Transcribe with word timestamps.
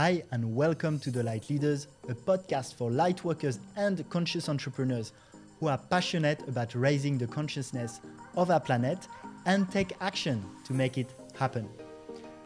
Hi, 0.00 0.22
and 0.30 0.54
welcome 0.54 1.00
to 1.00 1.10
The 1.10 1.24
Light 1.24 1.50
Leaders, 1.50 1.88
a 2.08 2.14
podcast 2.14 2.74
for 2.74 2.88
light 2.88 3.24
workers 3.24 3.58
and 3.74 4.08
conscious 4.10 4.48
entrepreneurs 4.48 5.12
who 5.58 5.66
are 5.66 5.76
passionate 5.76 6.40
about 6.46 6.76
raising 6.76 7.18
the 7.18 7.26
consciousness 7.26 8.00
of 8.36 8.52
our 8.52 8.60
planet 8.60 9.08
and 9.46 9.68
take 9.72 9.94
action 10.00 10.44
to 10.66 10.72
make 10.72 10.98
it 10.98 11.12
happen. 11.36 11.68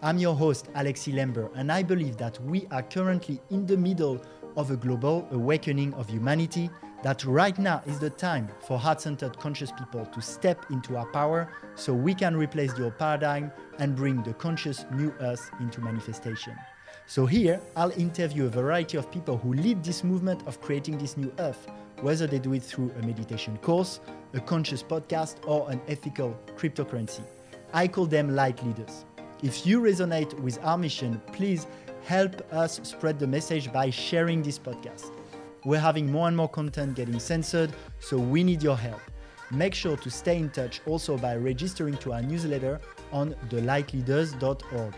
I'm 0.01 0.17
your 0.17 0.35
host, 0.35 0.73
Alexi 0.73 1.13
Lamber, 1.13 1.51
and 1.55 1.71
I 1.71 1.83
believe 1.83 2.17
that 2.17 2.43
we 2.43 2.67
are 2.71 2.83
currently 2.85 3.39
in 3.51 3.67
the 3.67 3.77
middle 3.77 4.25
of 4.57 4.71
a 4.71 4.77
global 4.79 5.29
awakening 5.31 5.93
of 5.93 6.09
humanity, 6.09 6.71
that 7.03 7.23
right 7.27 7.59
now 7.59 7.83
is 7.85 7.99
the 7.99 8.09
time 8.09 8.49
for 8.61 8.79
heart 8.79 9.03
centered 9.03 9.39
conscious 9.39 9.73
people 9.73 10.07
to 10.07 10.23
step 10.23 10.65
into 10.71 10.97
our 10.97 11.13
power 11.13 11.53
so 11.75 11.93
we 11.93 12.15
can 12.15 12.35
replace 12.35 12.73
the 12.73 12.85
old 12.85 12.99
paradigm 12.99 13.53
and 13.79 13.95
bring 13.95 14.23
the 14.23 14.33
conscious 14.33 14.87
new 14.95 15.11
us 15.21 15.51
into 15.61 15.83
manifestation. 15.83 16.57
So, 17.07 17.27
here 17.27 17.61
I'll 17.77 17.91
interview 17.91 18.47
a 18.47 18.49
variety 18.49 18.97
of 18.97 19.11
people 19.11 19.37
who 19.37 19.53
lead 19.55 19.83
this 19.83 20.05
movement 20.05 20.47
of 20.47 20.61
creating 20.61 20.99
this 20.99 21.17
new 21.17 21.33
earth, 21.41 21.67
whether 22.01 22.27
they 22.27 22.39
do 22.39 22.55
it 22.55 22.63
through 22.63 22.93
a 22.99 23.03
meditation 23.03 23.59
course, 23.59 24.01
a 24.35 24.41
conscious 24.41 24.83
podcast, 24.83 25.37
or 25.47 25.71
an 25.71 25.81
ethical 25.89 26.39
cryptocurrency. 26.57 27.23
I 27.73 27.89
call 27.89 28.07
them 28.07 28.35
light 28.35 28.65
leaders. 28.65 29.05
If 29.43 29.67
you 29.67 29.81
resonate 29.81 30.39
with 30.41 30.59
our 30.63 30.79
mission, 30.79 31.21
please 31.33 31.67
help 32.05 32.41
us 32.53 32.81
spread 32.83 33.19
the 33.19 33.27
message 33.27 33.73
by 33.73 33.91
sharing 33.91 34.43
this 34.43 34.59
podcast. 34.59 35.11
We're 35.65 35.81
having 35.81 36.11
more 36.11 36.29
and 36.29 36.37
more 36.37 36.49
content 36.49 36.95
getting 36.95 37.19
censored, 37.19 37.73
so 38.01 38.19
we 38.19 38.43
need 38.43 38.63
your 38.63 38.77
help. 38.77 39.01
Make 39.51 39.75
sure 39.75 39.97
to 39.99 40.11
stay 40.11 40.39
in 40.39 40.51
touch 40.51 40.81
also 40.87 41.19
by 41.19 41.37
registering 41.37 41.97
to 41.99 42.15
our 42.15 42.23
newsletter 42.23 42.81
on 43.13 43.35
thelightleaders.org. 43.49 44.95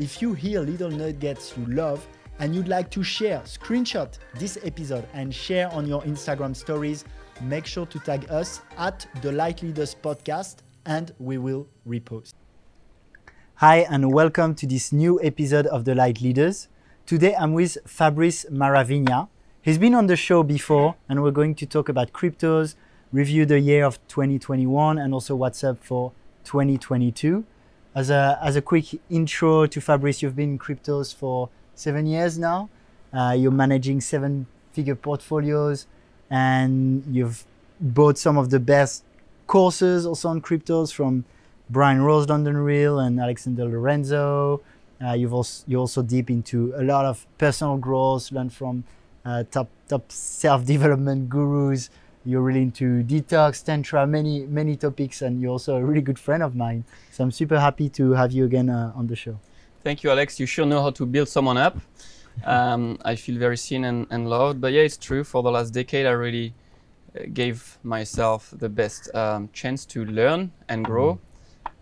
If 0.00 0.22
you 0.22 0.32
hear 0.32 0.62
little 0.62 0.90
nuggets 0.90 1.52
you 1.58 1.66
love 1.66 2.06
and 2.38 2.54
you'd 2.54 2.68
like 2.68 2.90
to 2.92 3.02
share, 3.02 3.40
screenshot 3.40 4.16
this 4.36 4.56
episode 4.64 5.06
and 5.12 5.32
share 5.34 5.70
on 5.72 5.86
your 5.86 6.00
Instagram 6.04 6.56
stories, 6.56 7.04
make 7.42 7.66
sure 7.66 7.84
to 7.84 7.98
tag 7.98 8.24
us 8.30 8.62
at 8.78 9.06
the 9.20 9.30
Light 9.30 9.62
Leaders 9.62 9.94
Podcast 9.94 10.60
and 10.86 11.12
we 11.18 11.36
will 11.36 11.68
repost. 11.86 12.32
Hi, 13.56 13.80
and 13.90 14.10
welcome 14.10 14.54
to 14.54 14.66
this 14.66 14.90
new 14.90 15.20
episode 15.22 15.66
of 15.66 15.84
The 15.84 15.94
Light 15.94 16.22
Leaders. 16.22 16.68
Today 17.04 17.34
I'm 17.34 17.52
with 17.52 17.76
Fabrice 17.86 18.46
Maravigna. 18.50 19.28
He's 19.60 19.76
been 19.76 19.94
on 19.94 20.06
the 20.06 20.16
show 20.16 20.42
before, 20.42 20.94
and 21.10 21.22
we're 21.22 21.30
going 21.30 21.54
to 21.56 21.66
talk 21.66 21.90
about 21.90 22.14
cryptos, 22.14 22.74
review 23.12 23.44
the 23.44 23.60
year 23.60 23.84
of 23.84 23.98
2021, 24.08 24.96
and 24.96 25.12
also 25.12 25.36
what's 25.36 25.62
up 25.62 25.84
for 25.84 26.12
2022. 26.44 27.44
As 27.94 28.08
a, 28.08 28.38
as 28.40 28.54
a 28.54 28.62
quick 28.62 29.00
intro 29.10 29.66
to 29.66 29.80
Fabrice, 29.80 30.22
you've 30.22 30.36
been 30.36 30.50
in 30.50 30.58
cryptos 30.58 31.14
for 31.14 31.48
seven 31.74 32.06
years 32.06 32.38
now. 32.38 32.68
Uh, 33.12 33.34
you're 33.36 33.50
managing 33.50 34.00
seven 34.00 34.46
figure 34.72 34.94
portfolios, 34.94 35.86
and 36.30 37.02
you've 37.10 37.44
bought 37.80 38.16
some 38.16 38.38
of 38.38 38.50
the 38.50 38.60
best 38.60 39.02
courses 39.48 40.06
also 40.06 40.28
on 40.28 40.40
cryptos 40.40 40.92
from 40.92 41.24
Brian 41.68 42.02
Rose, 42.02 42.28
London 42.28 42.56
Real, 42.56 43.00
and 43.00 43.18
Alexander 43.18 43.64
Lorenzo. 43.64 44.60
Uh, 45.04 45.14
you've 45.14 45.34
also 45.34 45.64
you're 45.66 45.80
also 45.80 46.02
deep 46.02 46.30
into 46.30 46.72
a 46.76 46.84
lot 46.84 47.04
of 47.04 47.26
personal 47.38 47.76
growth, 47.76 48.30
learn 48.30 48.50
from 48.50 48.84
uh, 49.24 49.42
top 49.50 49.68
top 49.88 50.12
self 50.12 50.64
development 50.64 51.28
gurus. 51.28 51.90
You're 52.24 52.42
really 52.42 52.62
into 52.62 53.02
detox, 53.02 53.64
tantra, 53.64 54.06
many 54.06 54.46
many 54.46 54.76
topics, 54.76 55.22
and 55.22 55.40
you're 55.40 55.52
also 55.52 55.76
a 55.76 55.84
really 55.84 56.02
good 56.02 56.18
friend 56.18 56.42
of 56.42 56.54
mine. 56.54 56.84
So 57.10 57.24
I'm 57.24 57.30
super 57.30 57.58
happy 57.58 57.88
to 57.90 58.12
have 58.12 58.30
you 58.32 58.44
again 58.44 58.68
uh, 58.68 58.92
on 58.94 59.06
the 59.06 59.16
show. 59.16 59.38
Thank 59.82 60.02
you, 60.02 60.10
Alex. 60.10 60.38
You 60.38 60.46
sure 60.46 60.66
know 60.66 60.82
how 60.82 60.90
to 60.90 61.06
build 61.06 61.28
someone 61.28 61.56
up. 61.56 61.78
Um, 62.44 62.98
I 63.04 63.16
feel 63.16 63.38
very 63.38 63.56
seen 63.56 63.84
and, 63.84 64.06
and 64.10 64.28
loved. 64.28 64.60
But 64.60 64.72
yeah, 64.72 64.82
it's 64.82 64.98
true. 64.98 65.24
For 65.24 65.42
the 65.42 65.50
last 65.50 65.70
decade, 65.72 66.04
I 66.06 66.10
really 66.10 66.52
uh, 67.16 67.24
gave 67.32 67.78
myself 67.82 68.52
the 68.58 68.68
best 68.68 69.14
um, 69.14 69.48
chance 69.54 69.86
to 69.86 70.04
learn 70.04 70.52
and 70.68 70.84
grow, 70.84 71.18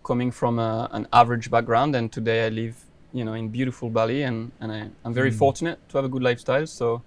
coming 0.03 0.31
from 0.31 0.57
a, 0.59 0.87
an 0.91 1.07
average 1.11 1.51
background. 1.51 1.95
And 1.95 2.09
today 2.11 2.45
I 2.45 2.49
live, 2.49 2.77
you 3.11 3.25
know, 3.25 3.33
in 3.33 3.49
beautiful 3.49 3.89
Bali, 3.89 4.23
and, 4.23 4.51
and 4.61 4.71
I, 4.71 4.89
I'm 5.03 5.13
very 5.13 5.31
Mm. 5.31 5.37
fortunate 5.37 5.89
to 5.89 5.97
have 5.97 6.05
a 6.05 6.09
good 6.09 6.23
lifestyle. 6.23 6.65
So 6.65 7.01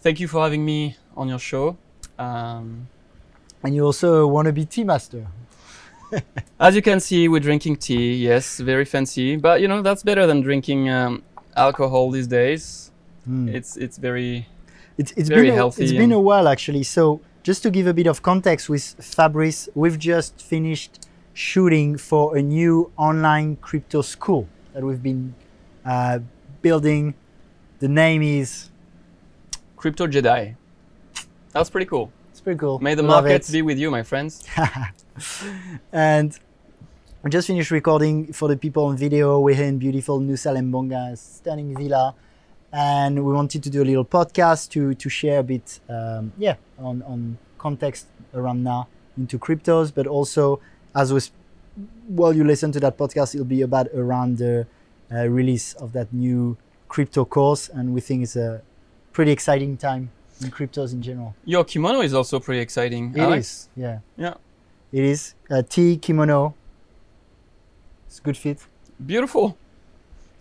thank 0.00 0.18
you 0.18 0.26
for 0.26 0.42
having 0.42 0.64
me 0.64 0.96
on 1.16 1.28
your 1.28 1.38
show. 1.38 1.76
Um, 2.20 2.88
And 3.62 3.74
you 3.74 3.84
also 3.84 4.26
want 4.26 4.46
to 4.46 4.52
be 4.52 4.64
tea 4.64 4.84
master. 4.84 5.26
As 6.60 6.74
you 6.74 6.82
can 6.82 6.98
see, 7.00 7.28
we're 7.28 7.44
drinking 7.50 7.76
tea. 7.76 8.14
Yes, 8.14 8.58
very 8.58 8.84
fancy, 8.84 9.36
but 9.36 9.60
you 9.60 9.68
know 9.68 9.82
that's 9.82 10.02
better 10.02 10.26
than 10.26 10.40
drinking 10.40 10.88
um, 10.88 11.22
alcohol 11.56 12.10
these 12.10 12.26
days. 12.26 12.90
Mm. 13.28 13.54
It's 13.54 13.76
it's 13.76 13.98
very 13.98 14.46
It's, 15.00 15.12
it's 15.16 15.28
Very 15.28 15.46
been 15.48 15.52
a, 15.52 15.56
healthy 15.56 15.84
It's 15.84 15.92
been 15.92 16.12
a 16.12 16.20
while 16.20 16.46
actually. 16.48 16.82
So 16.82 17.20
just 17.42 17.62
to 17.62 17.70
give 17.70 17.86
a 17.86 17.94
bit 17.94 18.06
of 18.06 18.20
context 18.22 18.68
with 18.68 18.84
Fabrice, 19.00 19.68
we've 19.74 19.98
just 19.98 20.42
finished 20.42 21.08
shooting 21.32 21.96
for 21.96 22.36
a 22.36 22.42
new 22.42 22.90
online 22.96 23.56
crypto 23.56 24.02
school 24.02 24.46
that 24.74 24.82
we've 24.82 25.02
been 25.02 25.34
uh, 25.86 26.18
building. 26.60 27.14
The 27.78 27.88
name 27.88 28.20
is 28.22 28.68
crypto 29.76 30.06
Jedi. 30.06 30.56
That's 31.52 31.68
pretty 31.70 31.86
cool. 31.86 32.12
it's 32.30 32.40
pretty 32.40 32.58
cool. 32.58 32.78
May 32.78 32.94
the 32.94 33.02
Love 33.02 33.24
markets 33.24 33.48
it. 33.48 33.52
be 33.52 33.62
with 33.62 33.78
you, 33.78 33.90
my 33.90 34.02
friends. 34.02 34.46
and 35.92 36.38
we 37.22 37.30
just 37.30 37.48
finished 37.48 37.72
recording 37.72 38.32
for 38.32 38.48
the 38.48 38.56
people 38.56 38.84
on 38.84 38.96
video. 38.96 39.40
We're 39.40 39.56
here 39.56 39.66
in 39.66 39.78
beautiful 39.78 40.20
Nusa 40.20 40.54
Lembongan, 40.54 41.18
stunning 41.18 41.76
villa, 41.76 42.14
and 42.72 43.24
we 43.24 43.32
wanted 43.32 43.64
to 43.64 43.70
do 43.70 43.82
a 43.82 43.84
little 43.84 44.04
podcast 44.04 44.70
to 44.70 44.94
to 44.94 45.08
share 45.08 45.40
a 45.40 45.42
bit, 45.42 45.80
um, 45.88 46.32
yeah, 46.38 46.54
on 46.78 47.02
on 47.02 47.38
context 47.58 48.06
around 48.32 48.62
now 48.62 48.86
into 49.18 49.36
cryptos, 49.38 49.92
but 49.92 50.06
also 50.06 50.60
as 50.94 51.12
was 51.12 51.32
while 52.06 52.32
you 52.32 52.44
listen 52.44 52.70
to 52.72 52.80
that 52.80 52.96
podcast, 52.96 53.34
it'll 53.34 53.44
be 53.44 53.62
about 53.62 53.88
around 53.94 54.38
the 54.38 54.66
uh, 55.12 55.26
release 55.26 55.72
of 55.74 55.92
that 55.94 56.12
new 56.12 56.56
crypto 56.88 57.24
course, 57.24 57.68
and 57.68 57.92
we 57.92 58.00
think 58.00 58.22
it's 58.22 58.36
a 58.36 58.62
pretty 59.12 59.32
exciting 59.32 59.76
time 59.76 60.10
in 60.42 60.50
cryptos 60.50 60.92
in 60.92 61.02
general. 61.02 61.34
Your 61.44 61.64
kimono 61.64 62.00
is 62.00 62.14
also 62.14 62.40
pretty 62.40 62.60
exciting. 62.60 63.12
It 63.14 63.20
Alex. 63.20 63.46
is, 63.46 63.68
yeah. 63.76 63.98
Yeah. 64.16 64.34
It 64.92 65.04
is 65.04 65.34
a 65.50 65.62
tea 65.62 65.96
kimono. 65.96 66.54
It's 68.06 68.18
a 68.18 68.22
good 68.22 68.36
fit. 68.36 68.66
Beautiful. 69.04 69.56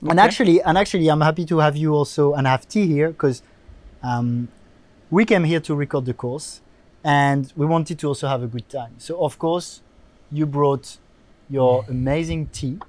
And 0.09 0.19
actually, 0.19 0.61
and 0.61 0.77
actually, 0.77 1.07
I'm 1.09 1.21
happy 1.21 1.45
to 1.45 1.59
have 1.59 1.75
you 1.75 1.93
also 1.93 2.33
and 2.33 2.47
have 2.47 2.67
tea 2.67 2.87
here 2.87 3.09
because 3.09 3.43
um, 4.01 4.47
we 5.11 5.25
came 5.25 5.43
here 5.43 5.59
to 5.59 5.75
record 5.75 6.05
the 6.05 6.13
course, 6.13 6.61
and 7.03 7.51
we 7.55 7.65
wanted 7.65 7.99
to 7.99 8.07
also 8.07 8.27
have 8.27 8.41
a 8.41 8.47
good 8.47 8.69
time. 8.69 8.95
So 8.97 9.21
of 9.23 9.37
course, 9.37 9.81
you 10.31 10.45
brought 10.45 10.97
your 11.49 11.83
amazing 11.89 12.47
tea, 12.47 12.79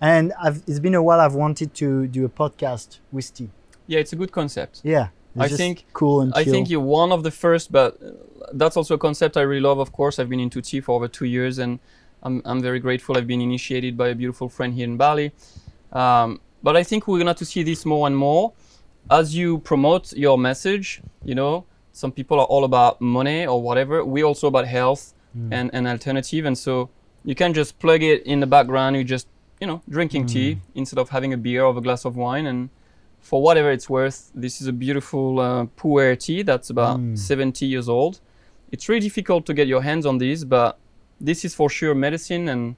and 0.00 0.32
I've, 0.40 0.62
it's 0.68 0.78
been 0.78 0.94
a 0.94 1.02
while. 1.02 1.18
I've 1.20 1.34
wanted 1.34 1.74
to 1.74 2.06
do 2.06 2.24
a 2.24 2.28
podcast 2.28 2.98
with 3.10 3.34
tea. 3.34 3.50
yeah, 3.88 3.98
it's 3.98 4.12
a 4.12 4.16
good 4.16 4.30
concept. 4.30 4.82
Yeah, 4.84 5.08
it's 5.44 5.54
I 5.54 5.56
think- 5.56 5.84
cool 5.92 6.20
and 6.22 6.32
I 6.34 6.44
think 6.44 6.68
you're 6.70 6.80
one 6.80 7.12
of 7.12 7.22
the 7.22 7.30
first, 7.30 7.70
but 7.72 7.98
uh, 8.02 8.10
that's 8.52 8.76
also 8.76 8.94
a 8.94 8.98
concept 8.98 9.36
I 9.36 9.42
really 9.42 9.60
love. 9.60 9.78
Of 9.78 9.92
course, 9.92 10.18
I've 10.18 10.28
been 10.28 10.40
into 10.40 10.60
tea 10.62 10.80
for 10.80 10.92
over 10.96 11.08
two 11.08 11.24
years, 11.26 11.58
and 11.58 11.78
I'm, 12.22 12.42
I'm 12.44 12.60
very 12.62 12.80
grateful. 12.80 13.16
I've 13.16 13.26
been 13.26 13.40
initiated 13.40 13.96
by 13.96 14.08
a 14.08 14.14
beautiful 14.14 14.48
friend 14.48 14.72
here 14.74 14.84
in 14.84 14.96
Bali. 14.96 15.32
Um, 15.92 16.40
but 16.62 16.76
I 16.76 16.82
think 16.82 17.06
we're 17.06 17.18
gonna 17.18 17.34
to 17.34 17.44
see 17.44 17.62
this 17.62 17.84
more 17.86 18.06
and 18.06 18.16
more 18.16 18.52
as 19.10 19.34
you 19.36 19.58
promote 19.58 20.12
your 20.12 20.36
message. 20.38 21.00
You 21.24 21.34
know, 21.34 21.64
some 21.92 22.12
people 22.12 22.38
are 22.40 22.46
all 22.46 22.64
about 22.64 23.00
money 23.00 23.46
or 23.46 23.60
whatever. 23.62 24.04
We're 24.04 24.24
also 24.26 24.46
about 24.48 24.66
health 24.66 25.12
Mm. 25.36 25.52
and 25.52 25.70
an 25.74 25.86
alternative, 25.86 26.46
and 26.46 26.56
so 26.56 26.88
you 27.24 27.34
can 27.34 27.52
just 27.52 27.78
plug 27.78 28.02
it 28.02 28.22
in 28.24 28.40
the 28.40 28.46
background. 28.46 28.96
You 28.96 29.04
just 29.04 29.28
you 29.60 29.66
know 29.66 29.82
drinking 29.88 30.24
Mm. 30.24 30.32
tea 30.32 30.58
instead 30.74 30.98
of 30.98 31.10
having 31.10 31.32
a 31.34 31.36
beer 31.36 31.62
or 31.64 31.76
a 31.76 31.80
glass 31.80 32.04
of 32.06 32.16
wine 32.16 32.46
and 32.46 32.70
for 33.20 33.42
whatever 33.42 33.70
it's 33.70 33.88
worth, 33.90 34.30
this 34.34 34.60
is 34.60 34.66
a 34.68 34.72
beautiful 34.72 35.40
uh, 35.40 35.66
pu'er 35.76 36.16
tea 36.18 36.42
that's 36.42 36.70
about 36.70 36.98
Mm. 37.00 37.18
70 37.18 37.66
years 37.66 37.88
old. 37.88 38.20
It's 38.72 38.88
really 38.88 39.00
difficult 39.00 39.46
to 39.46 39.54
get 39.54 39.66
your 39.68 39.82
hands 39.82 40.06
on 40.06 40.18
these, 40.18 40.44
but 40.44 40.78
this 41.20 41.44
is 41.44 41.54
for 41.54 41.68
sure 41.70 41.94
medicine 41.94 42.48
and 42.48 42.76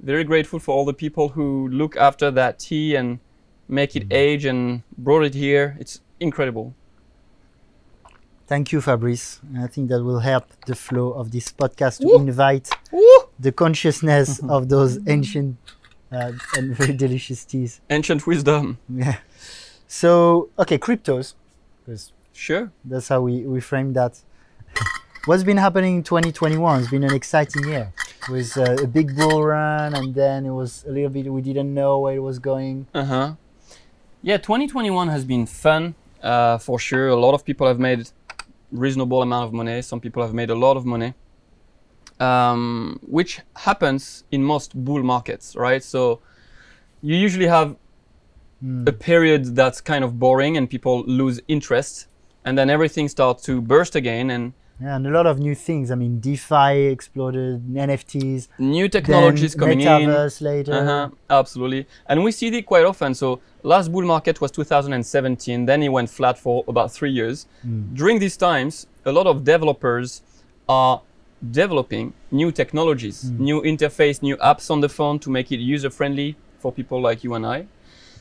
very 0.00 0.24
grateful 0.24 0.58
for 0.58 0.74
all 0.74 0.84
the 0.84 0.92
people 0.94 1.28
who 1.30 1.68
look 1.68 1.96
after 1.96 2.30
that 2.32 2.58
tea 2.58 2.94
and 2.96 3.18
make 3.68 3.94
it 3.96 4.12
age 4.12 4.44
and 4.44 4.82
brought 4.98 5.24
it 5.24 5.34
here. 5.34 5.76
It's 5.80 6.00
incredible. 6.20 6.74
Thank 8.46 8.72
you, 8.72 8.80
Fabrice. 8.80 9.40
I 9.58 9.66
think 9.68 9.88
that 9.88 10.02
will 10.02 10.18
help 10.20 10.44
the 10.66 10.74
flow 10.74 11.12
of 11.12 11.30
this 11.30 11.50
podcast 11.50 12.00
to 12.00 12.06
Woo! 12.08 12.16
invite 12.16 12.68
Woo! 12.92 13.02
the 13.38 13.52
consciousness 13.52 14.38
of 14.48 14.68
those 14.68 14.98
ancient 15.08 15.56
uh, 16.12 16.32
and 16.56 16.76
very 16.76 16.92
delicious 16.92 17.44
teas. 17.44 17.80
Ancient 17.88 18.26
wisdom. 18.26 18.78
Yeah. 18.88 19.16
So, 19.86 20.48
okay, 20.58 20.78
cryptos, 20.78 21.34
Sure. 22.32 22.72
that's 22.84 23.08
how 23.08 23.20
we, 23.20 23.46
we 23.46 23.60
frame 23.60 23.92
that. 23.92 24.20
What's 25.26 25.44
been 25.44 25.56
happening 25.56 25.96
in 25.96 26.02
2021? 26.02 26.80
It's 26.80 26.90
been 26.90 27.04
an 27.04 27.14
exciting 27.14 27.64
year. 27.68 27.92
It 28.28 28.32
was 28.32 28.56
uh, 28.56 28.76
a 28.82 28.86
big 28.86 29.16
bull 29.16 29.44
run, 29.44 29.94
and 29.94 30.14
then 30.14 30.46
it 30.46 30.50
was 30.50 30.84
a 30.88 30.90
little 30.90 31.10
bit, 31.10 31.32
we 31.32 31.42
didn't 31.42 31.72
know 31.72 31.98
where 32.00 32.16
it 32.16 32.20
was 32.20 32.38
going. 32.38 32.86
Uh 32.94 33.04
huh. 33.04 33.34
Yeah, 34.22 34.38
2021 34.38 35.08
has 35.08 35.24
been 35.24 35.46
fun 35.46 35.94
uh, 36.22 36.58
for 36.58 36.78
sure. 36.78 37.08
A 37.08 37.16
lot 37.16 37.34
of 37.34 37.44
people 37.44 37.66
have 37.66 37.78
made 37.78 38.08
reasonable 38.72 39.22
amount 39.22 39.44
of 39.46 39.52
money. 39.52 39.80
Some 39.82 40.00
people 40.00 40.22
have 40.22 40.34
made 40.34 40.50
a 40.50 40.54
lot 40.54 40.76
of 40.76 40.84
money, 40.84 41.14
um, 42.18 42.98
which 43.06 43.40
happens 43.54 44.24
in 44.32 44.42
most 44.42 44.74
bull 44.74 45.02
markets, 45.02 45.54
right? 45.54 45.82
So 45.82 46.20
you 47.02 47.16
usually 47.16 47.46
have 47.46 47.76
Mm. 48.64 48.88
a 48.88 48.92
period 48.92 49.54
that's 49.56 49.80
kind 49.82 50.02
of 50.04 50.18
boring 50.18 50.56
and 50.56 50.68
people 50.70 51.02
lose 51.06 51.40
interest, 51.48 52.06
and 52.44 52.56
then 52.58 52.70
everything 52.70 53.08
starts 53.08 53.42
to 53.44 53.60
burst 53.60 53.94
again 53.96 54.30
and 54.30 54.52
Yeah, 54.80 54.96
and 54.96 55.06
a 55.06 55.10
lot 55.10 55.26
of 55.26 55.38
new 55.38 55.54
things. 55.54 55.90
I 55.90 55.94
mean, 55.94 56.18
DeFi 56.20 56.72
exploded, 56.96 57.62
NFTs, 57.88 58.48
new 58.58 58.88
technologies 58.88 59.54
coming 59.54 59.80
in. 59.80 59.86
metaverse 59.86 60.40
later. 60.40 60.72
Uh-huh, 60.80 61.08
absolutely. 61.30 61.86
And 62.08 62.24
we 62.24 62.32
see 62.32 62.48
it 62.58 62.66
quite 62.66 62.84
often. 62.84 63.14
So 63.14 63.26
last 63.62 63.86
bull 63.92 64.02
market 64.14 64.40
was 64.40 64.50
2017. 64.50 65.66
Then 65.66 65.82
it 65.82 65.90
went 65.90 66.10
flat 66.10 66.36
for 66.38 66.64
about 66.66 66.90
three 66.92 67.10
years. 67.20 67.46
Mm. 67.66 67.94
During 67.94 68.18
these 68.18 68.36
times, 68.36 68.86
a 69.04 69.12
lot 69.12 69.26
of 69.26 69.44
developers 69.44 70.22
are 70.68 71.02
developing 71.52 72.12
new 72.30 72.50
technologies, 72.50 73.24
Mm. 73.24 73.38
new 73.38 73.62
interface, 73.62 74.22
new 74.22 74.36
apps 74.38 74.70
on 74.70 74.80
the 74.80 74.88
phone 74.88 75.18
to 75.20 75.30
make 75.30 75.52
it 75.52 75.60
user 75.60 75.90
friendly 75.90 76.36
for 76.58 76.72
people 76.72 77.00
like 77.08 77.22
you 77.24 77.34
and 77.34 77.46
I. 77.46 77.66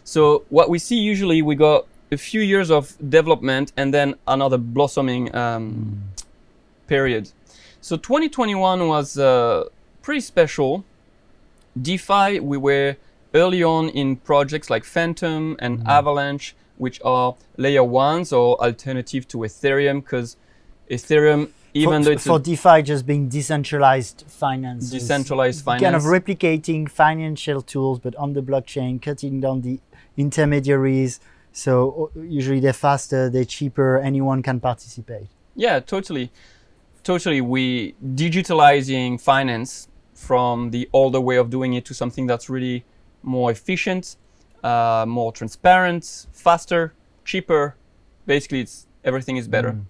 So 0.03 0.43
what 0.49 0.69
we 0.69 0.79
see 0.79 0.97
usually, 0.97 1.41
we 1.41 1.55
got 1.55 1.85
a 2.11 2.17
few 2.17 2.41
years 2.41 2.69
of 2.69 2.95
development 3.09 3.73
and 3.75 3.93
then 3.93 4.15
another 4.27 4.57
blossoming 4.57 5.33
um, 5.35 6.03
period. 6.87 7.31
So 7.81 7.97
2021 7.97 8.87
was 8.87 9.17
uh, 9.17 9.65
pretty 10.01 10.21
special. 10.21 10.85
DeFi, 11.81 12.39
we 12.39 12.57
were 12.57 12.95
early 13.33 13.63
on 13.63 13.89
in 13.89 14.17
projects 14.17 14.69
like 14.69 14.83
Fantom 14.83 15.55
and 15.59 15.85
Avalanche, 15.87 16.55
which 16.77 17.01
are 17.03 17.35
layer 17.57 17.83
ones 17.83 18.31
or 18.31 18.61
alternative 18.63 19.27
to 19.29 19.37
Ethereum, 19.39 20.03
because 20.03 20.37
Ethereum, 20.89 21.49
even 21.73 22.03
for, 22.03 22.05
though 22.05 22.11
it's 22.11 22.27
for 22.27 22.39
DeFi 22.39 22.83
just 22.83 23.05
being 23.07 23.27
decentralized 23.27 24.23
finance, 24.27 24.91
decentralized 24.91 25.63
finance, 25.63 25.83
kind 25.83 25.95
of 25.95 26.03
replicating 26.03 26.87
financial 26.89 27.61
tools, 27.61 27.99
but 27.99 28.15
on 28.15 28.33
the 28.33 28.41
blockchain, 28.41 29.01
cutting 29.01 29.41
down 29.41 29.61
the 29.61 29.79
intermediaries. 30.17 31.19
So 31.51 32.11
usually 32.15 32.59
they're 32.59 32.73
faster, 32.73 33.29
they're 33.29 33.45
cheaper, 33.45 33.99
anyone 33.99 34.41
can 34.41 34.59
participate. 34.59 35.27
Yeah, 35.55 35.79
totally. 35.79 36.31
Totally. 37.03 37.41
We 37.41 37.95
digitalizing 38.03 39.19
finance 39.19 39.87
from 40.13 40.71
the 40.71 40.89
older 40.93 41.19
way 41.19 41.35
of 41.35 41.49
doing 41.49 41.73
it 41.73 41.85
to 41.85 41.93
something 41.93 42.25
that's 42.27 42.49
really 42.49 42.85
more 43.21 43.51
efficient, 43.51 44.15
uh, 44.63 45.05
more 45.07 45.31
transparent, 45.31 46.27
faster, 46.31 46.93
cheaper. 47.25 47.75
Basically, 48.25 48.61
it's 48.61 48.87
everything 49.03 49.37
is 49.37 49.47
better. 49.47 49.73
Mm. 49.73 49.85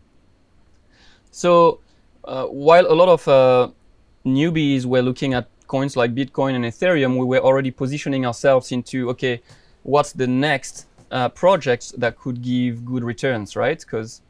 So 1.32 1.80
uh, 2.24 2.46
while 2.46 2.86
a 2.86 2.96
lot 2.96 3.10
of 3.10 3.28
uh, 3.28 3.70
newbies 4.26 4.86
were 4.86 5.02
looking 5.02 5.34
at 5.34 5.48
coins 5.68 5.96
like 5.96 6.14
Bitcoin 6.14 6.56
and 6.56 6.66
Ethereum, 6.66 7.18
we 7.18 7.26
were 7.26 7.40
already 7.40 7.72
positioning 7.72 8.26
ourselves 8.26 8.72
into 8.72 9.10
okay, 9.12 9.42
what's 9.84 10.12
the 10.14 10.28
next 10.28 10.88
uh, 11.12 11.30
project 11.30 11.94
that 12.00 12.18
could 12.18 12.42
give 12.42 12.86
good 12.86 13.04
returns, 13.04 13.56
right? 13.56 13.80
Because 13.80 14.22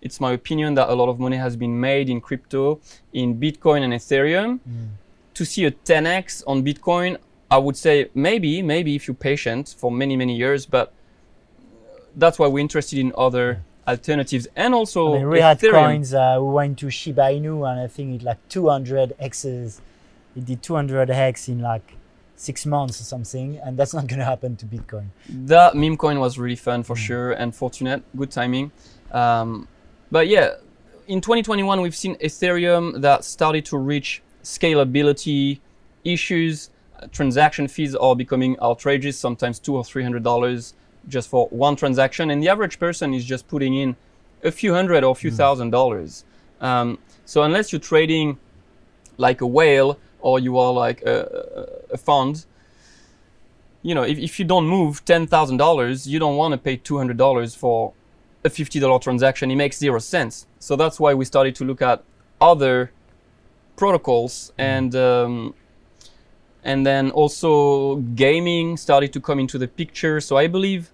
it's 0.00 0.20
my 0.20 0.32
opinion 0.32 0.74
that 0.74 0.88
a 0.88 0.94
lot 0.94 1.08
of 1.08 1.18
money 1.18 1.36
has 1.36 1.56
been 1.56 1.78
made 1.78 2.08
in 2.08 2.20
crypto, 2.20 2.80
in 3.12 3.38
Bitcoin 3.38 3.82
and 3.82 3.92
Ethereum. 3.92 4.60
To 5.34 5.44
see 5.44 5.64
a 5.64 5.70
10x 5.72 6.44
on 6.46 6.64
Bitcoin, 6.64 7.18
I 7.50 7.58
would 7.58 7.76
say 7.76 8.08
maybe, 8.14 8.62
maybe 8.62 8.94
if 8.94 9.08
you're 9.08 9.14
patient 9.14 9.74
for 9.76 9.90
many, 9.90 10.16
many 10.16 10.36
years, 10.36 10.66
but 10.66 10.92
that's 12.16 12.38
why 12.38 12.46
we're 12.46 12.60
interested 12.60 12.98
in 12.98 13.12
other 13.16 13.62
alternatives 13.86 14.46
and 14.56 14.74
also 14.74 15.14
I 15.14 15.18
mean, 15.18 15.28
we 15.28 15.40
had 15.40 15.58
Ethereum. 15.58 15.86
coins, 15.86 16.14
uh, 16.14 16.38
we 16.40 16.50
went 16.52 16.78
to 16.78 16.90
Shiba 16.90 17.22
Inu 17.22 17.70
and 17.70 17.80
I 17.80 17.86
think 17.86 18.20
it 18.20 18.24
like 18.24 18.38
200 18.48 19.14
X's. 19.18 19.80
It 20.36 20.46
did 20.46 20.62
200 20.62 21.10
X 21.10 21.48
in 21.48 21.60
like 21.60 21.96
six 22.36 22.66
months 22.66 23.00
or 23.00 23.04
something, 23.04 23.58
and 23.58 23.76
that's 23.76 23.94
not 23.94 24.06
going 24.10 24.18
to 24.18 24.24
happen 24.24 24.56
to 24.56 24.66
Bitcoin. 24.66 25.06
That 25.28 25.74
meme 25.74 25.96
coin 25.96 26.20
was 26.20 26.38
really 26.38 26.56
fun 26.56 26.82
for 26.82 26.96
sure 26.96 27.32
and 27.32 27.54
fortunate, 27.54 28.02
good 28.16 28.30
timing. 28.30 28.72
Um, 29.12 29.68
but 30.10 30.28
yeah, 30.28 30.54
in 31.06 31.20
2021 31.20 31.80
we've 31.80 31.94
seen 31.94 32.16
Ethereum 32.16 33.00
that 33.00 33.24
started 33.24 33.64
to 33.66 33.78
reach 33.78 34.22
scalability 34.42 35.60
issues. 36.04 36.70
Uh, 37.00 37.06
transaction 37.08 37.68
fees 37.68 37.94
are 37.94 38.14
becoming 38.14 38.58
outrageous, 38.60 39.18
sometimes 39.18 39.58
two 39.58 39.76
or 39.76 39.84
three 39.84 40.02
hundred 40.02 40.22
dollars 40.22 40.74
just 41.08 41.28
for 41.28 41.48
one 41.48 41.76
transaction, 41.76 42.30
and 42.30 42.42
the 42.42 42.48
average 42.48 42.78
person 42.78 43.12
is 43.12 43.24
just 43.24 43.46
putting 43.48 43.74
in 43.74 43.96
a 44.42 44.50
few 44.50 44.72
hundred 44.72 45.04
or 45.04 45.12
a 45.12 45.14
few 45.14 45.30
thousand 45.30 45.70
dollars. 45.70 46.24
Um, 46.60 46.98
so 47.24 47.42
unless 47.42 47.72
you're 47.72 47.80
trading 47.80 48.38
like 49.16 49.40
a 49.40 49.46
whale 49.46 49.98
or 50.24 50.40
you 50.40 50.58
are 50.58 50.72
like 50.72 51.02
a, 51.02 51.16
a 51.92 51.98
fund, 51.98 52.46
you 53.82 53.94
know, 53.94 54.04
if, 54.12 54.18
if 54.18 54.38
you 54.38 54.46
don't 54.46 54.66
move 54.66 55.04
ten 55.04 55.26
thousand 55.26 55.58
dollars, 55.58 56.06
you 56.12 56.18
don't 56.18 56.36
want 56.36 56.52
to 56.52 56.58
pay 56.58 56.76
two 56.88 56.96
hundred 57.00 57.18
dollars 57.18 57.54
for 57.54 57.92
a 58.42 58.50
fifty 58.50 58.80
dollar 58.80 58.98
transaction. 58.98 59.50
It 59.50 59.56
makes 59.56 59.76
zero 59.78 59.98
sense. 59.98 60.46
So 60.58 60.76
that's 60.76 60.98
why 60.98 61.12
we 61.14 61.24
started 61.24 61.54
to 61.56 61.64
look 61.64 61.82
at 61.82 62.02
other 62.40 62.90
protocols 63.76 64.52
and 64.56 64.94
um, 64.96 65.54
and 66.62 66.86
then 66.86 67.10
also 67.10 67.96
gaming 68.16 68.78
started 68.78 69.12
to 69.12 69.20
come 69.20 69.38
into 69.38 69.58
the 69.58 69.68
picture. 69.68 70.20
So 70.20 70.38
I 70.38 70.46
believe 70.48 70.90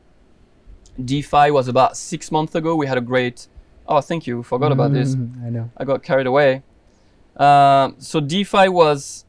DeFi 1.04 1.50
was 1.52 1.68
about 1.68 1.96
six 1.96 2.32
months 2.32 2.54
ago. 2.56 2.74
We 2.74 2.86
had 2.88 2.98
a 2.98 3.06
great. 3.12 3.46
Oh, 3.86 4.00
thank 4.00 4.26
you. 4.26 4.42
Forgot 4.42 4.72
about 4.72 4.92
this. 4.92 5.14
Mm, 5.14 5.46
I 5.46 5.50
know. 5.50 5.70
I 5.76 5.84
got 5.84 6.02
carried 6.02 6.26
away. 6.26 6.62
Uh, 7.40 7.92
so 7.96 8.20
DeFi 8.20 8.68
was, 8.68 9.24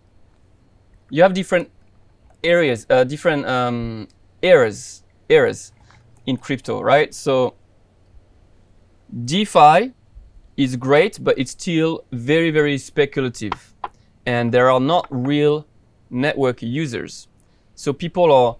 you 1.09 1.23
have 1.23 1.33
different 1.33 1.71
areas, 2.43 2.85
uh, 2.89 3.05
different 3.05 3.45
um, 3.45 4.09
eras, 4.41 5.03
eras 5.29 5.71
in 6.25 6.35
crypto, 6.35 6.81
right? 6.81 7.13
So 7.13 7.55
DeFi 9.23 9.93
is 10.57 10.75
great, 10.75 11.23
but 11.23 11.39
it's 11.39 11.51
still 11.51 12.03
very, 12.11 12.51
very 12.51 12.77
speculative, 12.77 13.73
and 14.25 14.53
there 14.53 14.69
are 14.69 14.81
not 14.81 15.07
real 15.09 15.65
network 16.09 16.61
users. 16.61 17.29
So 17.75 17.93
people 17.93 18.29
are 18.29 18.57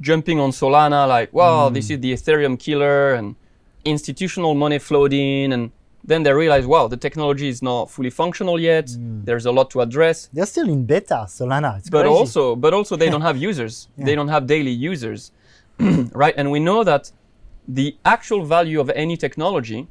jumping 0.00 0.38
on 0.38 0.50
Solana 0.50 1.08
like, 1.08 1.32
wow, 1.32 1.68
this 1.68 1.90
is 1.90 1.98
the 1.98 2.12
Ethereum 2.12 2.58
killer, 2.60 3.14
and 3.14 3.34
institutional 3.84 4.54
money 4.54 4.78
flowed 4.78 5.12
in, 5.12 5.52
and 5.52 5.72
then 6.06 6.22
they 6.22 6.32
realize, 6.32 6.66
wow, 6.66 6.86
the 6.86 6.96
technology 6.96 7.48
is 7.48 7.62
not 7.62 7.90
fully 7.90 8.10
functional 8.10 8.60
yet. 8.60 8.90
There's 8.98 9.46
a 9.46 9.52
lot 9.52 9.70
to 9.70 9.80
address. 9.80 10.28
They're 10.32 10.46
still 10.46 10.68
in 10.68 10.84
beta, 10.84 11.26
Solana. 11.26 11.78
It's 11.78 11.88
but 11.88 12.02
crazy. 12.02 12.14
also 12.14 12.56
but 12.56 12.74
also 12.74 12.96
they 12.96 13.10
don't 13.14 13.22
have 13.22 13.38
users. 13.38 13.88
They 13.96 14.14
don't 14.14 14.28
have 14.28 14.46
daily 14.46 14.72
users. 14.72 15.32
Right? 16.12 16.34
And 16.36 16.50
we 16.52 16.60
know 16.60 16.84
that 16.84 17.10
the 17.66 17.96
actual 18.04 18.44
value 18.44 18.80
of 18.80 18.90
any 18.90 19.16
technology 19.16 19.88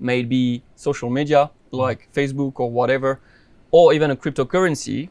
may 0.00 0.22
be 0.22 0.62
social 0.74 1.08
media 1.08 1.50
like 1.70 2.08
facebook 2.12 2.58
or 2.58 2.70
whatever 2.70 3.20
or 3.70 3.94
even 3.94 4.10
a 4.10 4.16
cryptocurrency 4.16 5.08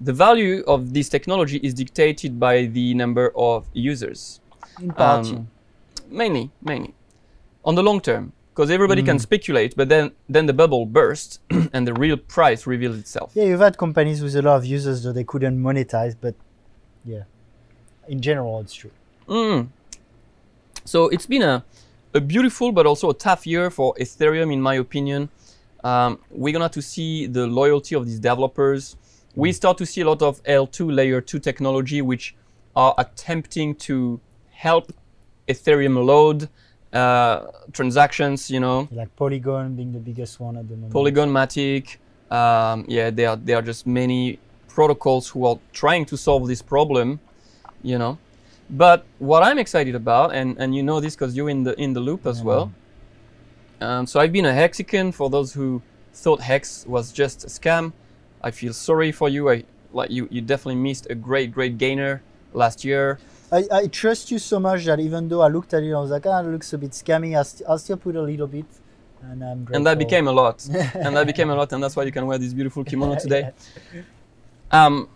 the 0.00 0.12
value 0.12 0.62
of 0.66 0.94
this 0.94 1.08
technology 1.08 1.58
is 1.62 1.74
dictated 1.74 2.38
by 2.38 2.66
the 2.66 2.94
number 2.94 3.32
of 3.36 3.66
users. 3.72 4.40
In 4.80 4.92
part, 4.92 5.26
um, 5.26 5.48
mainly 6.08 6.50
mainly. 6.62 6.94
On 7.64 7.74
the 7.74 7.82
long 7.82 8.00
term 8.00 8.32
because 8.58 8.72
everybody 8.72 9.04
can 9.04 9.20
speculate 9.20 9.76
but 9.76 9.88
then 9.88 10.10
then 10.28 10.46
the 10.46 10.52
bubble 10.52 10.84
bursts 10.84 11.38
and 11.72 11.86
the 11.86 11.94
real 11.94 12.16
price 12.16 12.66
reveals 12.66 12.98
itself 12.98 13.30
yeah, 13.34 13.44
you've 13.44 13.60
had 13.60 13.78
companies 13.78 14.20
with 14.20 14.34
a 14.34 14.42
lot 14.42 14.56
of 14.56 14.64
users 14.64 15.04
that 15.04 15.12
they 15.12 15.22
couldn't 15.22 15.62
monetize, 15.62 16.16
but 16.20 16.34
yeah, 17.04 17.22
in 18.08 18.20
general, 18.20 18.60
it's 18.60 18.74
true. 18.74 18.90
Mm. 19.28 19.68
So 20.84 21.08
it's 21.08 21.26
been 21.26 21.42
a, 21.42 21.64
a 22.14 22.20
beautiful 22.20 22.72
but 22.72 22.84
also 22.86 23.10
a 23.10 23.14
tough 23.14 23.46
year 23.46 23.70
for 23.70 23.94
Ethereum, 23.94 24.52
in 24.52 24.60
my 24.60 24.74
opinion. 24.74 25.28
Um, 25.84 26.18
we're 26.30 26.52
gonna 26.52 26.64
have 26.64 26.72
to 26.72 26.82
see 26.82 27.26
the 27.26 27.46
loyalty 27.46 27.94
of 27.94 28.06
these 28.06 28.18
developers. 28.18 28.96
We 29.34 29.52
start 29.52 29.78
to 29.78 29.86
see 29.86 30.00
a 30.00 30.08
lot 30.08 30.22
of 30.22 30.42
L2 30.42 30.92
layer 30.92 31.20
2 31.20 31.38
technology 31.38 32.02
which 32.02 32.34
are 32.74 32.94
attempting 32.98 33.76
to 33.76 34.20
help 34.50 34.92
Ethereum 35.46 36.04
load 36.04 36.48
uh, 36.92 37.46
transactions, 37.72 38.50
you 38.50 38.60
know. 38.60 38.88
Like 38.90 39.14
Polygon 39.16 39.74
being 39.74 39.92
the 39.92 39.98
biggest 39.98 40.40
one 40.40 40.56
at 40.56 40.68
the 40.68 40.74
moment. 40.74 40.92
Polygon 40.92 41.30
Matic. 41.30 41.96
Um, 42.30 42.84
yeah, 42.88 43.10
there 43.10 43.30
are 43.30 43.36
there 43.36 43.56
are 43.56 43.62
just 43.62 43.86
many 43.86 44.38
protocols 44.68 45.28
who 45.28 45.46
are 45.46 45.58
trying 45.72 46.04
to 46.06 46.16
solve 46.16 46.46
this 46.46 46.62
problem, 46.62 47.20
you 47.82 47.98
know. 47.98 48.18
But 48.70 49.06
what 49.18 49.42
I'm 49.42 49.58
excited 49.58 49.94
about, 49.94 50.34
and, 50.34 50.56
and 50.58 50.74
you 50.74 50.82
know 50.82 51.00
this 51.00 51.14
because 51.14 51.34
you're 51.34 51.48
in 51.48 51.62
the 51.62 51.74
in 51.80 51.94
the 51.94 52.00
loop 52.00 52.26
as 52.26 52.42
well. 52.42 52.70
Um, 53.80 54.06
so 54.06 54.20
I've 54.20 54.32
been 54.32 54.44
a 54.44 54.52
Hexican. 54.52 55.12
For 55.12 55.30
those 55.30 55.54
who 55.54 55.80
thought 56.12 56.40
Hex 56.40 56.84
was 56.86 57.12
just 57.12 57.44
a 57.44 57.48
scam, 57.48 57.92
I 58.42 58.50
feel 58.50 58.72
sorry 58.72 59.10
for 59.12 59.28
you. 59.28 59.50
I 59.50 59.64
like 59.92 60.10
you. 60.10 60.28
You 60.30 60.42
definitely 60.42 60.82
missed 60.82 61.06
a 61.08 61.14
great 61.14 61.50
great 61.52 61.78
gainer 61.78 62.22
last 62.52 62.84
year. 62.84 63.18
I, 63.50 63.64
I 63.72 63.86
trust 63.86 64.30
you 64.30 64.38
so 64.38 64.60
much 64.60 64.84
that 64.84 65.00
even 65.00 65.28
though 65.28 65.40
I 65.40 65.48
looked 65.48 65.72
at 65.74 65.82
it, 65.82 65.92
I 65.92 66.00
was 66.00 66.10
like, 66.10 66.26
ah, 66.26 66.40
it 66.40 66.46
looks 66.46 66.72
a 66.72 66.78
bit 66.78 66.90
scammy. 66.90 67.38
I 67.38 67.42
st- 67.42 67.68
I'll 67.68 67.78
still 67.78 67.96
put 67.96 68.14
a 68.16 68.22
little 68.22 68.46
bit, 68.46 68.66
and 69.22 69.42
I'm 69.42 69.64
grateful. 69.64 69.76
and 69.76 69.86
that 69.86 69.98
became 69.98 70.28
a 70.28 70.32
lot. 70.32 70.66
And 70.94 71.16
that 71.16 71.26
became 71.26 71.50
a 71.50 71.54
lot 71.54 71.72
and 71.72 71.82
that's 71.82 71.96
why 71.96 72.02
you 72.04 72.12
can 72.12 72.26
wear 72.26 72.38
this 72.38 72.52
beautiful 72.52 72.84
kimono 72.84 73.16
today. 73.26 73.50
Um, 74.70 75.08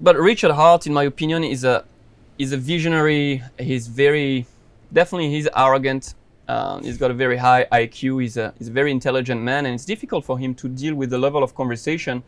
but 0.00 0.16
richard 0.16 0.50
heart 0.52 0.86
in 0.86 0.92
my 0.92 1.04
opinion 1.04 1.44
is 1.44 1.64
a 1.64 1.84
is 2.38 2.52
a 2.52 2.56
visionary. 2.56 3.42
He's 3.58 3.86
very 3.86 4.46
definitely 4.92 5.30
he's 5.30 5.48
arrogant 5.56 6.14
um, 6.48 6.82
he's 6.82 6.96
got 6.98 7.10
a 7.10 7.14
very 7.14 7.36
high 7.36 7.66
iq 7.72 8.20
he's 8.22 8.36
a, 8.36 8.54
he's 8.58 8.68
a 8.68 8.72
very 8.72 8.90
intelligent 8.92 9.40
man 9.42 9.66
and 9.66 9.74
it's 9.74 9.84
difficult 9.84 10.24
for 10.24 10.38
him 10.38 10.54
to 10.54 10.68
deal 10.68 10.94
with 10.94 11.10
the 11.10 11.18
level 11.18 11.42
of 11.42 11.54
conversation 11.56 12.22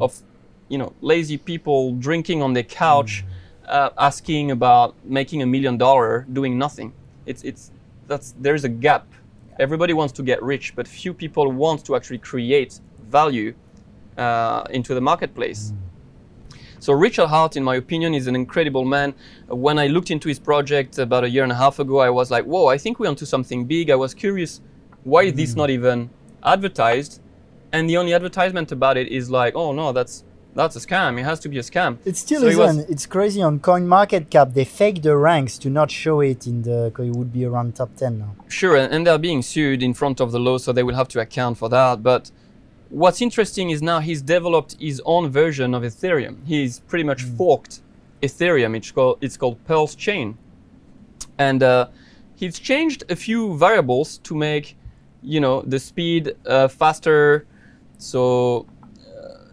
of 0.00 0.20
you 0.68 0.78
know 0.78 0.92
lazy 1.02 1.36
people 1.36 1.92
drinking 1.96 2.40
on 2.42 2.52
their 2.54 2.62
couch 2.62 3.24
uh, 3.68 3.90
asking 3.98 4.50
about 4.50 4.94
making 5.04 5.42
a 5.42 5.46
million 5.46 5.76
dollar 5.76 6.26
doing 6.32 6.58
nothing 6.58 6.92
it's 7.26 7.42
it's 7.44 7.70
that's 8.06 8.34
there's 8.40 8.64
a 8.64 8.68
gap 8.68 9.06
everybody 9.58 9.92
wants 9.92 10.12
to 10.12 10.22
get 10.22 10.42
rich 10.42 10.74
but 10.74 10.88
few 10.88 11.12
people 11.12 11.50
want 11.52 11.84
to 11.84 11.94
actually 11.94 12.18
create 12.18 12.80
value 13.08 13.54
uh, 14.16 14.64
into 14.70 14.94
the 14.94 15.00
marketplace 15.00 15.72
so 16.80 16.92
Richard 16.92 17.26
Heart, 17.26 17.56
in 17.56 17.64
my 17.64 17.74
opinion, 17.74 18.14
is 18.14 18.28
an 18.28 18.36
incredible 18.36 18.84
man. 18.84 19.12
When 19.48 19.80
I 19.80 19.88
looked 19.88 20.12
into 20.12 20.28
his 20.28 20.38
project 20.38 20.98
about 20.98 21.24
a 21.24 21.28
year 21.28 21.42
and 21.42 21.50
a 21.50 21.56
half 21.56 21.80
ago, 21.80 21.98
I 21.98 22.10
was 22.10 22.30
like, 22.30 22.44
"Whoa! 22.44 22.66
I 22.66 22.78
think 22.78 23.00
we're 23.00 23.08
onto 23.08 23.26
something 23.26 23.64
big." 23.64 23.90
I 23.90 23.96
was 23.96 24.14
curious, 24.14 24.60
why 25.02 25.24
is 25.24 25.34
this 25.34 25.56
not 25.56 25.70
even 25.70 26.10
advertised? 26.42 27.20
And 27.72 27.90
the 27.90 27.96
only 27.96 28.14
advertisement 28.14 28.70
about 28.72 28.96
it 28.96 29.08
is 29.08 29.28
like, 29.28 29.56
"Oh 29.56 29.72
no, 29.72 29.92
that's 29.92 30.24
that's 30.58 30.76
a 30.76 30.80
scam. 30.80 31.18
It 31.20 31.24
has 31.24 31.38
to 31.44 31.48
be 31.48 31.58
a 31.58 31.66
scam." 31.72 31.90
It 32.04 32.16
still 32.16 32.40
So 32.40 32.48
isn't. 32.48 32.90
It's 32.90 33.06
crazy 33.06 33.40
on 33.48 33.54
CoinMarketCap. 33.68 34.54
They 34.58 34.64
fake 34.64 34.98
the 35.02 35.16
ranks 35.16 35.56
to 35.62 35.68
not 35.70 35.88
show 36.02 36.20
it 36.32 36.46
in 36.50 36.62
the. 36.68 36.78
It 36.86 37.16
would 37.20 37.32
be 37.32 37.44
around 37.50 37.76
top 37.76 37.92
ten 37.96 38.12
now. 38.18 38.32
Sure, 38.48 38.76
and, 38.76 39.06
they're 39.06 39.24
being 39.30 39.42
sued 39.42 39.82
in 39.88 39.94
front 39.94 40.20
of 40.20 40.32
the 40.32 40.40
law, 40.40 40.58
so 40.58 40.72
they 40.72 40.82
will 40.82 40.98
have 41.02 41.08
to 41.14 41.20
account 41.20 41.54
for 41.58 41.68
that. 41.68 42.02
But 42.02 42.30
what's 43.02 43.20
interesting 43.22 43.70
is 43.70 43.80
now 43.92 44.00
he's 44.00 44.20
developed 44.20 44.76
his 44.80 45.00
own 45.04 45.24
version 45.30 45.74
of 45.74 45.82
Ethereum. 45.90 46.36
He's 46.44 46.80
pretty 46.90 47.04
much 47.04 47.22
forked 47.22 47.74
Ethereum. 48.26 48.76
It's 48.76 48.90
called 48.90 49.18
it's 49.20 49.36
called 49.36 49.56
Pulse 49.64 49.94
Chain, 49.94 50.36
and 51.38 51.62
uh, 51.62 51.88
he's 52.34 52.58
changed 52.58 53.00
a 53.08 53.16
few 53.26 53.56
variables 53.66 54.18
to 54.28 54.34
make 54.34 54.76
you 55.22 55.40
know 55.44 55.62
the 55.62 55.78
speed 55.78 56.22
uh, 56.46 56.66
faster. 56.80 57.46
So 57.98 58.66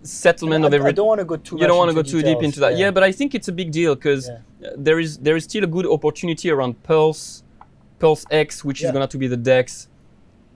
settlement 0.05 0.63
I, 0.63 0.67
of 0.67 0.73
every 0.73 0.89
I 0.89 0.91
don't 0.93 1.07
want 1.07 1.19
to 1.19 1.25
go 1.25 1.35
too. 1.37 1.57
you 1.59 1.67
don't 1.67 1.77
want 1.77 1.89
to 1.89 1.95
go 1.95 2.03
too 2.03 2.21
deep 2.21 2.41
into 2.43 2.59
that. 2.59 2.77
Yeah. 2.77 2.91
but 2.91 3.03
I 3.03 3.11
think 3.11 3.33
it's 3.35 3.47
a 3.47 3.51
big 3.51 3.71
deal 3.71 3.95
because 3.95 4.27
Yeah. 4.27 4.69
there 4.77 4.99
is 4.99 5.17
there 5.17 5.35
is 5.35 5.43
still 5.43 5.63
a 5.63 5.67
good 5.67 5.85
opportunity 5.85 6.49
around 6.49 6.81
Pulse, 6.83 7.43
Pulse 7.99 8.25
X, 8.31 8.63
which 8.63 8.81
Yeah. 8.81 8.87
is 8.87 8.91
going 8.93 9.07
to 9.07 9.17
be 9.17 9.27
the 9.27 9.37
DEX, 9.37 9.87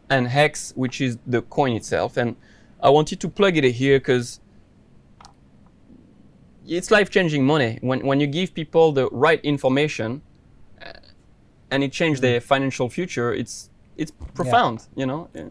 and 0.10 0.28
Hex, 0.28 0.74
which 0.76 1.02
is 1.02 1.18
the 1.28 1.42
coin 1.42 1.74
itself. 1.74 2.18
And 2.18 2.36
I 2.82 2.90
wanted 2.90 3.20
to 3.22 3.28
plug 3.30 3.58
it 3.58 3.64
here 3.64 4.00
because 4.00 4.40
it's 6.68 6.92
life-changing 6.92 7.46
money 7.46 7.80
when 7.82 8.06
when 8.06 8.20
you 8.20 8.28
give 8.28 8.54
people 8.54 8.92
the 8.92 9.08
right 9.12 9.42
information, 9.44 10.22
uh, 10.82 10.92
and 11.72 11.84
it 11.84 11.92
changes 11.92 12.20
Mm. 12.20 12.22
their 12.28 12.42
financial 12.42 12.90
future. 12.90 13.34
It's 13.34 13.70
it's 13.98 14.12
profound, 14.34 14.88
you 14.96 15.06
know. 15.06 15.28
Yeah, 15.36 15.50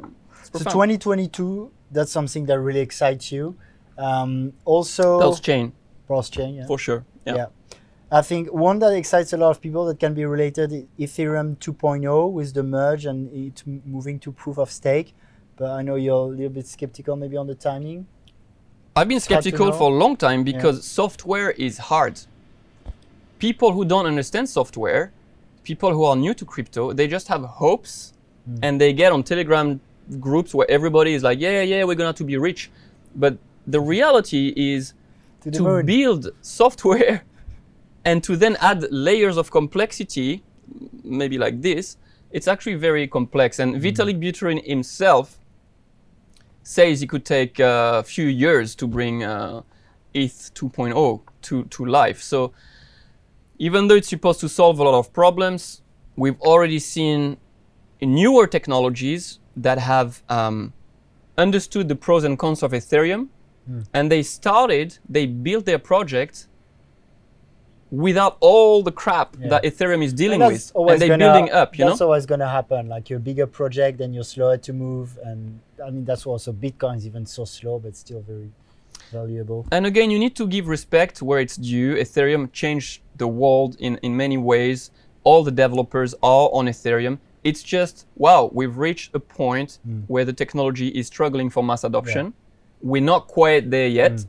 So 0.52 0.58
2022, 0.70 1.70
that's 1.90 2.10
something 2.10 2.46
that 2.46 2.58
really 2.58 2.80
excites 2.80 3.30
you. 3.30 3.56
Um, 3.98 4.52
also, 4.64 5.20
Pulse 5.20 5.40
Chain 5.40 5.72
Pulse 6.06 6.30
chain. 6.30 6.54
Yeah. 6.54 6.66
for 6.66 6.78
sure. 6.78 7.04
Yeah. 7.26 7.34
Yeah. 7.36 7.46
I 8.10 8.22
think 8.22 8.48
one 8.52 8.78
that 8.78 8.94
excites 8.94 9.34
a 9.34 9.36
lot 9.36 9.50
of 9.50 9.60
people 9.60 9.84
that 9.86 10.00
can 10.00 10.14
be 10.14 10.24
related 10.24 10.88
Ethereum 10.98 11.58
2.0 11.58 12.32
with 12.32 12.54
the 12.54 12.62
merge 12.62 13.04
and 13.04 13.28
it 13.34 13.62
moving 13.84 14.18
to 14.20 14.32
proof 14.32 14.56
of 14.58 14.70
stake. 14.70 15.14
But 15.56 15.72
I 15.72 15.82
know 15.82 15.96
you're 15.96 16.14
a 16.14 16.36
little 16.38 16.48
bit 16.48 16.66
skeptical 16.66 17.16
maybe 17.16 17.36
on 17.36 17.46
the 17.46 17.54
timing. 17.54 18.06
I've 18.96 19.08
been 19.08 19.20
skeptical 19.20 19.72
for 19.72 19.90
a 19.90 19.94
long 19.94 20.16
time 20.16 20.42
because 20.42 20.84
software 20.86 21.50
is 21.50 21.76
hard. 21.76 22.18
People 23.38 23.72
who 23.72 23.84
don't 23.84 24.06
understand 24.06 24.48
software, 24.48 25.12
people 25.62 25.92
who 25.92 26.04
are 26.04 26.16
new 26.16 26.32
to 26.34 26.44
crypto, 26.44 26.92
they 26.92 27.06
just 27.06 27.28
have 27.28 27.42
hopes 27.42 28.14
Hmm. 28.46 28.56
and 28.62 28.80
they 28.80 28.92
get 28.94 29.12
on 29.12 29.22
Telegram 29.22 29.80
groups 30.18 30.54
where 30.54 30.68
everybody 30.70 31.12
is 31.12 31.22
like, 31.22 31.38
yeah, 31.38 31.50
yeah, 31.60 31.62
yeah, 31.76 31.84
we're 31.84 31.94
going 31.94 32.14
to 32.14 32.24
be 32.24 32.36
rich. 32.38 32.70
But 33.14 33.36
the 33.68 33.80
reality 33.80 34.52
is 34.56 34.94
To 35.42 35.50
to 35.50 35.82
build 35.84 36.30
software 36.40 37.22
and 38.04 38.24
to 38.24 38.36
then 38.36 38.56
add 38.60 38.90
layers 38.90 39.36
of 39.36 39.50
complexity, 39.50 40.42
maybe 41.04 41.38
like 41.38 41.62
this, 41.62 41.96
it's 42.30 42.48
actually 42.48 42.74
very 42.74 43.06
complex. 43.06 43.58
And 43.58 43.76
Vitalik 43.76 44.18
Buterin 44.18 44.64
himself 44.64 45.38
says 46.62 47.02
it 47.02 47.08
could 47.08 47.24
take 47.24 47.60
a 47.60 48.02
few 48.02 48.26
years 48.26 48.74
to 48.74 48.86
bring 48.86 49.24
uh, 49.24 49.62
ETH 50.14 50.50
2.0 50.54 51.20
to, 51.42 51.64
to 51.64 51.84
life. 51.84 52.20
So 52.22 52.52
even 53.58 53.88
though 53.88 53.96
it's 53.96 54.08
supposed 54.08 54.40
to 54.40 54.48
solve 54.48 54.78
a 54.78 54.84
lot 54.84 54.98
of 54.98 55.12
problems, 55.12 55.82
we've 56.16 56.40
already 56.40 56.78
seen 56.78 57.38
newer 58.00 58.46
technologies 58.46 59.40
that 59.56 59.78
have 59.78 60.22
um, 60.28 60.72
understood 61.36 61.88
the 61.88 61.96
pros 61.96 62.24
and 62.24 62.38
cons 62.38 62.62
of 62.62 62.72
Ethereum, 62.72 63.28
Hmm. 63.68 63.80
and 63.92 64.10
they 64.10 64.22
started, 64.22 64.98
they 65.08 65.26
built 65.26 65.66
their 65.66 65.78
project 65.78 66.46
without 67.90 68.36
all 68.40 68.82
the 68.82 68.92
crap 68.92 69.36
Yeah. 69.38 69.48
that 69.48 69.62
Ethereum 69.64 70.02
is 70.02 70.12
dealing 70.12 70.40
And 70.42 70.52
with, 70.52 70.72
and 70.74 71.00
they're 71.00 71.08
gonna- 71.08 71.18
building 71.18 71.50
up. 71.50 71.78
You 71.78 71.84
know, 71.84 71.90
that's 71.90 72.00
always 72.00 72.26
going 72.26 72.40
to 72.40 72.48
happen. 72.48 72.88
Like 72.88 73.08
you're 73.08 73.18
a 73.18 73.28
bigger 73.30 73.46
project, 73.46 73.98
then 73.98 74.12
you're 74.12 74.24
slower 74.24 74.56
to 74.56 74.72
move. 74.72 75.18
And 75.22 75.60
I 75.84 75.90
mean, 75.90 76.04
that's 76.04 76.26
also 76.26 76.52
Bitcoin 76.52 76.96
is 76.96 77.06
even 77.06 77.26
so 77.26 77.44
slow, 77.44 77.78
but 77.78 77.96
still 77.96 78.20
very 78.20 78.50
valuable. 79.10 79.66
And 79.70 79.86
again, 79.86 80.10
you 80.10 80.18
need 80.18 80.36
to 80.36 80.46
give 80.46 80.68
respect 80.68 81.22
where 81.22 81.40
it's 81.40 81.56
due. 81.56 81.94
Ethereum 81.96 82.52
changed 82.52 83.00
the 83.16 83.28
world 83.28 83.76
in, 83.78 83.96
in 84.02 84.16
many 84.16 84.36
ways. 84.36 84.90
All 85.24 85.42
the 85.42 85.50
developers 85.50 86.14
are 86.22 86.48
on 86.52 86.66
Ethereum. 86.66 87.18
It's 87.44 87.62
just, 87.62 88.06
wow, 88.16 88.50
we've 88.52 88.76
reached 88.76 89.14
a 89.14 89.20
point 89.20 89.78
hmm. 89.84 90.00
where 90.08 90.24
the 90.24 90.32
technology 90.32 90.88
is 90.88 91.06
struggling 91.06 91.48
for 91.50 91.62
mass 91.62 91.84
adoption. 91.84 92.34
We're 92.82 93.02
not 93.02 93.26
quite 93.28 93.70
there 93.70 93.88
yet. 93.88 94.12
Mm. 94.12 94.26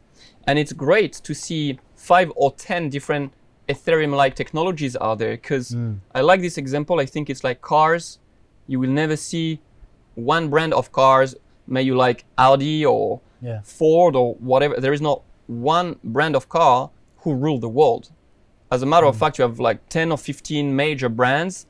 And 0.48 0.60
it's 0.60 0.74
great 0.74 1.14
to 1.14 1.34
see 1.36 1.80
five 1.96 2.32
or 2.36 2.52
10 2.54 2.90
different 2.90 3.34
Ethereum 3.68 4.16
like 4.16 4.36
technologies 4.36 4.98
out 5.00 5.20
there 5.20 5.32
because 5.32 5.72
mm. 5.72 6.00
I 6.16 6.22
like 6.22 6.42
this 6.42 6.58
example. 6.58 7.00
I 7.00 7.06
think 7.06 7.30
it's 7.30 7.44
like 7.44 7.62
cars. 7.62 8.18
You 8.68 8.80
will 8.80 8.90
never 8.90 9.16
see 9.16 9.60
one 10.16 10.50
brand 10.50 10.74
of 10.74 10.92
cars, 10.92 11.36
may 11.68 11.82
you 11.84 11.96
like 11.96 12.26
Audi 12.38 12.86
or 12.86 13.22
Yeah. 13.42 13.62
Ford 13.64 14.16
or 14.16 14.36
whatever. 14.36 14.76
There 14.82 14.92
is 14.94 15.02
not 15.02 15.22
one 15.48 15.98
brand 16.04 16.36
of 16.36 16.50
car 16.50 16.90
who 17.18 17.34
rule 17.34 17.60
the 17.60 17.70
world. 17.70 18.10
As 18.72 18.82
a 18.82 18.86
matter 18.86 19.06
of 19.06 19.16
mm. 19.16 19.20
fact, 19.20 19.38
you 19.38 19.44
have 19.44 19.60
like 19.60 19.88
10 19.90 20.12
or 20.12 20.18
15 20.18 20.76
major 20.76 21.10
brands, 21.10 21.66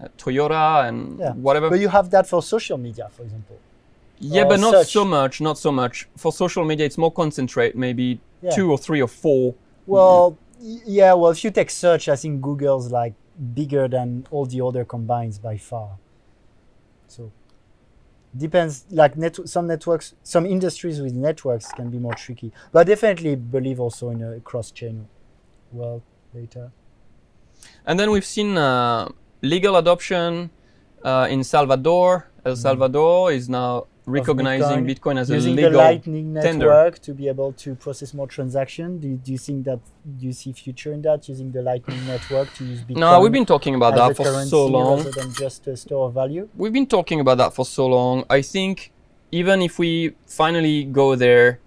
uh, 0.00 0.08
Toyota 0.18 0.88
and 0.88 1.18
Yeah. 1.18 1.32
whatever. 1.32 1.70
But 1.70 1.80
you 1.80 1.88
have 1.88 2.10
that 2.10 2.26
for 2.26 2.42
social 2.42 2.78
media, 2.78 3.08
for 3.10 3.22
example. 3.22 3.56
Yeah, 4.18 4.44
but 4.44 4.60
not 4.60 4.72
search. 4.74 4.92
so 4.92 5.04
much, 5.04 5.40
not 5.40 5.58
so 5.58 5.70
much. 5.72 6.08
For 6.16 6.32
social 6.32 6.64
media, 6.64 6.86
it's 6.86 6.98
more 6.98 7.12
concentrate, 7.12 7.76
maybe 7.76 8.20
Yeah. 8.42 8.50
two 8.50 8.70
or 8.70 8.78
three 8.78 9.00
or 9.02 9.08
four. 9.08 9.54
Well, 9.86 10.38
y- 10.60 10.80
yeah. 10.86 11.12
Well, 11.14 11.30
if 11.30 11.42
you 11.44 11.50
take 11.50 11.70
search, 11.70 12.08
I 12.08 12.16
think 12.16 12.40
Google's 12.40 12.90
like 12.90 13.14
bigger 13.54 13.88
than 13.88 14.26
all 14.30 14.46
the 14.46 14.60
other 14.64 14.84
combines 14.84 15.38
by 15.38 15.56
far. 15.56 15.98
So 17.08 17.32
depends. 18.36 18.84
Like 18.90 19.16
net, 19.16 19.36
some 19.48 19.66
networks, 19.66 20.14
some 20.22 20.46
industries 20.46 21.00
with 21.00 21.14
networks 21.14 21.66
can 21.72 21.90
be 21.90 21.98
more 21.98 22.14
tricky. 22.14 22.52
But 22.72 22.80
I 22.80 22.84
definitely 22.84 23.36
believe 23.36 23.80
also 23.80 24.10
in 24.10 24.22
a 24.22 24.40
cross-chain 24.40 25.08
world 25.72 26.02
later. 26.32 26.72
And 27.86 27.98
then 27.98 28.10
we've 28.10 28.24
seen 28.26 28.56
uh, 28.58 29.08
legal 29.42 29.76
adoption 29.76 30.50
uh, 31.04 31.26
in 31.30 31.44
Salvador. 31.44 32.28
El 32.44 32.56
Salvador 32.56 33.32
is 33.32 33.48
now 33.48 33.86
recognizing 34.06 34.84
Bitcoin, 34.84 35.14
Bitcoin, 35.14 35.18
as 35.18 35.30
a 35.30 35.34
Using 35.34 35.56
legal 35.56 35.72
the 35.72 35.78
Lightning 35.78 36.34
tender. 36.34 36.66
network 36.66 36.98
to 37.00 37.14
be 37.14 37.28
able 37.28 37.52
to 37.54 37.74
process 37.74 38.12
more 38.12 38.26
transactions? 38.26 39.00
Do 39.00 39.08
you, 39.08 39.16
do 39.16 39.32
you 39.32 39.38
think 39.38 39.64
that 39.64 39.80
do 40.18 40.26
you 40.26 40.32
see 40.32 40.52
future 40.52 40.92
in 40.92 41.02
that 41.02 41.28
using 41.28 41.52
the 41.52 41.62
Lightning 41.62 42.06
network 42.06 42.52
to 42.54 42.64
use 42.64 42.80
Bitcoin? 42.82 42.98
No, 42.98 43.20
we've 43.20 43.32
been 43.32 43.46
talking 43.46 43.74
about 43.74 43.94
that 43.96 44.16
for 44.16 44.44
so 44.44 44.66
long. 44.66 44.98
rather 44.98 45.10
than 45.10 45.32
just 45.32 45.66
a 45.66 45.76
store 45.76 46.08
of 46.08 46.14
value. 46.14 46.48
We've 46.56 46.72
been 46.72 46.86
talking 46.86 47.20
about 47.20 47.38
that 47.38 47.54
for 47.54 47.64
so 47.64 47.86
long. 47.86 48.24
I 48.28 48.42
think 48.42 48.92
even 49.32 49.62
if 49.62 49.78
we 49.78 50.14
finally 50.26 50.84
go 50.84 51.14
there, 51.14 51.60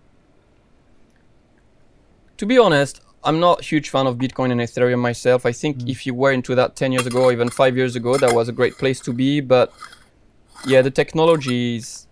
to 2.38 2.46
be 2.46 2.58
honest, 2.58 3.01
I'm 3.24 3.39
not 3.39 3.62
a 3.62 3.63
huge 3.63 3.89
fan 3.89 4.08
of 4.08 4.17
Bitcoin 4.17 4.51
and 4.51 4.62
Ethereum 4.62 5.00
myself. 5.00 5.46
I 5.46 5.51
think 5.51 5.79
mm. 5.79 5.89
if 5.89 6.06
you 6.06 6.13
were 6.13 6.32
into 6.32 6.56
that 6.56 6.75
10 6.75 6.91
years 6.94 7.06
ago, 7.06 7.32
even 7.32 7.50
five 7.50 7.75
years 7.75 7.96
ago, 7.96 8.15
that 8.17 8.34
was 8.34 8.48
a 8.48 8.53
great 8.53 8.77
place 8.77 9.00
to 9.01 9.12
be. 9.12 9.41
But 9.41 9.74
yeah, 10.65 10.82
the 10.82 10.91
technology 10.91 11.75
is, 11.77 12.07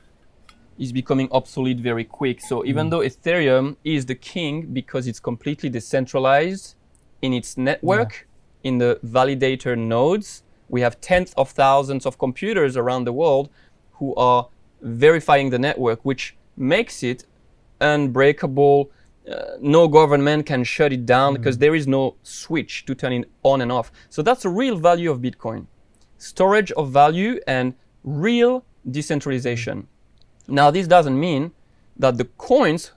is 0.78 0.92
becoming 0.92 1.28
obsolete 1.32 1.80
very 1.80 2.04
quick. 2.04 2.42
So 2.42 2.66
even 2.66 2.90
though 2.90 3.00
Ethereum 3.00 3.78
is 3.84 4.06
the 4.06 4.16
king 4.16 4.68
because 4.74 5.08
it's 5.08 5.20
completely 5.20 5.70
decentralized 5.70 6.76
in 7.22 7.34
its 7.34 7.58
network, 7.58 8.28
in 8.66 8.80
the 8.80 9.00
validator 9.06 9.78
nodes. 9.78 10.44
We 10.68 10.82
have 10.82 11.00
tens 11.00 11.34
of 11.38 11.52
thousands 11.52 12.06
of 12.06 12.18
computers 12.18 12.76
around 12.76 13.06
the 13.06 13.14
world 13.14 13.50
who 13.94 14.14
are 14.16 14.50
verifying 14.82 15.52
the 15.52 15.60
network, 15.60 16.00
which 16.04 16.36
makes 16.58 17.04
it 17.04 17.26
unbreakable. 17.80 18.90
Uh, 19.32 19.58
no 19.62 19.88
government 19.88 20.48
can 20.48 20.64
shut 20.64 20.92
it 20.92 21.06
down 21.06 21.36
because 21.36 21.60
there 21.60 21.76
is 21.76 21.88
no 21.88 22.16
switch 22.24 22.86
to 22.86 22.96
turn 22.96 23.14
it 23.14 23.30
on 23.44 23.62
and 23.62 23.72
off. 23.72 23.92
So 24.10 24.22
that's 24.24 24.42
the 24.44 24.50
real 24.50 24.78
value 24.78 25.12
of 25.12 25.20
Bitcoin 25.20 25.68
storage 26.18 26.72
of 26.72 26.92
value 26.92 27.40
and 27.46 27.76
real 28.04 28.66
decentralization. 28.90 29.88
Now, 30.48 30.72
this 30.72 30.88
doesn't 30.88 31.20
mean 31.20 31.52
that 31.98 32.18
the 32.18 32.26
coins 32.38 32.92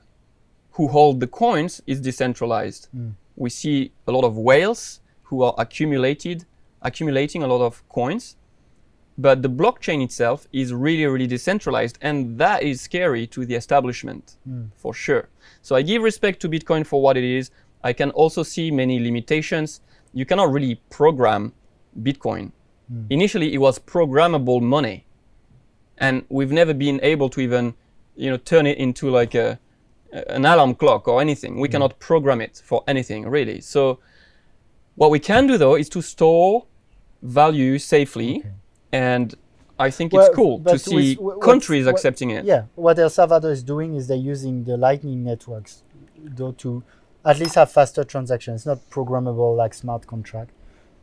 who 0.73 0.89
hold 0.89 1.21
the 1.21 1.27
coins 1.27 1.83
is 1.87 2.01
decentralized. 2.01 2.89
Hmm. 2.93 3.11
We 3.37 3.51
see 3.51 3.93
a 4.07 4.13
lot 4.13 4.25
of 4.25 4.37
whales 4.37 5.01
who 5.25 5.43
are 5.43 5.55
accumulated, 5.59 6.45
accumulating 6.83 7.43
a 7.43 7.47
lot 7.47 7.65
of 7.65 7.87
coins, 7.89 8.37
but 9.19 9.43
the 9.43 9.51
blockchain 9.51 10.03
itself 10.05 10.47
is 10.53 10.73
really, 10.73 11.05
really 11.05 11.27
decentralized, 11.27 11.99
and 12.01 12.39
that 12.39 12.63
is 12.63 12.81
scary 12.81 13.27
to 13.27 13.45
the 13.45 13.57
establishment 13.57 14.37
hmm. 14.45 14.67
for 14.77 14.95
sure. 14.95 15.29
So 15.63 15.75
I 15.75 15.83
give 15.83 16.03
respect 16.03 16.41
to 16.43 16.49
Bitcoin 16.49 16.87
for 16.87 17.03
what 17.03 17.17
it 17.17 17.25
is. 17.25 17.51
I 17.83 17.93
can 17.93 18.11
also 18.13 18.45
see 18.45 18.71
many 18.71 19.01
limitations. 19.01 19.81
You 20.13 20.25
cannot 20.25 20.53
really 20.53 20.77
program 20.91 21.53
Bitcoin. 22.01 22.53
Hmm. 22.89 23.07
Initially, 23.11 23.53
it 23.53 23.59
was 23.59 23.81
programmable 23.81 24.63
money, 24.63 25.05
and 25.99 26.25
we've 26.29 26.53
never 26.53 26.75
been 26.75 27.01
able 27.03 27.29
to 27.31 27.41
even, 27.41 27.75
you 28.17 28.31
know, 28.31 28.37
turn 28.37 28.67
it 28.67 28.79
into 28.79 29.11
like 29.11 29.35
a, 29.35 29.59
an 30.13 30.45
alarm 30.45 30.75
clock 30.75 31.07
or 31.09 31.21
anything. 31.21 31.61
We 31.61 31.69
mm. 31.69 31.73
cannot 31.73 31.99
program 31.99 32.41
it 32.41 32.63
for 32.65 32.83
anything 32.87 33.29
really. 33.29 33.61
So, 33.61 33.99
what 34.95 35.11
we 35.11 35.19
can 35.19 35.47
do 35.47 35.59
though 35.59 35.77
is 35.77 35.89
to 35.91 36.03
store 36.03 36.67
value 37.23 37.79
safely, 37.79 38.45
and 38.93 39.35
I 39.79 39.91
think 39.91 40.13
Well, 40.13 40.27
it's 40.27 40.35
cool 40.35 40.61
to 40.65 40.79
see 40.79 41.17
with- 41.17 41.41
countries 41.41 41.87
what- 41.87 41.95
accepting 41.95 42.31
it. 42.31 42.45
Yeah, 42.45 42.65
what 42.75 42.99
El 42.99 43.11
Salvador 43.11 43.53
is 43.53 43.63
doing 43.63 43.95
is 43.95 44.09
they're 44.09 44.17
using 44.17 44.65
the 44.65 44.77
Lightning 44.77 45.23
networks 45.25 45.83
though 46.21 46.53
to 46.53 46.83
at 47.25 47.39
least 47.39 47.55
have 47.55 47.71
faster 47.71 48.05
transactions. 48.05 48.61
It's 48.61 48.67
not 48.67 48.91
programmable 48.91 49.57
like 49.57 49.75
smart 49.75 50.07
contract, 50.07 50.51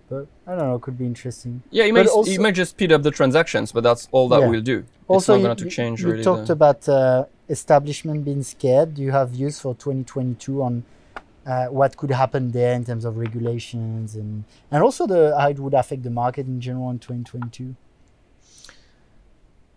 but 0.10 0.28
I 0.48 0.52
don't 0.56 0.68
know, 0.70 0.76
it 0.76 0.82
could 0.82 0.98
be 0.98 1.06
interesting. 1.06 1.64
Yeah, 1.72 1.86
it 1.86 1.94
But 1.94 2.06
may, 2.06 2.10
also- 2.12 2.32
it 2.32 2.40
may 2.40 2.52
just 2.52 2.72
speed 2.72 2.92
up 2.92 3.04
the 3.04 3.12
transactions, 3.12 3.72
but 3.72 3.84
that's 3.84 4.08
all 4.12 4.28
that 4.30 4.42
Yeah. 4.42 4.48
will 4.50 4.62
do. 4.62 4.86
Also, 5.08 5.18
it's 5.18 5.28
not 5.28 5.36
you, 5.38 5.44
going 5.44 5.58
to 5.58 5.70
change 5.70 6.02
you 6.02 6.12
really. 6.12 6.24
talked 6.24 6.48
the- 6.48 6.54
about 6.54 6.88
uh, 6.90 7.26
establishment 7.50 8.24
being 8.26 8.44
scared. 8.44 8.96
Do 8.96 9.02
you 9.02 9.12
have 9.12 9.30
views 9.30 9.60
for 9.60 9.74
2022 9.76 10.62
on 10.64 10.84
uh, 11.46 11.68
what 11.68 11.96
could 11.96 12.10
happen 12.10 12.52
there 12.52 12.74
in 12.74 12.84
terms 12.84 13.06
of 13.06 13.18
regulations 13.18 14.16
and 14.16 14.46
and 14.72 14.82
also 14.82 15.06
the 15.06 15.36
how 15.40 15.48
it 15.50 15.60
would 15.60 15.76
affect 15.76 16.02
the 16.02 16.10
market 16.10 16.48
in 16.48 16.60
general 16.60 16.90
in 16.90 16.98
2022? 16.98 17.76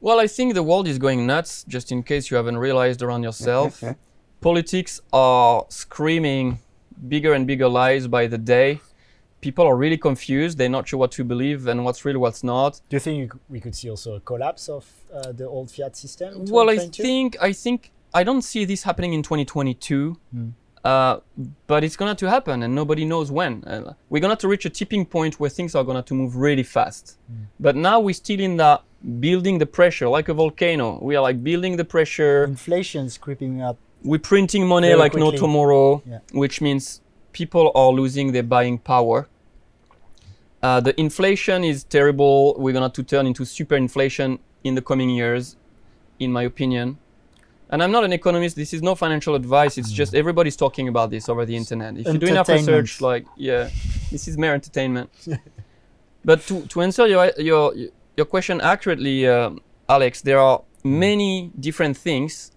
Well, 0.01 0.21
I 0.21 0.27
think 0.29 0.55
the 0.55 0.63
world 0.63 0.87
is 0.87 0.99
going 0.99 1.27
nuts, 1.27 1.65
just 1.69 1.91
in 1.91 2.03
case 2.05 2.31
you 2.31 2.37
haven't 2.37 2.59
realized 2.59 3.03
around 3.03 3.23
yourself. 3.25 3.83
Politics 4.41 5.01
are 5.13 5.67
screaming 5.69 6.61
bigger 7.09 7.33
and 7.35 7.47
bigger 7.47 7.69
lies 7.69 8.07
by 8.07 8.29
the 8.29 8.39
day. 8.39 8.81
People 9.41 9.67
are 9.67 9.77
really 9.77 9.97
confused. 9.99 10.59
They're 10.59 10.69
not 10.69 10.89
sure 10.89 10.99
what 10.99 11.13
to 11.13 11.25
believe 11.25 11.67
and 11.69 11.85
what's 11.85 12.05
real, 12.05 12.19
what's 12.19 12.43
not. 12.43 12.81
Do 12.89 12.97
you 12.97 13.01
think 13.01 13.33
we 13.49 13.61
could 13.61 13.75
see 13.75 13.89
also 13.91 14.15
a 14.17 14.21
collapse 14.21 14.69
of 14.69 14.85
uh, 15.15 15.33
the 15.33 15.47
old 15.47 15.71
fiat 15.71 15.97
system? 15.97 16.35
in 16.35 16.45
Well, 16.47 16.69
I 16.71 16.79
think 16.79 17.37
I 17.41 17.53
think 17.53 17.93
I 18.13 18.25
don't 18.25 18.43
see 18.43 18.65
this 18.65 18.83
happening 18.83 19.13
in 19.13 19.23
2022, 19.23 20.17
Hmm. 20.33 20.49
uh, 20.85 21.19
but 21.67 21.85
it's 21.85 21.97
going 21.97 22.17
to 22.17 22.29
happen, 22.29 22.63
and 22.65 22.75
nobody 22.75 23.05
knows 23.05 23.31
when. 23.31 23.63
Uh, 23.65 23.93
we're 24.11 24.21
going 24.21 24.37
to 24.37 24.49
reach 24.49 24.65
a 24.65 24.71
tipping 24.71 25.05
point 25.07 25.39
where 25.39 25.51
things 25.51 25.75
are 25.75 25.85
going 25.85 26.03
to 26.03 26.15
move 26.15 26.35
really 26.37 26.63
fast. 26.65 27.17
Hmm. 27.29 27.45
But 27.61 27.77
now 27.77 28.01
we're 28.01 28.15
still 28.15 28.41
in 28.41 28.57
that 28.57 28.83
building 29.21 29.59
the 29.59 29.67
pressure, 29.67 30.09
like 30.09 30.29
a 30.29 30.35
volcano. 30.35 30.99
We 31.01 31.15
are 31.17 31.23
like 31.23 31.45
building 31.45 31.77
the 31.77 31.85
pressure. 31.85 32.45
inflation's 32.45 33.17
creeping 33.19 33.63
up. 33.63 33.77
We're 34.03 34.19
printing 34.33 34.67
money 34.67 34.89
Very 34.89 34.99
like 34.99 35.15
no 35.15 35.31
tomorrow, 35.31 36.03
Yeah. 36.09 36.19
which 36.33 36.61
means 36.61 37.01
people 37.33 37.73
are 37.75 37.91
losing 37.91 38.33
their 38.33 38.43
buying 38.43 38.79
power. 38.79 39.29
Uh, 40.63 40.81
the 40.81 40.99
inflation 41.01 41.65
is 41.65 41.85
terrible. 41.85 42.55
We're 42.59 42.73
going 42.73 42.91
to 42.91 43.03
turn 43.03 43.27
into 43.27 43.45
super 43.45 43.77
inflation 43.77 44.39
in 44.65 44.75
the 44.75 44.83
coming 44.83 45.11
years, 45.11 45.57
in 46.19 46.33
my 46.33 46.43
opinion. 46.43 46.99
And 47.71 47.83
I'm 47.83 47.93
not 47.93 48.05
an 48.05 48.13
economist. 48.13 48.57
This 48.57 48.73
is 48.73 48.83
no 48.83 48.95
financial 48.95 49.35
advice. 49.35 49.77
It's 49.77 49.93
just 49.93 50.15
everybody's 50.15 50.57
talking 50.57 50.89
about 50.89 51.11
this 51.11 51.29
over 51.29 51.45
the 51.45 51.55
internet. 51.55 51.99
If 51.99 52.07
you 52.07 52.19
do 52.19 52.27
enough 52.27 52.49
research, 52.49 53.01
like 53.01 53.27
yeah, 53.37 53.69
this 54.11 54.27
is 54.27 54.39
mere 54.39 54.55
entertainment. 54.55 55.11
but 56.25 56.41
to, 56.47 56.67
to 56.67 56.81
answer 56.81 57.07
your 57.07 57.31
your 57.37 57.75
your 58.17 58.27
question 58.27 58.61
accurately, 58.63 59.29
um, 59.29 59.61
Alex, 59.87 60.23
there 60.23 60.39
are 60.39 60.63
many 60.83 61.53
different 61.61 61.97
things 61.97 62.53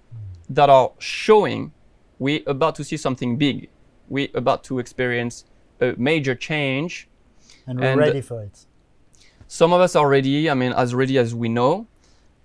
that 0.49 0.69
are 0.69 0.91
showing 0.99 1.73
we're 2.19 2.41
about 2.47 2.75
to 2.75 2.83
see 2.83 2.97
something 2.97 3.35
big. 3.35 3.69
We're 4.11 4.27
about 4.33 4.63
to 4.65 4.77
experience 4.79 5.45
a 5.79 5.95
major 5.97 6.35
change. 6.35 7.07
And 7.65 7.79
we're 7.79 7.91
And- 7.91 7.99
ready 7.99 8.21
for 8.21 8.43
it. 8.43 8.65
Some 9.47 9.71
of 9.73 9.81
us 9.81 9.95
are 9.95 10.07
ready. 10.07 10.49
I 10.49 10.53
mean, 10.53 10.73
as 10.73 10.93
ready 10.93 11.17
as 11.17 11.33
we 11.33 11.49
know. 11.49 11.87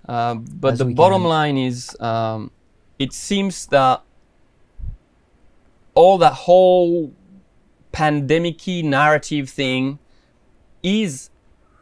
Uh, 0.08 0.34
but 0.34 0.74
As 0.74 0.78
the 0.78 0.84
bottom 0.86 1.22
can. 1.22 1.28
line 1.28 1.58
is, 1.58 1.96
um, 2.00 2.50
it 2.98 3.12
seems 3.12 3.66
that 3.66 4.02
all 5.94 6.18
that 6.18 6.32
whole 6.46 7.12
pandemic-y 7.92 8.82
narrative 8.82 9.48
thing 9.50 9.98
is 10.82 11.30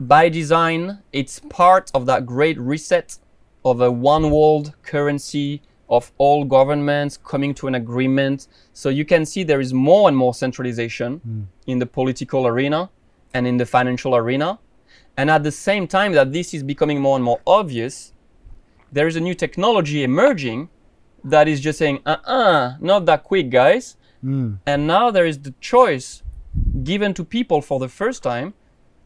by 0.00 0.28
design. 0.30 1.02
It's 1.12 1.40
part 1.40 1.90
of 1.94 2.06
that 2.06 2.24
great 2.24 2.58
reset 2.58 3.18
of 3.64 3.80
a 3.80 3.90
one 3.90 4.30
world 4.30 4.72
currency 4.82 5.60
of 5.88 6.12
all 6.18 6.44
governments 6.44 7.16
coming 7.16 7.54
to 7.54 7.66
an 7.66 7.74
agreement. 7.74 8.48
So 8.72 8.88
you 8.88 9.04
can 9.04 9.26
see 9.26 9.42
there 9.42 9.60
is 9.60 9.72
more 9.72 10.08
and 10.08 10.16
more 10.16 10.34
centralization 10.34 11.20
in 11.66 11.78
the 11.78 11.86
political 11.86 12.46
arena 12.46 12.90
and 13.32 13.46
in 13.46 13.56
the 13.56 13.66
financial 13.66 14.16
arena. 14.16 14.58
And 15.16 15.30
at 15.30 15.42
the 15.42 15.52
same 15.52 15.86
time 15.86 16.12
that 16.12 16.32
this 16.32 16.54
is 16.54 16.62
becoming 16.62 17.00
more 17.00 17.16
and 17.16 17.24
more 17.24 17.40
obvious, 17.46 18.12
there 18.90 19.06
is 19.06 19.16
a 19.16 19.20
new 19.20 19.34
technology 19.34 20.02
emerging 20.02 20.68
that 21.22 21.48
is 21.48 21.60
just 21.60 21.78
saying, 21.78 22.00
uh 22.06 22.16
uh 22.24 22.74
not 22.80 23.06
that 23.06 23.24
quick, 23.24 23.50
guys. 23.50 23.96
Mm. 24.24 24.58
And 24.66 24.86
now 24.86 25.10
there 25.10 25.26
is 25.26 25.38
the 25.38 25.54
choice 25.60 26.22
given 26.82 27.14
to 27.14 27.24
people 27.24 27.60
for 27.60 27.78
the 27.78 27.88
first 27.88 28.22
time, 28.22 28.54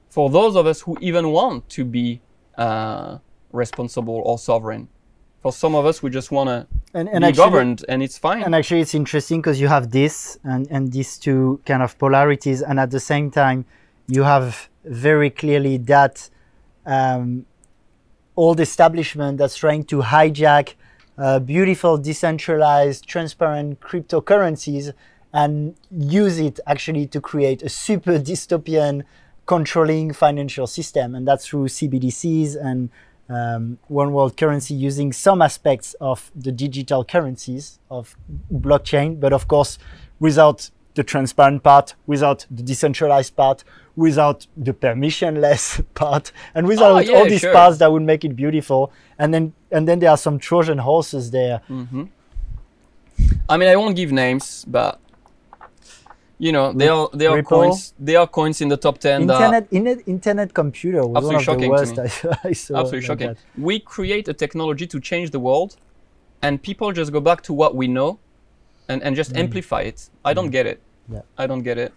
for 0.08 0.30
those 0.30 0.56
of 0.56 0.66
us 0.66 0.82
who 0.82 0.96
even 1.00 1.30
want 1.30 1.68
to 1.70 1.84
be 1.84 2.20
uh, 2.56 3.18
responsible 3.52 4.22
or 4.24 4.38
sovereign. 4.38 4.88
For 5.42 5.52
some 5.52 5.74
of 5.74 5.86
us, 5.86 6.02
we 6.02 6.10
just 6.10 6.30
want 6.30 6.48
to 6.48 6.66
And, 6.94 7.08
and 7.08 7.22
be 7.22 7.28
actually, 7.28 7.44
governed, 7.44 7.84
and 7.88 8.02
it's 8.02 8.18
fine. 8.18 8.42
And 8.42 8.54
actually, 8.54 8.80
it's 8.80 8.94
interesting 8.94 9.40
because 9.40 9.60
you 9.60 9.68
have 9.68 9.90
this 9.90 10.38
and, 10.42 10.66
and 10.70 10.92
these 10.92 11.16
two 11.18 11.60
kind 11.64 11.82
of 11.82 11.96
polarities, 11.98 12.60
and 12.62 12.80
at 12.80 12.90
the 12.90 13.00
same 13.00 13.30
time, 13.30 13.64
you 14.08 14.24
have 14.24 14.68
very 14.84 15.30
clearly 15.30 15.76
that 15.78 16.28
um, 16.86 17.46
old 18.36 18.58
establishment 18.60 19.38
that's 19.38 19.56
trying 19.56 19.84
to 19.84 20.00
hijack 20.00 20.74
uh, 21.18 21.38
beautiful, 21.40 21.98
decentralized, 21.98 23.06
transparent 23.06 23.80
cryptocurrencies 23.80 24.92
and 25.32 25.74
use 25.90 26.38
it 26.38 26.58
actually 26.66 27.06
to 27.06 27.20
create 27.20 27.62
a 27.62 27.68
super 27.68 28.18
dystopian 28.18 29.02
controlling 29.46 30.12
financial 30.12 30.66
system, 30.66 31.14
and 31.14 31.26
that's 31.26 31.46
through 31.46 31.66
CBDCs 31.66 32.56
and 32.56 32.90
um, 33.28 33.78
one 33.88 34.12
world 34.12 34.36
currency 34.36 34.74
using 34.74 35.12
some 35.12 35.42
aspects 35.42 35.94
of 36.00 36.30
the 36.34 36.52
digital 36.52 37.04
currencies 37.04 37.78
of 37.90 38.16
blockchain, 38.52 39.20
but 39.20 39.32
of 39.32 39.46
course 39.48 39.78
without 40.20 40.70
the 40.94 41.04
transparent 41.04 41.62
part, 41.62 41.94
without 42.06 42.44
the 42.50 42.62
decentralized 42.62 43.36
part, 43.36 43.62
without 43.94 44.46
the 44.56 44.72
permissionless 44.72 45.84
part, 45.94 46.32
and 46.54 46.66
without 46.66 46.92
Ah, 46.96 46.98
yeah, 47.00 47.16
all 47.18 47.24
these 47.24 47.40
sure. 47.42 47.52
parts 47.52 47.78
that 47.78 47.92
would 47.92 48.02
make 48.02 48.24
it 48.24 48.34
beautiful. 48.34 48.90
And 49.18 49.32
then 49.32 49.52
and 49.70 49.86
then 49.86 49.98
there 50.00 50.10
are 50.10 50.16
some 50.16 50.38
Trojan 50.38 50.78
horses 50.78 51.30
there. 51.30 51.60
Mm. 51.70 52.08
I 53.48 53.56
mean, 53.56 53.68
I 53.68 53.76
won't 53.76 53.96
give 53.96 54.10
names, 54.12 54.64
but 54.66 54.98
you 56.38 56.52
know, 56.52 56.72
there 56.72 56.92
are 56.92 57.08
there 57.12 57.30
are 57.30 57.36
Ripple? 57.36 57.62
coins. 57.62 57.94
There 57.98 58.18
are 58.20 58.26
coins 58.26 58.60
in 58.60 58.68
the 58.68 58.76
top 58.76 58.98
ten 58.98 59.22
Internet, 59.22 59.66
internet, 59.70 60.08
internet 60.08 60.54
computer 60.54 61.04
was 61.06 61.24
one 61.24 61.36
of 61.36 61.44
the 61.44 61.68
worst. 61.68 61.98
I, 61.98 62.04
I 62.44 62.52
saw. 62.52 62.78
absolutely 62.78 63.02
shocking. 63.02 63.36
We 63.56 63.80
create 63.80 64.28
a 64.28 64.34
technology 64.34 64.86
to 64.86 65.00
change 65.00 65.30
the 65.30 65.40
world, 65.40 65.76
and 66.40 66.62
people 66.62 66.92
just 66.92 67.12
go 67.12 67.20
back 67.20 67.42
to 67.42 67.52
what 67.52 67.74
we 67.74 67.88
know, 67.88 68.18
and 68.88 69.02
and 69.02 69.16
just 69.16 69.36
amplify 69.36 69.82
it. 69.82 70.08
I 70.24 70.32
don't 70.32 70.50
get 70.50 70.66
it. 70.66 70.78
Mm. 71.10 71.14
Yeah. 71.14 71.22
I 71.36 71.46
don't 71.46 71.62
get 71.62 71.78
it. 71.78 71.92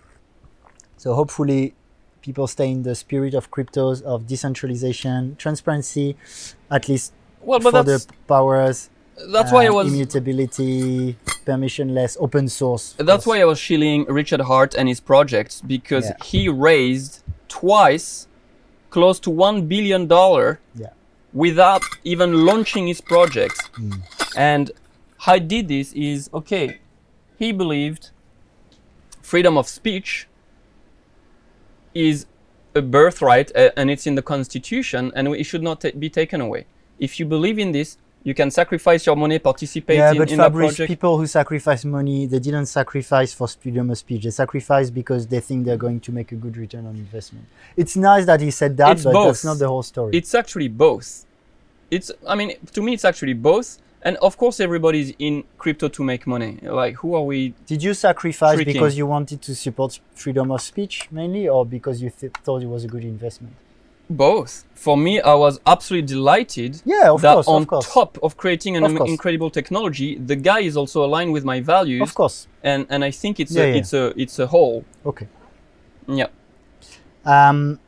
So 0.97 1.13
hopefully, 1.13 1.73
people 2.21 2.47
stay 2.47 2.69
in 2.71 2.83
the 2.83 2.95
spirit 2.95 3.33
of 3.33 3.51
cryptos, 3.51 4.01
of 4.03 4.25
decentralization, 4.25 5.35
transparency, 5.37 6.15
at 6.69 6.87
least 6.89 7.13
Well, 7.41 7.59
for 7.59 7.83
the 7.83 8.05
powers. 8.27 8.89
That's 9.27 9.51
why 9.51 9.65
I 9.65 9.69
uh, 9.69 9.73
was 9.73 9.87
immutability, 9.87 11.17
permissionless, 11.45 12.17
open 12.19 12.47
source. 12.49 12.95
That's 12.97 13.25
why 13.25 13.41
I 13.41 13.45
was 13.45 13.59
shilling 13.59 14.05
Richard 14.05 14.41
Heart 14.41 14.75
and 14.75 14.87
his 14.87 14.99
projects 14.99 15.61
because 15.61 16.05
Yeah. 16.05 16.15
he 16.23 16.49
raised 16.49 17.23
twice 17.47 18.27
close 18.89 19.19
to 19.21 19.29
one 19.29 19.67
billion 19.67 20.07
dollar 20.07 20.59
Yeah. 20.75 20.89
without 21.33 21.81
even 22.03 22.45
launching 22.45 22.87
his 22.87 23.01
projects. 23.01 23.67
Hmm. 23.75 23.91
And 24.35 24.71
how 25.19 25.35
he 25.35 25.39
did 25.39 25.67
this 25.67 25.93
is 25.93 26.29
okay, 26.33 26.79
he 27.37 27.51
believed 27.51 28.09
freedom 29.21 29.57
of 29.57 29.67
speech 29.67 30.27
is 31.93 32.25
a 32.75 32.81
birthright 32.81 33.51
uh, 33.55 33.69
and 33.75 33.89
it's 33.91 34.07
in 34.07 34.15
the 34.15 34.21
constitution 34.21 35.11
and 35.15 35.27
it 35.29 35.43
should 35.45 35.63
not 35.63 35.81
ta- 35.81 35.91
be 35.97 36.09
taken 36.09 36.41
away. 36.41 36.65
If 36.99 37.19
you 37.19 37.25
believe 37.25 37.57
in 37.59 37.71
this, 37.71 37.97
you 38.23 38.33
can 38.35 38.51
sacrifice 38.51 39.05
your 39.05 39.15
money, 39.15 39.39
participate 39.39 39.97
Yeah, 39.97 40.11
in, 40.11 40.17
but 40.17 40.31
in 40.31 40.37
Fabrice, 40.37 40.77
people 40.77 41.17
who 41.17 41.25
sacrifice 41.25 41.83
money, 41.85 42.27
they 42.27 42.39
didn't 42.39 42.67
sacrifice 42.67 43.33
for 43.33 43.47
freedom 43.47 43.89
of 43.89 43.97
speech. 43.97 44.23
They 44.23 44.29
sacrifice 44.29 44.89
because 44.91 45.25
they 45.27 45.39
think 45.39 45.65
they're 45.65 45.77
going 45.77 45.99
to 46.01 46.11
make 46.11 46.31
a 46.31 46.35
good 46.35 46.55
return 46.57 46.85
on 46.85 46.95
investment. 46.95 47.45
It's 47.75 47.95
nice 47.95 48.25
that 48.25 48.39
he 48.41 48.51
said 48.51 48.77
that, 48.77 48.91
It's 48.91 49.03
but 49.03 49.13
both. 49.13 49.27
that's 49.27 49.45
not 49.45 49.57
the 49.59 49.67
whole 49.67 49.83
story. 49.83 50.15
it's 50.15 50.35
actually 50.35 50.67
both. 50.67 51.25
It's 51.89 52.11
I 52.27 52.35
mean 52.35 52.53
to 52.73 52.81
me 52.81 52.93
it's 52.93 53.05
actually 53.05 53.33
both. 53.33 53.77
And 54.03 54.17
of 54.17 54.35
course 54.37 54.59
everybody's 54.59 55.13
in 55.19 55.43
crypto 55.59 55.87
to 55.89 56.03
make 56.03 56.25
money. 56.25 56.57
Like 56.61 56.95
who 56.95 57.13
are 57.15 57.23
we 57.23 57.53
Did 57.67 57.83
you 57.83 57.93
sacrifice 57.93 58.57
Freaking. 58.57 58.65
because 58.73 58.97
you 58.97 59.05
wanted 59.07 59.41
to 59.43 59.55
support 59.55 59.99
freedom 60.15 60.51
of 60.51 60.61
speech 60.61 61.07
mainly, 61.11 61.47
or 61.47 61.65
because 61.65 62.01
you 62.01 62.09
th- 62.09 62.31
thought 62.43 62.61
it 62.63 62.67
was 62.67 62.83
a 62.83 62.87
good 62.87 63.03
investment? 63.03 63.53
Both? 64.11 64.65
For 64.73 64.97
me 64.97 65.21
I 65.21 65.33
was 65.35 65.59
absolutely 65.65 66.07
delighted 66.07 66.81
Yeah, 66.85 67.11
of 67.11 67.21
that 67.21 67.33
course, 67.35 67.47
on 67.47 67.61
of 67.61 67.67
course, 67.67 67.93
top 67.93 68.17
of 68.23 68.35
creating 68.37 68.75
an 68.77 68.83
Of 68.83 69.07
incredible 69.07 69.49
technology, 69.49 70.15
the 70.17 70.35
guy 70.35 70.59
is 70.61 70.75
also 70.75 71.03
aligned 71.05 71.31
with 71.33 71.43
my 71.45 71.61
values 71.61 72.01
of 72.01 72.13
course. 72.15 72.47
and 72.63 72.85
and 72.89 73.03
I 73.03 73.11
think 73.11 73.39
it's 73.39 73.51
Yeah, 73.51 73.63
a 73.63 73.67
yeah. 73.67 73.75
it's 73.79 73.93
a 73.93 74.13
it's 74.21 74.39
a 74.39 74.47
whole. 74.47 74.83
Okay. 75.05 75.27
Yeah. 76.07 76.27
Um, 77.25 77.79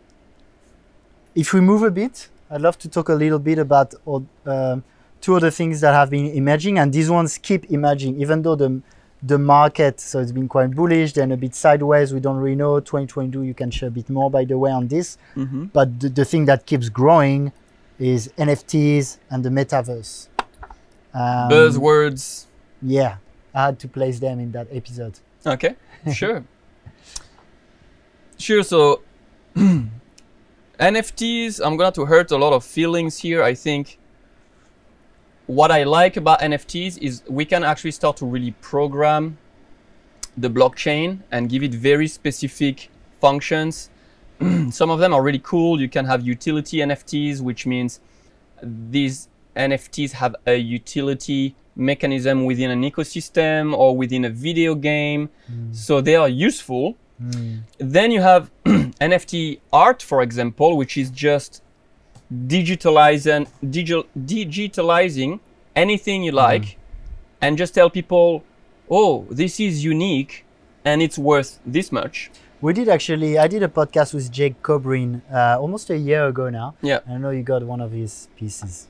if 1.36 1.54
we 1.54 1.62
move 1.62 1.84
a 1.84 1.92
bit, 1.92 2.30
I'd 2.50 2.62
love 2.62 2.78
to 2.80 2.88
talk 2.90 3.10
a 3.10 3.16
little 3.16 3.40
bit 3.40 3.58
about 3.60 3.94
um 4.46 4.84
two 5.22 5.36
other 5.36 5.50
things 5.52 5.80
that 5.82 5.94
have 5.94 6.10
been 6.10 6.28
emerging, 6.28 6.78
and 6.78 6.92
these 6.94 7.10
ones 7.10 7.38
keep 7.38 7.72
emerging, 7.72 8.20
even 8.22 8.42
though 8.44 8.56
the 8.56 8.82
the 9.26 9.38
market 9.40 10.00
so 10.02 10.20
it's 10.20 10.34
been 10.34 10.50
quite 10.50 10.72
bullish, 10.76 11.14
then 11.14 11.32
a 11.32 11.38
bit 11.38 11.56
sideways. 11.56 12.14
We 12.14 12.20
don't 12.20 12.36
really 12.38 12.56
know. 12.56 12.80
2022, 12.80 13.44
you 13.44 13.54
can 13.54 13.72
share 13.72 13.88
a 13.88 13.92
bit 13.92 14.10
more, 14.10 14.30
by 14.30 14.44
the 14.44 14.58
way, 14.58 14.72
on 14.72 14.88
this. 14.90 15.18
hmm 15.34 15.66
But 15.66 16.00
the, 16.00 16.10
the 16.10 16.26
thing 16.26 16.46
that 16.46 16.66
keeps 16.66 16.90
growing 16.90 17.52
is 17.98 18.28
NFTs 18.38 19.20
and 19.30 19.46
the 19.46 19.50
metaverse. 19.50 20.28
Um, 21.14 21.50
Buzzwords. 21.50 22.46
Yeah, 22.82 23.18
I 23.54 23.66
had 23.68 23.80
to 23.80 23.88
place 23.88 24.20
them 24.20 24.40
in 24.40 24.52
that 24.52 24.68
episode. 24.72 25.20
Okay, 25.46 25.76
sure. 26.14 26.44
sure. 28.38 28.64
So, 28.64 29.02
NFTs, 30.80 31.62
I'm 31.64 31.78
going 31.78 31.94
to 31.94 32.06
hurt 32.06 32.32
a 32.32 32.38
lot 32.38 32.52
of 32.54 32.64
feelings 32.66 33.20
here. 33.20 33.44
I 33.44 33.54
think 33.54 33.98
what 35.48 35.72
I 35.72 35.84
like 35.84 36.18
about 36.18 36.40
NFTs 36.40 36.98
is 37.00 37.24
we 37.28 37.46
can 37.46 37.64
actually 37.64 37.92
start 37.92 38.18
to 38.18 38.26
really 38.26 38.52
program 38.62 39.38
the 40.38 40.50
blockchain 40.50 41.20
and 41.32 41.50
give 41.50 41.64
it 41.64 41.74
very 41.74 42.08
specific 42.08 42.90
functions. 43.20 43.90
Some 44.72 44.90
of 44.90 45.00
them 45.00 45.14
are 45.14 45.22
really 45.22 45.42
cool. 45.44 45.80
You 45.80 45.90
can 45.90 46.06
have 46.06 46.26
utility 46.26 46.78
NFTs, 46.78 47.42
which 47.42 47.66
means 47.66 48.00
these 48.62 49.28
NFTs 49.56 50.12
have 50.14 50.36
a 50.46 50.56
utility 50.56 51.56
mechanism 51.76 52.46
within 52.46 52.72
an 52.72 52.82
ecosystem 52.84 53.76
or 53.76 53.96
within 53.98 54.26
a 54.26 54.30
video 54.30 54.76
game. 54.76 55.30
Hmm. 55.48 55.74
So 55.74 56.02
they 56.02 56.16
are 56.16 56.30
useful. 56.30 56.96
Hmm. 57.20 57.58
Then 57.78 58.12
you 58.12 58.22
have 58.22 58.52
NFT 58.66 59.60
art, 59.72 60.02
for 60.02 60.22
example, 60.22 60.78
which 60.78 60.98
is 60.98 61.10
just 61.10 61.63
digitalizing, 62.48 63.48
digital, 63.70 64.06
digitalizing 64.18 65.40
anything 65.76 66.24
you 66.24 66.32
like 66.32 66.78
and 67.42 67.58
just 67.58 67.74
tell 67.74 67.90
people, 67.90 68.44
oh, 68.90 69.26
this 69.30 69.60
is 69.60 69.84
unique 69.84 70.46
and 70.86 71.02
it's 71.02 71.18
worth 71.18 71.60
this 71.66 71.92
much. 71.92 72.32
We 72.62 72.72
did 72.72 72.88
actually. 72.88 73.38
I 73.38 73.48
did 73.48 73.62
a 73.62 73.68
podcast 73.68 74.14
with 74.14 74.32
Jake 74.32 74.62
Kobrin 74.64 75.22
uh, 75.32 75.60
almost 75.60 75.90
a 75.90 75.98
year 75.98 76.28
ago 76.28 76.50
now. 76.50 76.76
Yeah. 76.82 77.00
I 77.08 77.18
know 77.18 77.30
you 77.30 77.44
got 77.44 77.64
one 77.64 77.82
of 77.82 77.92
his 77.92 78.30
pieces. 78.38 78.88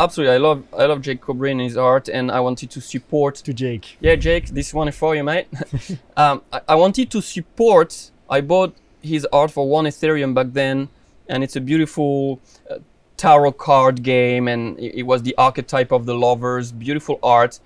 Absolutely. 0.00 0.34
I 0.34 0.38
love, 0.38 0.64
I 0.76 0.86
love 0.86 1.00
Jake 1.02 1.20
Kobrin 1.20 1.52
and 1.52 1.60
his 1.60 1.76
art 1.76 2.08
and 2.08 2.32
I 2.32 2.40
wanted 2.40 2.70
to 2.72 2.80
support 2.80 3.36
To 3.36 3.54
Jake. 3.54 3.96
Yeah, 4.00 4.16
Jake, 4.16 4.48
this 4.48 4.74
one 4.74 4.88
is 4.88 4.96
for 4.96 5.14
you, 5.14 5.22
mate. 5.22 5.46
um, 6.16 6.42
I, 6.52 6.60
I 6.70 6.74
wanted 6.74 7.10
to 7.12 7.22
support. 7.22 8.10
I 8.28 8.40
bought 8.40 8.74
his 9.00 9.24
art 9.32 9.52
for 9.52 9.68
one 9.68 9.84
Ethereum 9.84 10.34
back 10.34 10.48
then, 10.52 10.88
and 11.28 11.42
it's 11.44 11.56
a 11.56 11.60
beautiful 11.60 12.40
uh, 12.70 12.78
tarot 13.16 13.52
card 13.52 14.02
game, 14.02 14.48
and 14.48 14.78
it, 14.78 15.00
it 15.00 15.02
was 15.02 15.22
the 15.22 15.34
archetype 15.38 15.92
of 15.92 16.06
the 16.06 16.14
lovers. 16.14 16.72
Beautiful 16.72 17.18
art, 17.22 17.60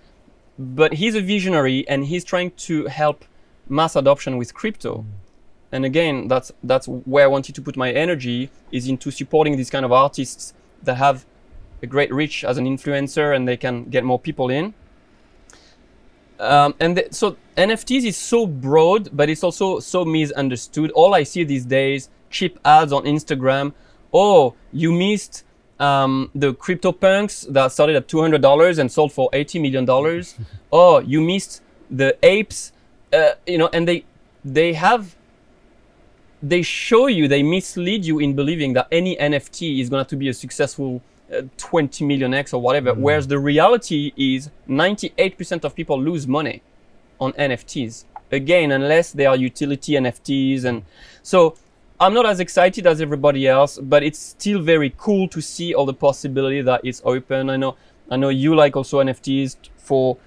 but 0.59 0.95
he's 0.95 1.15
a 1.15 1.21
visionary, 1.21 1.87
and 1.89 2.05
he's 2.07 2.25
trying 2.25 2.51
to 2.53 2.87
help 2.87 3.25
mass 3.69 3.97
adoption 3.97 4.37
with 4.37 4.55
crypto. 4.55 5.05
And 5.73 5.85
again, 5.85 6.29
that's 6.29 6.53
that's 6.63 6.87
where 6.87 7.25
I 7.25 7.29
wanted 7.29 7.55
to 7.57 7.63
put 7.63 7.77
my 7.77 7.91
energy 7.91 8.51
is 8.71 8.89
into 8.89 9.11
supporting 9.11 9.57
these 9.57 9.71
kind 9.71 9.85
of 9.85 9.93
artists 9.93 10.55
that 10.83 10.97
have 10.97 11.27
a 11.83 11.87
great 11.87 12.13
reach 12.13 12.45
as 12.45 12.59
an 12.59 12.67
influencer, 12.67 13.35
and 13.35 13.47
they 13.47 13.57
can 13.57 13.85
get 13.85 14.05
more 14.05 14.19
people 14.19 14.51
in. 14.51 14.75
Um, 16.39 16.75
and 16.81 16.97
th- 16.97 17.13
so 17.13 17.37
NFTs 17.57 18.05
is 18.05 18.17
so 18.17 18.47
broad, 18.47 19.09
but 19.13 19.31
it's 19.31 19.43
also 19.43 19.81
so 19.81 20.05
misunderstood. 20.05 20.91
All 20.93 21.15
I 21.15 21.23
see 21.23 21.45
these 21.45 21.65
days, 21.65 22.11
cheap 22.31 22.59
ads 22.65 22.93
on 22.93 23.05
Instagram. 23.05 23.73
Oh, 24.13 24.55
you 24.73 24.93
missed 24.93 25.45
um, 25.79 26.31
the 26.35 26.55
CryptoPunks 26.55 27.53
that 27.53 27.73
started 27.73 27.97
at 27.97 28.09
two 28.09 28.21
hundred 28.21 28.43
dollars 28.43 28.79
and 28.79 28.91
sold 28.91 29.13
for 29.13 29.29
eighty 29.33 29.59
million 29.59 29.85
dollars. 29.85 30.37
oh, 30.73 31.01
you 31.01 31.21
missed 31.21 31.63
the 31.91 32.17
apes. 32.23 32.73
Uh, 33.13 33.33
you 33.47 33.59
know, 33.59 33.69
and 33.73 33.87
they 33.87 34.05
they 34.45 34.73
have 34.73 35.17
they 36.43 36.63
show 36.63 37.07
you 37.07 37.29
they 37.29 37.43
mislead 37.43 38.05
you 38.05 38.19
in 38.19 38.35
believing 38.35 38.73
that 38.75 38.89
any 38.93 39.17
NFT 39.17 39.81
is 39.81 39.89
going 39.89 40.05
to 40.07 40.17
be 40.17 40.29
a 40.29 40.35
successful 40.35 41.03
uh, 41.33 41.43
20 41.57 42.05
million 42.05 42.35
X 42.35 42.53
or 42.53 42.61
whatever. 42.61 42.95
Whereas 42.95 43.27
the 43.27 43.39
reality 43.39 44.13
is 44.17 44.51
98% 44.69 45.65
of 45.65 45.75
people 45.75 46.01
lose 46.01 46.27
money 46.29 46.63
on 47.19 47.33
NFTs. 47.33 48.05
Again, 48.31 48.71
unless 48.73 49.13
they 49.13 49.27
are 49.27 49.37
utility 49.37 49.93
NFTs. 49.95 50.65
And 50.65 50.85
so 51.23 51.57
I'm 51.99 52.13
not 52.13 52.27
as 52.27 52.41
excited 52.41 52.87
as 52.87 53.01
everybody 53.01 53.49
else, 53.49 53.79
but 53.79 54.03
it's 54.03 54.19
still 54.19 54.61
very 54.61 54.93
cool 54.99 55.29
to 55.29 55.41
see 55.41 55.73
all 55.73 55.87
the 55.87 55.95
possibility 55.95 56.61
that 56.61 56.83
it's 56.85 57.01
open. 57.07 57.49
I 57.49 57.57
know, 57.57 57.77
I 58.11 58.17
know 58.17 58.29
you 58.29 58.55
like 58.55 58.77
also 58.77 59.03
NFTs 59.03 59.57
for, 59.79 60.19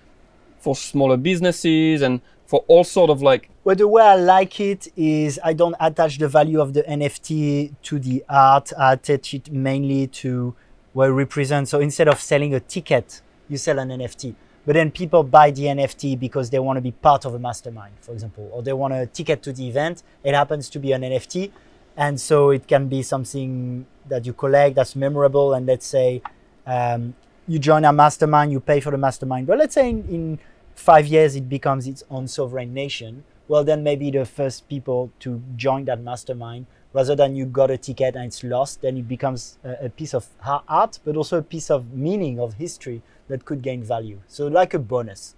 for 0.58 0.76
smaller 0.76 1.16
businesses 1.16 2.02
and 2.02 2.22
for 2.48 2.66
all 2.68 2.84
sort 2.84 3.12
of 3.12 3.22
like 3.22 3.52
Well, 3.64 3.76
the 3.76 3.88
way 3.88 4.02
I 4.02 4.16
like 4.16 4.60
it 4.60 4.88
is 4.96 5.40
I 5.44 5.54
don't 5.54 5.76
attach 5.80 6.18
the 6.18 6.28
value 6.28 6.60
of 6.60 6.74
the 6.74 6.82
NFT 6.82 7.76
to 7.84 8.00
the 8.00 8.26
art. 8.28 8.74
I 8.76 8.94
attach 8.94 9.36
it 9.36 9.52
mainly 9.52 10.08
to 10.08 10.56
what 10.94 11.10
it 11.10 11.12
represents. 11.12 11.70
So 11.70 11.80
instead 11.80 12.08
of 12.08 12.20
selling 12.20 12.56
a 12.56 12.60
ticket, 12.60 13.22
you 13.48 13.58
sell 13.58 13.78
an 13.78 13.90
NFT. 13.90 14.34
But 14.70 14.76
then 14.76 14.92
people 14.92 15.24
buy 15.24 15.50
the 15.50 15.64
NFT 15.64 16.20
because 16.20 16.52
they 16.52 16.60
want 16.60 16.78
to 16.78 16.82
be 16.82 16.92
part 16.92 17.26
of 17.26 17.34
a 17.34 17.40
mastermind, 17.40 17.96
for 18.02 18.12
example, 18.12 18.52
or 18.54 18.62
they 18.62 18.72
want 18.72 18.94
a 18.94 19.08
ticket 19.08 19.42
to 19.42 19.52
the 19.52 19.68
event. 19.68 20.04
It 20.24 20.36
happens 20.36 20.70
to 20.70 20.78
be 20.78 20.92
an 20.92 21.02
NFT. 21.02 21.50
And 21.98 22.22
so 22.22 22.52
it 22.52 22.68
can 22.68 22.88
be 22.88 23.02
something 23.02 23.88
that 24.08 24.28
you 24.28 24.34
collect 24.34 24.76
that's 24.76 24.96
memorable. 24.96 25.56
And 25.56 25.66
let's 25.66 25.88
say 25.88 26.22
um, 26.68 27.16
you 27.48 27.58
join 27.58 27.84
a 27.84 27.92
mastermind, 27.92 28.52
you 28.52 28.60
pay 28.60 28.80
for 28.80 28.92
the 28.92 29.00
mastermind. 29.00 29.48
But 29.48 29.58
let's 29.58 29.74
say 29.74 29.90
in, 29.90 30.08
in 30.08 30.40
five 30.76 31.08
years 31.08 31.36
it 31.36 31.50
becomes 31.50 31.88
its 31.88 32.04
own 32.12 32.28
sovereign 32.28 32.72
nation. 32.72 33.24
Well, 33.48 33.64
then 33.64 33.82
maybe 33.82 34.12
the 34.12 34.24
first 34.24 34.70
people 34.70 35.12
to 35.22 35.42
join 35.56 35.86
that 35.86 36.00
mastermind, 36.00 36.68
rather 36.94 37.16
than 37.16 37.36
you 37.36 37.46
got 37.46 37.72
a 37.72 37.78
ticket 37.80 38.16
and 38.16 38.26
it's 38.26 38.44
lost, 38.44 38.84
then 38.84 38.98
it 38.98 39.08
becomes 39.08 39.58
a, 39.64 39.86
a 39.86 39.90
piece 39.90 40.14
of 40.14 40.28
art, 40.46 41.00
but 41.04 41.18
also 41.18 41.40
a 41.40 41.42
piece 41.42 41.72
of 41.72 41.92
meaning 41.92 42.40
of 42.40 42.54
history 42.54 43.02
that 43.30 43.46
could 43.46 43.62
gain 43.62 43.82
value. 43.84 44.20
So 44.28 44.48
like 44.48 44.74
a 44.74 44.80
bonus. 44.80 45.36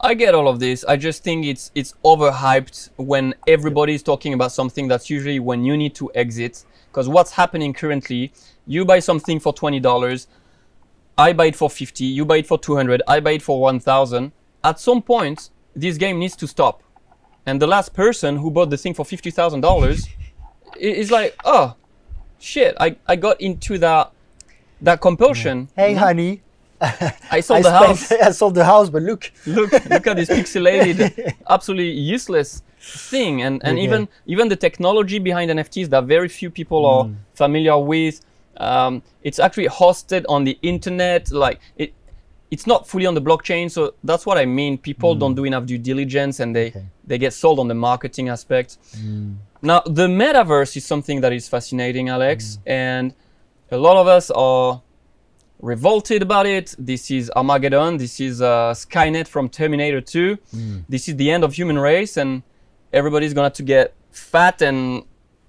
I 0.00 0.12
get 0.14 0.34
all 0.34 0.48
of 0.48 0.58
this. 0.60 0.84
I 0.84 0.96
just 0.96 1.24
think 1.24 1.46
it's 1.46 1.70
it's 1.74 1.94
overhyped 2.04 2.90
when 2.96 3.34
everybody 3.46 3.94
is 3.94 4.02
talking 4.02 4.34
about 4.34 4.52
something 4.52 4.88
that's 4.88 5.08
usually 5.08 5.38
when 5.38 5.64
you 5.64 5.76
need 5.76 5.94
to 5.94 6.10
exit. 6.14 6.64
Because 6.90 7.08
what's 7.08 7.32
happening 7.32 7.72
currently, 7.72 8.32
you 8.66 8.84
buy 8.84 8.98
something 8.98 9.40
for 9.40 9.52
twenty 9.54 9.80
dollars, 9.80 10.28
I 11.16 11.32
buy 11.32 11.46
it 11.46 11.56
for 11.56 11.70
fifty, 11.70 12.04
you 12.04 12.24
buy 12.24 12.38
it 12.38 12.46
for 12.46 12.58
two 12.58 12.76
hundred, 12.76 13.02
I 13.08 13.20
buy 13.20 13.32
it 13.32 13.42
for 13.42 13.60
one 13.60 13.80
thousand. 13.80 14.32
At 14.62 14.80
some 14.80 15.00
point, 15.00 15.50
this 15.74 15.96
game 15.96 16.18
needs 16.18 16.36
to 16.36 16.46
stop. 16.46 16.82
And 17.46 17.62
the 17.62 17.66
last 17.66 17.94
person 17.94 18.36
who 18.36 18.50
bought 18.50 18.70
the 18.70 18.76
thing 18.76 18.92
for 18.92 19.04
fifty 19.04 19.30
thousand 19.30 19.60
dollars 19.60 20.08
is 20.78 21.10
like, 21.10 21.34
oh, 21.44 21.74
shit! 22.38 22.76
I, 22.78 22.96
I 23.06 23.16
got 23.16 23.40
into 23.40 23.78
that 23.78 24.12
that 24.82 25.00
compulsion. 25.00 25.68
Hey, 25.74 25.94
honey, 25.94 26.42
I 27.30 27.40
sold 27.40 27.58
I 27.60 27.62
the 27.62 27.70
house. 27.70 28.12
I 28.28 28.30
sold 28.32 28.54
the 28.54 28.64
house, 28.64 28.88
but 28.90 29.02
look. 29.02 29.32
look 29.46 29.72
look 29.90 30.06
at 30.06 30.16
this 30.16 30.28
pixelated 30.28 31.34
absolutely 31.48 31.90
useless 31.90 32.62
thing 32.80 33.42
and 33.42 33.60
and 33.64 33.78
even 33.78 34.08
even 34.26 34.48
the 34.48 34.56
technology 34.56 35.18
behind 35.18 35.50
nfts 35.50 35.88
that 35.90 36.04
very 36.04 36.28
few 36.28 36.50
people 36.50 36.82
Mm. 36.82 36.90
are 36.92 37.06
familiar 37.34 37.78
with 37.78 38.20
um, 38.58 39.02
it's 39.22 39.38
actually 39.38 39.68
hosted 39.68 40.24
on 40.28 40.44
the 40.44 40.56
internet 40.62 41.30
like 41.32 41.58
it 41.76 41.92
it's 42.50 42.66
not 42.66 42.86
fully 42.86 43.06
on 43.06 43.14
the 43.14 43.20
blockchain 43.20 43.68
so 43.70 43.94
that's 44.04 44.24
what 44.24 44.38
i 44.38 44.44
mean 44.44 44.78
people 44.78 45.14
don't 45.16 45.34
do 45.34 45.44
enough 45.44 45.64
due 45.66 45.78
diligence 45.78 46.38
and 46.40 46.54
they 46.54 46.66
Mm. 46.70 46.76
Okay. 46.76 46.80
Mm. 46.80 47.08
they 47.10 47.18
get 47.18 47.32
sold 47.32 47.58
on 47.58 47.68
the 47.68 47.74
marketing 47.74 48.28
aspect 48.28 48.78
now 49.62 49.80
the 49.80 50.06
metaverse 50.06 50.76
is 50.76 50.84
something 50.84 51.20
that 51.22 51.32
is 51.32 51.48
fascinating 51.48 52.08
alex 52.08 52.38
Mm. 52.58 52.70
and 52.70 53.14
a 53.72 53.76
lot 53.86 53.96
of 53.96 54.06
us 54.06 54.30
are 54.30 54.80
revolted 55.60 56.22
about 56.22 56.46
it. 56.46 56.74
This 56.78 57.10
is 57.10 57.30
Armageddon. 57.34 57.96
This 57.96 58.20
is 58.20 58.42
uh, 58.42 58.72
Skynet 58.74 59.26
from 59.26 59.48
Terminator 59.48 60.00
2. 60.00 60.38
This 60.88 61.08
is 61.08 61.16
the 61.16 61.30
end 61.30 61.44
of 61.44 61.54
human 61.54 61.78
race, 61.78 62.16
and 62.16 62.42
everybody's 62.92 63.34
gonna 63.34 63.46
have 63.46 63.54
to 63.54 63.62
get 63.62 63.94
fat 64.10 64.62
and 64.62 65.04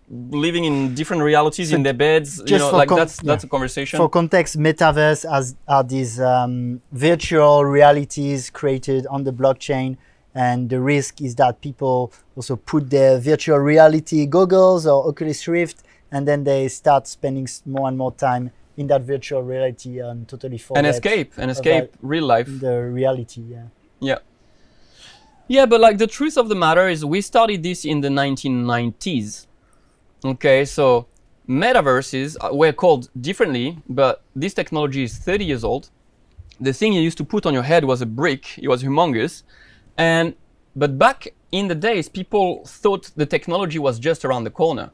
living 0.10 0.64
in 0.64 0.96
different 0.96 1.22
realities 1.22 1.70
So 1.70 1.76
in 1.76 1.84
their 1.84 1.94
beds. 1.94 2.40
You 2.40 2.46
just 2.46 2.72
know, 2.72 2.78
like 2.78 2.90
that's 2.90 3.18
that's 3.22 3.44
yeah. 3.44 3.48
a 3.48 3.50
conversation. 3.50 3.98
For 3.98 4.10
context, 4.10 4.58
metaverse 4.58 5.30
as 5.32 5.56
are 5.68 5.84
these 5.84 6.20
um, 6.20 6.82
virtual 6.92 7.66
realities 7.66 8.50
created 8.50 9.06
on 9.08 9.24
the 9.24 9.34
blockchain, 9.34 9.98
and 10.34 10.70
the 10.70 10.80
risk 10.80 11.22
is 11.22 11.36
that 11.36 11.62
people 11.62 12.14
also 12.36 12.56
put 12.56 12.90
their 12.90 13.20
virtual 13.20 13.60
reality 13.60 14.26
goggles 14.26 14.88
or 14.88 15.08
Oculus 15.08 15.48
Rift, 15.48 15.84
and 16.12 16.28
then 16.28 16.44
they 16.44 16.68
start 16.68 17.08
spending 17.08 17.48
more 17.66 17.88
and 17.88 17.98
more 17.98 18.14
time 18.14 18.52
in 18.78 18.88
that 18.88 19.02
virtual 19.02 19.42
reality 19.44 20.00
and 20.00 20.28
totally 20.28 20.58
forget 20.58 20.86
and 20.86 20.88
escape 20.96 21.34
and 21.38 21.52
escape 21.52 21.94
real 22.02 22.26
life. 22.26 22.48
the 22.48 22.82
reality. 22.84 23.42
Yeah. 23.42 23.64
Yeah. 24.00 24.20
Yeah, 25.48 25.66
but 25.66 25.82
like 25.82 25.98
the 25.98 26.08
truth 26.08 26.38
of 26.38 26.50
the 26.50 26.56
matter 26.56 26.88
is 26.88 27.04
we 27.04 27.22
started 27.22 27.64
this 27.64 27.86
in 27.86 28.02
the 28.02 28.10
1990s. 28.10 29.48
Okay, 30.26 30.66
so 30.66 31.08
metaverses 31.48 32.36
uh, 32.42 32.54
were 32.54 32.74
called 32.74 33.10
differently, 33.20 33.80
but 33.88 34.24
this 34.36 34.54
technology 34.54 35.04
is 35.04 35.18
30 35.18 35.46
years 35.46 35.64
old. 35.64 35.90
The 36.60 36.74
thing 36.74 36.94
you 36.94 37.02
used 37.02 37.18
to 37.20 37.24
put 37.24 37.46
on 37.46 37.54
your 37.54 37.64
head 37.64 37.86
was 37.86 38.02
a 38.02 38.06
brick. 38.06 38.58
It 38.58 38.68
was 38.68 38.84
humongous. 38.84 39.44
And 39.98 40.36
but 40.76 41.00
back 41.00 41.30
in 41.52 41.68
the 41.70 41.76
days 41.76 42.10
people 42.10 42.64
thought 42.66 43.12
the 43.16 43.26
technology 43.26 43.80
was 43.80 44.00
just 44.00 44.26
around 44.26 44.44
the 44.44 44.52
corner. 44.52 44.92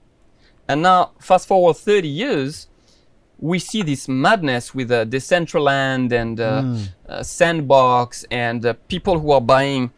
And 0.67 0.81
now 0.81 1.11
fast 1.19 1.47
forward 1.47 1.75
30 1.75 2.07
years, 2.07 2.67
we 3.39 3.59
see 3.59 3.81
this 3.81 4.07
madness 4.07 4.73
with 4.73 4.91
uh, 4.91 5.05
Decentraland 5.05 6.11
and 6.11 6.39
uh, 6.39 6.75
uh, 7.09 7.23
Sandbox 7.23 8.25
and 8.31 8.65
uh, 8.65 8.73
people 8.87 9.19
who 9.19 9.31
are 9.31 9.41
buying. 9.41 9.91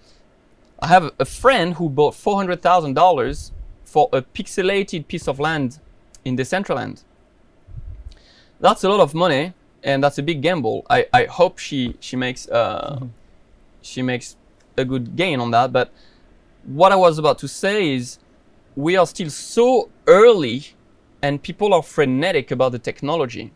I 0.80 0.88
have 0.88 1.12
a 1.20 1.26
friend 1.26 1.76
who 1.76 1.90
bought 1.90 2.16
four 2.16 2.36
hundred 2.36 2.62
thousand 2.62 2.94
dollars 2.96 3.52
for 3.84 4.10
a 4.12 4.22
pixelated 4.22 5.08
piece 5.08 5.28
of 5.28 5.40
land 5.40 5.80
in 6.24 6.36
Decentraland. 6.36 7.04
That's 8.60 8.84
a 8.84 8.90
lot 8.90 9.00
of 9.00 9.14
money, 9.14 9.54
and 9.84 10.04
that's 10.04 10.18
a 10.18 10.24
big 10.24 10.42
gamble. 10.42 10.86
I, 10.90 11.08
I 11.14 11.26
hope 11.26 11.60
she 11.60 11.96
she 12.00 12.16
makes 12.16 12.48
uh, 12.50 13.06
she 13.82 14.02
makes 14.02 14.36
a 14.78 14.86
good 14.86 15.16
gain 15.16 15.40
on 15.40 15.52
that. 15.52 15.72
But 15.72 15.92
what 16.66 16.92
I 16.92 16.96
was 16.96 17.20
about 17.20 17.38
to 17.40 17.48
say 17.48 17.94
is, 17.94 18.18
we 18.76 18.98
are 18.98 19.06
still 19.06 19.30
so 19.30 19.90
early 20.08 20.75
and 21.26 21.42
people 21.42 21.74
are 21.74 21.84
frenetic 21.98 22.52
about 22.52 22.72
the 22.72 22.80
technology. 22.90 23.52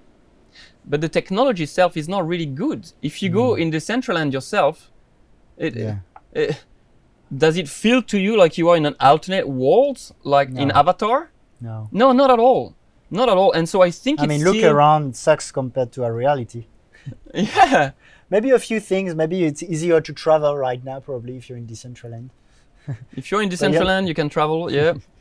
But 0.92 1.02
the 1.02 1.10
technology 1.20 1.64
itself 1.64 1.96
is 2.02 2.08
not 2.10 2.28
really 2.28 2.50
good. 2.64 2.82
If 3.10 3.22
you 3.22 3.30
go 3.30 3.46
mm. 3.52 3.62
in 3.62 3.70
the 3.70 3.78
Decentraland 3.78 4.34
yourself, 4.34 4.76
it, 5.58 5.76
Yeah. 5.76 5.98
it- 6.34 6.64
does 7.46 7.56
it 7.62 7.68
feel 7.70 8.02
to 8.12 8.18
you 8.18 8.36
like 8.42 8.58
you 8.58 8.70
are 8.70 8.78
in 8.82 8.86
an 8.92 8.96
alternate 9.00 9.48
world, 9.48 9.98
like 10.24 10.50
in 10.64 10.72
Avatar? 10.72 11.30
No. 11.62 11.88
No, 11.92 12.12
not 12.22 12.30
at 12.36 12.40
all. 12.40 12.74
Not 13.12 13.28
at 13.30 13.38
all. 13.38 13.52
And 13.58 13.70
so 13.70 13.78
I 13.88 13.92
think 13.92 14.16
it's 14.20 14.24
I 14.24 14.28
mean, 14.28 14.44
look 14.44 14.64
around. 14.64 15.16
Sucks 15.16 15.52
compared 15.52 15.92
to 15.96 16.04
our 16.06 16.14
reality. 16.24 16.66
Yeah. 17.34 17.92
Maybe 18.34 18.50
a 18.52 18.60
few 18.60 18.80
things. 18.92 19.16
Maybe 19.16 19.38
it's 19.50 19.64
easier 19.64 20.00
to 20.02 20.12
travel 20.24 20.54
right 20.68 20.84
now, 20.84 21.00
probably 21.00 21.34
if 21.38 21.44
you're 21.48 21.58
in 21.64 21.68
Decentraland. 21.68 22.30
If 23.20 23.24
you're 23.30 23.42
in 23.42 23.50
But 23.50 23.62
yeah. 23.62 23.70
Decentraland, 23.70 24.08
you 24.08 24.16
can 24.20 24.30
travel. 24.30 24.72
Yeah. 24.72 24.94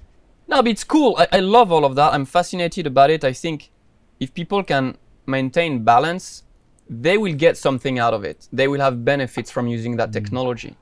no, 0.49 0.63
but 0.63 0.69
it's 0.69 0.85
cool. 0.85 1.17
I, 1.19 1.29
I 1.33 1.41
love 1.41 1.71
all 1.71 1.85
of 1.85 1.95
that. 1.97 2.15
I'm 2.15 2.25
fascinated 2.25 2.87
about 2.87 3.11
it. 3.11 3.23
I 3.23 3.33
think 3.33 3.71
if 4.19 4.33
people 4.33 4.65
can 4.65 4.97
maintain 5.27 5.85
balance, 5.85 6.43
they 6.89 7.19
will 7.19 7.35
get 7.35 7.57
something 7.57 7.99
out 7.99 8.15
of 8.15 8.25
it. 8.25 8.49
They 8.53 8.67
will 8.67 8.81
have 8.81 9.05
benefits 9.05 9.51
from 9.51 9.67
using 9.69 9.97
that 9.97 10.09
mm. 10.09 10.15
technology. 10.15 10.77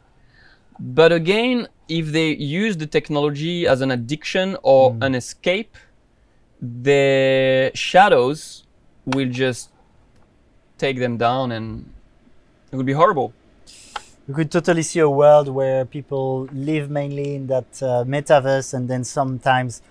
But 0.79 1.13
again, 1.13 1.69
if 1.89 2.13
they 2.13 2.31
use 2.35 2.77
the 2.77 2.87
technology 2.87 3.67
as 3.67 3.81
an 3.81 3.91
addiction 3.91 4.57
or 4.63 4.93
mm. 4.93 5.05
an 5.05 5.15
escape, 5.15 5.77
the 6.61 7.71
shadows 7.75 8.65
will 9.05 9.29
just 9.29 9.71
take 10.79 10.99
them 10.99 11.17
down 11.17 11.53
and 11.53 11.93
it 12.71 12.77
would 12.77 12.87
be 12.87 12.93
horrible. 12.93 13.33
You 14.29 14.35
could 14.35 14.51
totally 14.51 14.83
see 14.83 14.99
a 14.99 15.09
world 15.09 15.49
where 15.49 15.85
people 15.85 16.49
live 16.53 16.91
mainly 16.91 17.37
in 17.37 17.47
that 17.47 17.81
uh, 17.81 18.05
metaverse 18.05 18.75
and 18.75 18.89
then 18.89 19.05
sometimes 19.05 19.83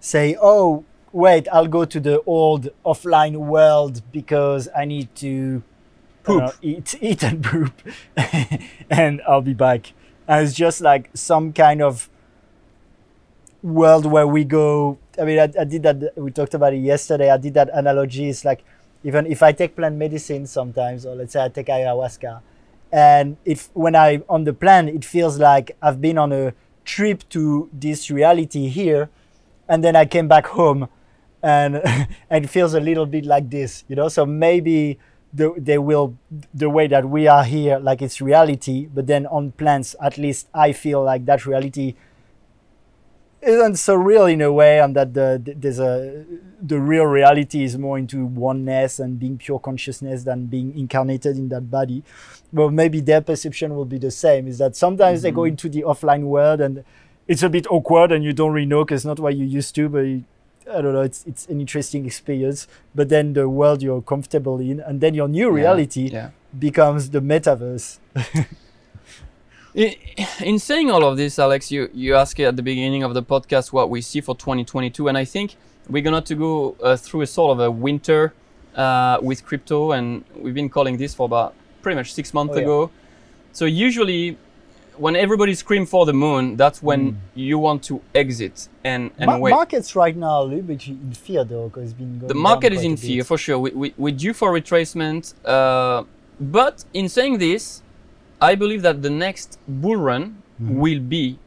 say, 0.00 0.36
oh, 0.42 0.84
wait, 1.12 1.46
I'll 1.52 1.68
go 1.68 1.84
to 1.84 2.00
the 2.00 2.20
old 2.22 2.70
offline 2.84 3.36
world 3.36 4.02
because 4.10 4.68
I 4.76 4.84
need 4.84 5.14
to 5.16 5.62
know, 6.26 6.52
eat, 6.60 6.96
eat 7.00 7.22
and 7.22 7.42
poop 7.42 7.72
and 8.90 9.22
I'll 9.28 9.42
be 9.42 9.54
back. 9.54 9.92
And 10.26 10.44
it's 10.44 10.56
just 10.56 10.80
like 10.80 11.10
some 11.14 11.52
kind 11.52 11.80
of 11.80 12.10
world 13.62 14.06
where 14.06 14.26
we 14.26 14.44
go. 14.44 14.98
I 15.20 15.24
mean, 15.24 15.38
I, 15.38 15.52
I 15.58 15.64
did 15.64 15.82
that. 15.84 16.12
We 16.16 16.30
talked 16.30 16.54
about 16.54 16.74
it 16.74 16.78
yesterday. 16.78 17.30
I 17.30 17.36
did 17.36 17.54
that 17.54 17.70
analogy. 17.72 18.28
It's 18.28 18.44
like 18.44 18.64
even 19.04 19.26
if 19.26 19.42
I 19.42 19.52
take 19.52 19.76
plant 19.76 19.96
medicine 19.96 20.46
sometimes, 20.46 21.06
or 21.06 21.14
let's 21.14 21.32
say 21.32 21.44
I 21.44 21.48
take 21.48 21.66
ayahuasca, 21.66 22.40
and 22.92 23.36
if 23.44 23.70
when 23.74 23.94
I 23.94 24.22
on 24.28 24.44
the 24.44 24.52
plant, 24.52 24.88
it 24.88 25.04
feels 25.04 25.38
like 25.38 25.76
I've 25.82 26.00
been 26.00 26.18
on 26.18 26.32
a 26.32 26.54
trip 26.84 27.28
to 27.30 27.68
this 27.72 28.10
reality 28.10 28.68
here, 28.68 29.10
and 29.68 29.84
then 29.84 29.94
I 29.94 30.06
came 30.06 30.28
back 30.28 30.46
home, 30.46 30.88
and 31.42 31.76
and 32.30 32.44
it 32.44 32.48
feels 32.48 32.74
a 32.74 32.80
little 32.80 33.06
bit 33.06 33.24
like 33.24 33.50
this, 33.50 33.84
you 33.88 33.96
know. 33.96 34.08
So 34.08 34.24
maybe 34.24 34.98
the, 35.32 35.54
they 35.56 35.78
will 35.78 36.16
the 36.54 36.70
way 36.70 36.86
that 36.86 37.08
we 37.08 37.26
are 37.26 37.44
here, 37.44 37.78
like 37.78 38.00
it's 38.02 38.20
reality, 38.20 38.86
but 38.86 39.06
then 39.06 39.26
on 39.26 39.52
plants, 39.52 39.94
at 40.00 40.18
least 40.18 40.48
I 40.54 40.72
feel 40.72 41.02
like 41.02 41.26
that 41.26 41.46
reality 41.46 41.94
isn't 43.42 43.76
so 43.76 43.94
real 43.94 44.26
in 44.26 44.40
a 44.40 44.52
way 44.52 44.80
and 44.80 44.96
that 44.96 45.14
the, 45.14 45.40
the- 45.42 45.54
there's 45.54 45.78
a 45.78 46.24
the 46.60 46.78
real 46.80 47.04
reality 47.06 47.62
is 47.62 47.78
more 47.78 47.96
into 47.98 48.24
oneness 48.26 48.98
and 48.98 49.18
being 49.18 49.38
pure 49.38 49.60
consciousness 49.60 50.24
than 50.24 50.46
being 50.46 50.76
incarnated 50.76 51.36
in 51.36 51.48
that 51.48 51.70
body 51.70 52.02
well 52.52 52.70
maybe 52.70 53.00
their 53.00 53.20
perception 53.20 53.74
will 53.76 53.84
be 53.84 53.98
the 53.98 54.10
same 54.10 54.48
is 54.48 54.58
that 54.58 54.74
sometimes 54.74 55.22
they 55.22 55.30
go 55.30 55.42
mm-hmm. 55.42 55.50
into 55.50 55.68
the 55.68 55.82
offline 55.82 56.24
world 56.24 56.60
and 56.60 56.82
it's 57.28 57.42
a 57.44 57.48
bit 57.48 57.66
awkward 57.70 58.10
and 58.10 58.24
you 58.24 58.32
don't 58.32 58.52
really 58.52 58.66
know 58.66 58.84
because 58.84 59.04
not 59.04 59.20
what 59.20 59.36
you 59.36 59.44
used 59.44 59.74
to 59.74 59.88
but 59.88 60.00
you- 60.00 60.24
I 60.70 60.82
don't 60.82 60.92
know. 60.92 61.00
It's 61.00 61.24
it's 61.26 61.46
an 61.46 61.60
interesting 61.60 62.04
experience, 62.04 62.68
but 62.94 63.08
then 63.08 63.32
the 63.32 63.48
world 63.48 63.82
you're 63.82 64.02
comfortable 64.02 64.60
in, 64.60 64.80
and 64.80 65.00
then 65.00 65.14
your 65.14 65.26
new 65.26 65.50
reality 65.50 66.10
Yeah. 66.12 66.30
becomes 66.58 67.08
the 67.08 67.20
metaverse. 67.20 67.98
In, 69.78 69.94
in 70.40 70.58
saying 70.58 70.90
all 70.90 71.04
of 71.04 71.16
this, 71.16 71.38
Alex, 71.38 71.70
you, 71.70 71.88
you 71.94 72.16
asked 72.16 72.40
at 72.40 72.56
the 72.56 72.62
beginning 72.64 73.04
of 73.04 73.14
the 73.14 73.22
podcast 73.22 73.72
what 73.72 73.88
we 73.88 74.00
see 74.00 74.20
for 74.20 74.34
2022, 74.34 75.06
and 75.06 75.16
I 75.16 75.24
think 75.24 75.54
we're 75.88 76.02
going 76.02 76.20
to 76.20 76.34
go 76.34 76.76
uh, 76.82 76.96
through 76.96 77.20
a 77.22 77.26
sort 77.28 77.52
of 77.52 77.60
a 77.60 77.70
winter 77.70 78.34
uh, 78.74 79.18
with 79.22 79.44
crypto, 79.46 79.92
and 79.92 80.24
we've 80.34 80.52
been 80.54 80.68
calling 80.68 80.96
this 80.96 81.14
for 81.14 81.26
about 81.26 81.54
pretty 81.80 81.94
much 81.94 82.12
six 82.12 82.34
months 82.34 82.54
Oh, 82.54 82.58
yeah. 82.58 82.62
ago. 82.64 82.90
So 83.52 83.66
usually, 83.66 84.36
when 84.96 85.14
everybody 85.14 85.54
screams 85.54 85.88
for 85.90 86.04
the 86.06 86.12
moon, 86.12 86.56
that's 86.56 86.82
when 86.82 87.20
you 87.36 87.56
want 87.60 87.84
to 87.84 88.02
exit 88.16 88.68
and 88.82 89.12
and 89.16 89.26
Ma- 89.30 89.38
wait. 89.38 89.50
markets 89.52 89.94
right 89.94 90.16
now 90.16 90.42
a 90.42 90.46
little 90.50 90.62
bit 90.62 90.88
in 90.88 91.12
fear 91.12 91.44
though, 91.44 91.68
because 91.68 91.84
it's 91.90 91.92
been 91.92 92.18
going 92.18 92.26
the 92.26 92.34
market 92.34 92.72
is 92.72 92.82
in 92.82 92.96
fear 92.96 93.22
for 93.22 93.38
sure. 93.38 93.60
We, 93.60 93.70
we, 93.70 93.94
we're 93.96 94.14
due 94.16 94.32
for 94.34 94.50
retracement. 94.52 95.34
Uh, 95.44 96.02
but 96.40 96.84
in 96.94 97.08
saying 97.08 97.38
this, 97.38 97.82
I 98.40 98.54
believe 98.54 98.82
that 98.82 99.02
the 99.02 99.10
next 99.10 99.58
bull 99.66 99.96
run 99.96 100.42
Mm-hmm. 100.60 100.80
will 100.80 100.98
be 100.98 101.38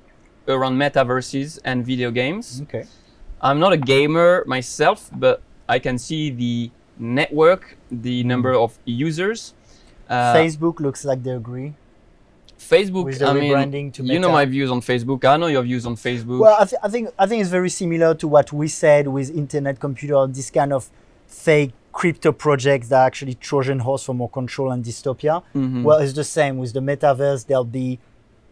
around 0.47 0.77
metaverses 0.77 1.60
and 1.65 1.86
video 1.86 2.12
games. 2.12 2.62
Okay. 2.63 2.86
I'm 3.41 3.60
not 3.60 3.73
a 3.73 3.77
gamer 3.77 4.45
myself, 4.47 5.10
but 5.13 5.41
I 5.67 5.80
can 5.80 5.97
see 5.97 6.30
the 6.30 6.71
network, 6.97 7.75
the 7.91 8.23
number 8.23 8.54
of 8.54 8.80
users. 8.86 9.54
Uh, 10.08 10.34
Facebook 10.34 10.80
looks 10.80 11.04
like 11.04 11.23
they 11.23 11.32
agree. 11.32 11.73
Facebook, 12.58 13.04
with 13.04 13.19
the 13.19 13.27
I 13.27 13.34
mean, 13.34 13.51
rebranding 13.51 13.93
to 13.95 14.04
you 14.04 14.19
know 14.19 14.32
my 14.32 14.45
views 14.45 14.71
on 14.71 14.80
Facebook. 14.80 15.25
I 15.25 15.36
know 15.36 15.47
your 15.47 15.63
views 15.63 15.86
on 15.86 15.97
Facebook. 15.97 16.39
Well, 16.39 16.56
I, 16.58 16.63
th- 16.63 16.80
I 16.82 16.88
think 16.88 17.10
I 17.19 17.25
think 17.25 17.41
it's 17.41 17.49
very 17.49 17.69
similar 17.69 18.15
to 18.15 18.27
what 18.30 18.54
we 18.54 18.69
said 18.69 19.08
with 19.10 19.30
internet 19.36 19.80
computer, 19.82 20.25
this 20.27 20.49
kind 20.51 20.71
of 20.71 20.89
fake 21.27 21.73
crypto 21.91 22.32
projects 22.32 22.88
that 22.89 23.01
are 23.01 23.06
actually 23.08 23.34
Trojan 23.36 23.80
horse 23.80 24.04
for 24.04 24.13
more 24.13 24.30
control 24.30 24.71
and 24.71 24.84
dystopia. 24.84 25.43
Mhm. 25.56 25.84
Well, 25.84 25.99
it's 25.99 26.13
the 26.13 26.23
same 26.23 26.58
with 26.58 26.73
the 26.73 26.80
metaverse. 26.80 27.45
There'll 27.47 27.63
be 27.63 27.99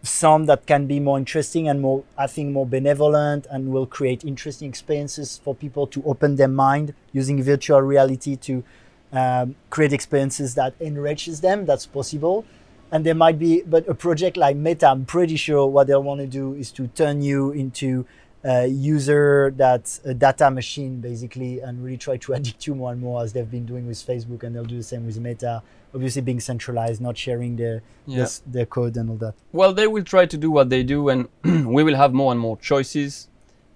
some 0.02 0.46
that 0.46 0.66
can 0.66 0.86
be 0.88 1.00
more 1.00 1.18
interesting 1.18 1.68
and 1.68 1.82
more, 1.82 2.04
I 2.18 2.28
think, 2.28 2.52
more 2.52 2.66
benevolent 2.66 3.48
and 3.52 3.72
will 3.74 3.86
create 3.86 4.24
interesting 4.24 4.70
experiences 4.70 5.40
for 5.44 5.54
people 5.54 5.88
to 5.88 6.02
open 6.06 6.36
their 6.38 6.48
mind 6.48 6.94
using 7.12 7.42
virtual 7.44 7.82
reality 7.82 8.36
to 8.38 8.64
um, 9.12 9.56
create 9.70 9.92
experiences 9.92 10.56
that 10.56 10.74
enriches 10.80 11.42
them. 11.42 11.66
That's 11.66 11.86
possible. 11.86 12.46
And 12.92 13.06
there 13.06 13.16
might 13.16 13.38
be, 13.38 13.62
but 13.62 13.88
a 13.88 13.94
project 13.94 14.38
like 14.38 14.56
Meta, 14.56 14.88
I'm 14.88 15.06
pretty 15.06 15.36
sure 15.36 15.68
what 15.68 15.88
they'll 15.88 16.04
want 16.04 16.22
to 16.22 16.28
do 16.28 16.54
is 16.54 16.72
to 16.74 16.88
turn 16.88 17.22
you 17.22 17.52
into 17.52 18.06
a 18.44 18.68
user 18.68 19.54
that's 19.56 20.00
a 20.06 20.14
data 20.14 20.50
machine, 20.50 21.02
basically, 21.02 21.60
and 21.60 21.84
really 21.84 21.98
try 21.98 22.18
to 22.18 22.34
addict 22.38 22.66
you 22.68 22.76
more 22.76 22.92
and 22.92 23.02
more 23.02 23.22
as 23.24 23.34
they've 23.34 23.50
been 23.52 23.66
doing 23.66 23.86
with 23.88 23.98
Facebook, 23.98 24.44
and 24.44 24.56
they'll 24.56 24.64
do 24.64 24.78
the 24.78 24.84
same 24.84 25.06
with 25.06 25.20
Meta. 25.20 25.62
Obviously, 25.94 26.22
being 26.22 26.40
centralized, 26.40 27.02
not 27.02 27.18
sharing 27.18 27.56
their 27.56 27.82
Yeah. 28.06 28.18
their, 28.18 28.28
their 28.48 28.66
code 28.66 28.96
and 28.98 29.10
all 29.10 29.18
that. 29.18 29.34
Well, 29.52 29.74
they 29.74 29.88
will 29.88 30.04
try 30.04 30.26
to 30.26 30.38
do 30.38 30.50
what 30.52 30.70
they 30.70 30.84
do, 30.84 31.10
and 31.10 31.28
we 31.44 31.84
will 31.84 31.96
have 31.96 32.14
more 32.14 32.32
and 32.32 32.40
more 32.40 32.58
choices. 32.58 33.28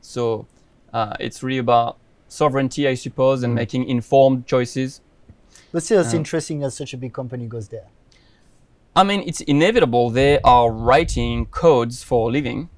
So 0.01 0.45
uh, 0.93 1.15
it's 1.19 1.41
really 1.43 1.57
about 1.57 1.97
sovereignty, 2.27 2.87
I 2.87 2.93
suppose, 2.95 3.43
and 3.43 3.53
Mm. 3.53 3.55
making 3.55 3.89
informed 3.89 4.45
choices. 4.45 5.01
But 5.71 5.83
still, 5.83 6.01
it's 6.01 6.13
Yeah. 6.13 6.19
interesting 6.19 6.59
that 6.59 6.71
such 6.71 6.93
a 6.93 6.97
big 6.97 7.13
company 7.13 7.47
goes 7.47 7.67
there. 7.69 7.87
I 8.95 9.03
mean, 9.03 9.23
it's 9.25 9.41
inevitable. 9.41 10.11
They 10.11 10.39
are 10.41 10.71
writing 10.71 11.47
codes 11.47 12.03
for 12.03 12.29
a 12.29 12.31
living. 12.31 12.69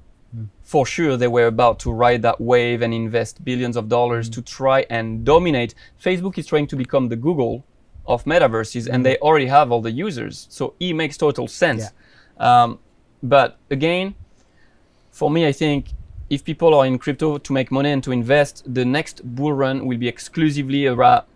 Mm. 0.66 0.70
For 0.70 0.86
sure, 0.86 1.16
they 1.16 1.28
were 1.28 1.46
about 1.46 1.78
to 1.80 1.92
ride 1.92 2.22
that 2.22 2.40
wave 2.40 2.82
and 2.82 2.92
invest 2.92 3.44
billions 3.44 3.76
of 3.76 3.88
dollars 3.88 4.28
Mm. 4.28 4.34
to 4.34 4.42
try 4.42 4.86
and 4.90 5.24
dominate. 5.24 5.74
Facebook 6.02 6.38
is 6.38 6.46
trying 6.46 6.66
to 6.68 6.76
become 6.76 7.08
the 7.08 7.16
Google 7.16 7.62
of 8.06 8.24
metaverses, 8.24 8.88
and 8.92 9.04
they 9.04 9.16
already 9.18 9.46
have 9.46 9.72
all 9.72 9.82
the 9.82 9.90
users. 9.90 10.46
So 10.50 10.74
it 10.78 10.94
makes 10.94 11.16
total 11.16 11.48
sense. 11.48 11.82
Um, 12.38 12.78
but 13.22 13.56
again, 13.70 14.14
for 15.10 15.30
me, 15.30 15.46
I 15.46 15.52
think 15.52 15.86
if 16.30 16.44
people 16.44 16.74
are 16.74 16.86
in 16.86 16.98
crypto 16.98 17.38
to 17.38 17.52
make 17.52 17.70
money 17.70 17.90
and 17.90 18.02
to 18.04 18.12
invest, 18.12 18.62
the 18.72 18.84
next 18.84 19.22
bull 19.24 19.52
run 19.52 19.86
will 19.86 19.98
be 19.98 20.08
exclusively 20.08 20.86
about 20.86 21.26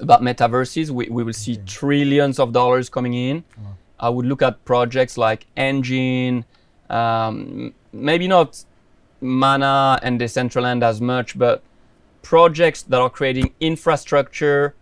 about 0.00 0.20
metaverses. 0.20 0.90
We, 0.90 1.08
we 1.08 1.22
will 1.22 1.32
see 1.32 1.56
trillions 1.64 2.38
of 2.38 2.52
dollars 2.52 2.90
coming 2.90 3.14
in. 3.14 3.44
I 3.98 4.10
would 4.10 4.26
look 4.26 4.42
at 4.42 4.62
projects 4.66 5.16
like 5.16 5.46
Enjin, 5.56 6.44
um, 6.90 7.72
maybe 7.96 8.28
not 8.28 8.64
Mana 9.20 9.98
and 10.02 10.20
Decentraland 10.20 10.82
as 10.82 11.00
much, 11.00 11.38
but 11.38 11.62
projects 12.22 12.82
that 12.82 13.00
are 13.00 13.10
creating 13.10 13.54
infrastructure 13.60 14.74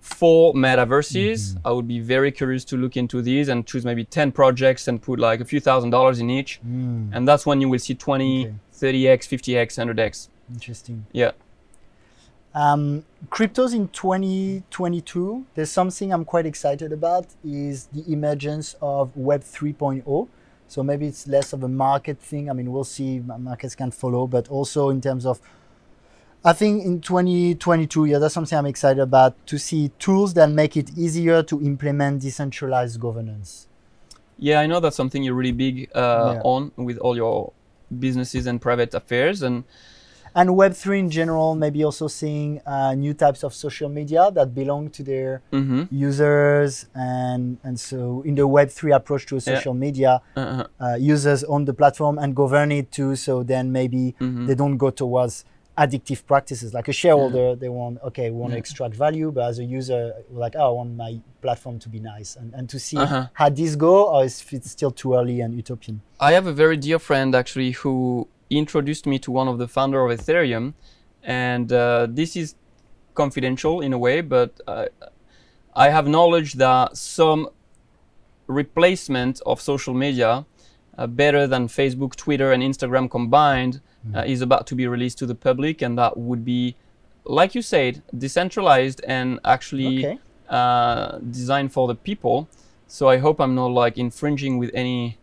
for 0.00 0.52
metaverses. 0.54 1.56
I 1.64 1.70
would 1.70 1.88
be 1.88 1.98
very 1.98 2.30
curious 2.30 2.64
to 2.66 2.76
look 2.76 2.96
into 2.96 3.22
these 3.22 3.48
and 3.48 3.66
choose 3.66 3.84
maybe 3.84 4.04
10 4.04 4.32
projects 4.32 4.86
and 4.88 5.00
put 5.00 5.18
like 5.18 5.40
a 5.40 5.44
few 5.44 5.60
thousand 5.60 5.90
dollars 5.90 6.18
in 6.20 6.28
each. 6.30 6.60
Mm, 6.66 7.10
And 7.12 7.26
that's 7.26 7.46
when 7.46 7.60
you 7.60 7.68
will 7.68 7.78
see 7.78 7.94
20, 7.94 8.46
Okay. 8.46 8.54
30x, 8.74 9.28
50x, 9.28 9.78
100x. 9.78 10.28
interesting. 10.52 11.06
Yeah. 11.12 11.32
Um, 12.54 13.04
cryptos 13.30 13.74
in 13.74 13.88
2022, 13.88 15.46
there's 15.54 15.70
something 15.70 16.12
I'm 16.12 16.24
quite 16.24 16.46
excited 16.46 16.92
about 16.92 17.26
is 17.44 17.86
the 17.86 18.04
emergence 18.12 18.76
of 18.80 19.16
Web 19.16 19.40
3.0. 19.42 20.28
So 20.74 20.82
maybe 20.82 21.06
it's 21.06 21.28
less 21.28 21.52
of 21.52 21.62
a 21.62 21.68
market 21.68 22.18
thing. 22.18 22.50
I 22.50 22.52
mean, 22.52 22.72
we'll 22.72 22.82
see. 22.82 23.20
ma- 23.20 23.38
Markets 23.38 23.76
can 23.76 23.92
follow, 23.92 24.26
but 24.26 24.48
also 24.48 24.90
in 24.90 25.00
terms 25.00 25.24
of, 25.24 25.40
I 26.44 26.52
think 26.52 26.84
in 26.84 27.00
2022, 27.00 28.06
yeah, 28.06 28.18
that's 28.18 28.34
something 28.34 28.58
I'm 28.58 28.66
excited 28.66 29.00
about 29.00 29.34
to 29.46 29.56
see 29.56 29.92
tools 30.00 30.34
that 30.34 30.50
make 30.50 30.76
it 30.76 30.90
easier 30.98 31.44
to 31.44 31.62
implement 31.62 32.22
decentralized 32.22 32.98
governance. 32.98 33.68
Yeah, 34.36 34.58
I 34.58 34.66
know 34.66 34.80
that's 34.80 34.96
something 34.96 35.22
you're 35.22 35.34
really 35.34 35.52
big 35.52 35.90
uh, 35.94 36.32
Yeah. 36.34 36.40
on 36.42 36.72
with 36.74 36.98
all 36.98 37.14
your 37.14 37.52
businesses 37.96 38.48
and 38.48 38.60
private 38.60 38.94
affairs. 38.94 39.42
And 39.42 39.62
and 40.34 40.50
Web3 40.50 40.98
in 40.98 41.10
general, 41.10 41.54
maybe 41.54 41.84
also 41.84 42.08
seeing 42.08 42.60
uh, 42.66 42.94
new 42.94 43.14
types 43.14 43.44
of 43.44 43.54
social 43.54 43.88
media 43.88 44.30
that 44.32 44.54
belong 44.54 44.90
to 44.90 45.02
their 45.02 45.42
mhm. 45.52 45.88
users. 45.90 46.86
And, 46.94 47.58
and 47.62 47.78
so, 47.78 48.22
in 48.24 48.34
the 48.34 48.46
Web3 48.48 48.94
approach 48.96 49.26
to 49.26 49.36
Yeah. 49.36 49.40
social 49.54 49.74
media, 49.74 50.20
Uh-huh. 50.36 50.64
uh, 50.80 50.96
users 51.14 51.44
own 51.44 51.64
the 51.64 51.74
platform 51.74 52.18
and 52.18 52.34
govern 52.34 52.70
it 52.72 52.90
too. 52.90 53.14
So 53.16 53.42
then 53.42 53.70
maybe 53.72 54.14
Mhm. 54.20 54.46
they 54.46 54.54
don't 54.54 54.76
go 54.76 54.90
towards 54.90 55.44
addictive 55.76 56.24
practices. 56.24 56.72
Like 56.72 56.86
a 56.88 56.92
shareholder, 56.92 57.56
they 57.56 57.68
want, 57.68 57.98
okay, 58.08 58.30
we 58.30 58.36
want 58.42 58.52
to 58.52 58.58
extract 58.58 58.94
value, 58.94 59.32
but 59.32 59.44
as 59.50 59.58
a 59.58 59.64
user, 59.64 60.12
like, 60.30 60.54
oh, 60.56 60.66
I 60.68 60.70
want 60.70 60.90
my 60.96 61.20
platform 61.42 61.78
to 61.80 61.88
be 61.88 61.98
nice. 61.98 62.36
And, 62.36 62.54
and 62.54 62.68
to 62.70 62.78
see 62.78 62.96
Uh-huh. 62.98 63.26
how 63.40 63.48
this 63.48 63.74
go, 63.76 63.94
or 64.12 64.24
if 64.24 64.52
it's 64.52 64.70
still 64.70 64.92
too 64.92 65.14
early 65.14 65.40
and 65.40 65.52
utopian. 65.54 66.00
I 66.20 66.32
have 66.32 66.46
a 66.46 66.52
very 66.52 66.76
dear 66.76 66.98
friend 67.00 67.34
actually 67.34 67.72
who 67.72 68.28
introduced 68.50 69.06
me 69.06 69.18
to 69.20 69.30
one 69.30 69.48
of 69.48 69.58
the 69.58 69.68
founder 69.68 70.04
of 70.04 70.18
Ethereum, 70.18 70.74
and 71.22 71.72
uh, 71.72 72.06
this 72.10 72.36
is 72.36 72.54
confidential 73.14 73.80
in 73.80 73.92
a 73.92 73.98
way, 73.98 74.20
but 74.20 74.60
uh, 74.66 74.86
I 75.74 75.90
have 75.90 76.06
knowledge 76.06 76.54
that 76.54 76.96
some 76.96 77.48
replacement 78.46 79.40
of 79.46 79.60
social 79.60 79.94
media, 79.94 80.46
uh, 80.98 81.06
better 81.06 81.46
than 81.46 81.68
Facebook, 81.68 82.14
Twitter, 82.16 82.52
and 82.52 82.62
Instagram 82.62 83.10
combined, 83.10 83.80
uh, 84.14 84.22
is 84.26 84.42
about 84.42 84.66
to 84.66 84.74
be 84.74 84.86
released 84.86 85.18
to 85.18 85.26
the 85.26 85.34
public, 85.34 85.80
and 85.80 85.96
that 85.96 86.16
would 86.16 86.44
be, 86.44 86.76
like 87.24 87.54
you 87.54 87.62
said, 87.62 88.02
decentralized 88.16 89.00
and 89.08 89.40
actually 89.44 90.06
Okay. 90.06 90.18
uh, 90.48 91.18
designed 91.30 91.72
for 91.72 91.88
the 91.88 91.94
people. 91.94 92.48
So 92.86 93.08
I 93.08 93.16
hope 93.16 93.40
I'm 93.40 93.54
not 93.54 93.70
like 93.70 93.96
infringing 93.96 94.58
with 94.58 94.70
any, 94.74 95.16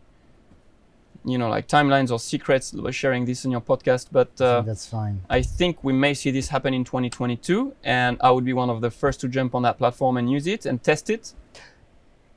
you 1.23 1.37
know, 1.37 1.49
like 1.49 1.67
timelines 1.67 2.11
or 2.11 2.19
secrets 2.19 2.71
by 2.71 2.91
sharing 2.91 3.25
this 3.25 3.45
in 3.45 3.51
your 3.51 3.61
podcast. 3.61 4.07
But 4.11 4.39
uh, 4.41 4.61
that's 4.61 4.87
fine. 4.87 5.21
I 5.29 5.41
think 5.41 5.83
we 5.83 5.93
may 5.93 6.13
see 6.13 6.31
this 6.31 6.49
happen 6.49 6.73
in 6.73 6.83
2022, 6.83 7.73
and 7.83 8.17
I 8.21 8.31
would 8.31 8.45
be 8.45 8.53
one 8.53 8.69
of 8.69 8.81
the 8.81 8.91
first 8.91 9.19
to 9.21 9.27
jump 9.27 9.55
on 9.55 9.61
that 9.63 9.77
platform 9.77 10.17
and 10.17 10.29
use 10.31 10.47
it 10.47 10.65
and 10.65 10.81
test 10.83 11.09
it. 11.09 11.33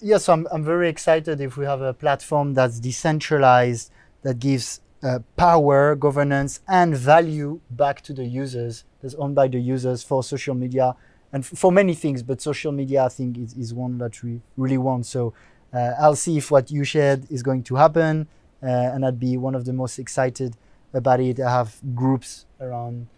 yes, 0.01 0.29
I'm, 0.29 0.47
I'm 0.53 0.65
very 0.65 0.89
excited 0.89 1.41
if 1.41 1.57
we 1.57 1.65
have 1.65 1.81
a 1.81 1.95
platform 1.95 2.55
that's 2.55 2.79
decentralized, 2.79 3.91
that 4.23 4.39
gives 4.39 4.81
uh, 5.03 5.19
power, 5.37 5.95
governance, 5.95 6.61
and 6.69 6.97
value 6.97 7.61
back 7.71 8.01
to 8.03 8.13
the 8.13 8.25
users, 8.25 8.85
that's 9.03 9.15
owned 9.15 9.35
by 9.35 9.49
the 9.49 9.59
users 9.59 10.03
for 10.03 10.23
social 10.23 10.55
media 10.55 10.95
and 11.33 11.45
f- 11.45 11.59
for 11.59 11.71
many 11.73 11.95
things. 11.95 12.23
But 12.23 12.41
social 12.41 12.73
media, 12.73 13.05
I 13.05 13.09
think, 13.09 13.39
is, 13.39 13.55
is 13.55 13.75
one 13.75 13.99
that 13.99 14.23
we 14.23 14.41
really 14.57 14.79
want. 14.79 15.07
So 15.07 15.35
uh, 15.73 15.93
I'll 15.99 16.17
see 16.17 16.39
if 16.39 16.51
what 16.51 16.71
you 16.71 16.85
shared 16.85 17.31
is 17.31 17.43
going 17.43 17.63
to 17.65 17.75
happen, 17.77 18.29
and 18.69 19.05
I'd 19.05 19.21
be 19.21 19.37
one 19.37 19.55
of 19.55 19.65
the 19.65 19.73
most 19.73 19.99
excited 19.99 20.57
about 20.93 21.21
it. 21.21 21.41
I 21.41 21.51
have 21.51 21.77
groups 21.95 22.47
around 22.61 23.09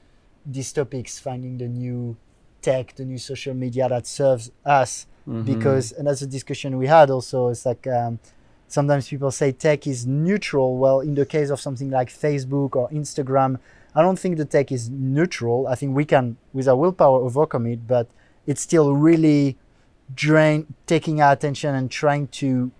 these 0.45 0.73
topics, 0.73 1.19
finding 1.19 1.59
the 1.59 1.69
new 1.69 2.17
tech, 2.63 2.95
the 2.97 3.05
new 3.05 3.19
social 3.19 3.55
media 3.55 3.89
that 3.89 4.07
serves 4.07 4.51
us 4.65 5.07
Mhm. 5.29 5.45
because 5.45 5.91
and 5.93 6.07
that's 6.07 6.23
a 6.23 6.27
discussion 6.27 6.79
we 6.79 6.87
had 6.87 7.11
also 7.11 7.49
it's 7.49 7.67
like 7.67 7.85
um, 7.89 8.21
sometimes 8.69 9.09
people 9.09 9.31
say 9.33 9.51
tech 9.51 9.85
is 9.87 10.07
neutral 10.07 10.77
well 10.77 11.01
in 11.01 11.15
the 11.17 11.27
case 11.27 11.51
of 11.51 11.61
something 11.61 11.91
like 11.91 12.09
facebook 12.09 12.77
or 12.77 12.89
instagram 12.91 13.59
i 13.97 14.01
don't 14.03 14.21
think 14.21 14.37
the 14.37 14.45
tech 14.45 14.71
is 14.71 14.89
neutral 14.89 15.67
i 15.67 15.75
think 15.75 15.97
we 15.97 16.05
can 16.05 16.37
with 16.53 16.69
our 16.69 16.77
willpower 16.77 17.19
overcome 17.23 17.67
it 17.67 17.89
but 17.89 18.07
it's 18.47 18.63
still 18.63 18.95
really 18.95 19.57
drain 20.15 20.73
taking 20.87 21.21
our 21.21 21.33
attention 21.33 21.75
and 21.75 21.91
trying 21.91 22.29
to 22.29 22.71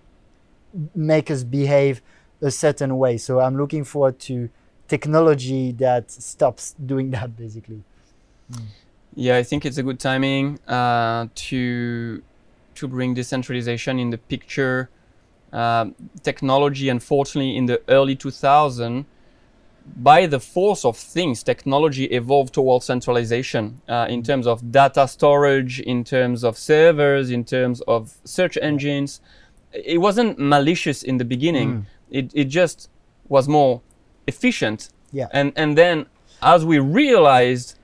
make 0.95 1.29
us 1.29 1.43
behave 1.43 2.01
a 2.41 2.51
certain 2.51 2.97
way 2.97 3.17
so 3.17 3.39
i'm 3.39 3.57
looking 3.57 3.83
forward 3.83 4.19
to 4.19 4.49
technology 4.87 5.71
that 5.71 6.09
stops 6.11 6.75
doing 6.85 7.11
that 7.11 7.35
basically 7.35 7.83
Yeah, 9.15 9.37
I 9.37 9.43
think 9.43 9.65
it's 9.65 9.77
a 9.77 9.83
good 9.83 9.99
timing 9.99 10.59
uh, 10.67 11.27
to 11.33 12.21
to 12.75 12.87
bring 12.87 13.15
decentralization 13.15 13.99
in 13.99 14.11
the 14.11 14.17
picture. 14.17 14.89
Um, 15.51 15.95
technology, 16.21 16.89
unfortunately, 16.89 17.57
in 17.57 17.65
the 17.65 17.81
early 17.87 18.15
2000, 18.15 19.05
by 19.95 20.27
the 20.27 20.39
force 20.39 20.85
of 20.85 20.97
things, 20.97 21.41
technology 21.41 22.05
evolved 22.05 22.53
towards 22.53 22.85
centralization 22.85 23.81
uh, 23.87 24.05
in 24.09 24.21
terms 24.21 24.45
of 24.45 24.71
data 24.71 25.07
storage, 25.07 25.79
in 25.79 26.03
terms 26.03 26.43
of 26.43 26.57
servers, 26.57 27.31
in 27.31 27.43
terms 27.43 27.81
of 27.87 28.17
search 28.23 28.57
engines. 28.61 29.21
It 29.73 29.99
wasn't 29.99 30.37
malicious 30.37 31.01
in 31.01 31.17
the 31.17 31.25
beginning. 31.25 31.69
Mm. 31.69 31.85
It, 32.09 32.31
it 32.33 32.45
just 32.45 32.89
was 33.29 33.47
more 33.47 33.81
efficient. 34.27 34.89
Yeah. 35.11 35.27
And 35.31 35.53
and 35.55 35.77
then 35.77 36.05
as 36.41 36.65
we 36.65 36.79
realized 36.79 37.75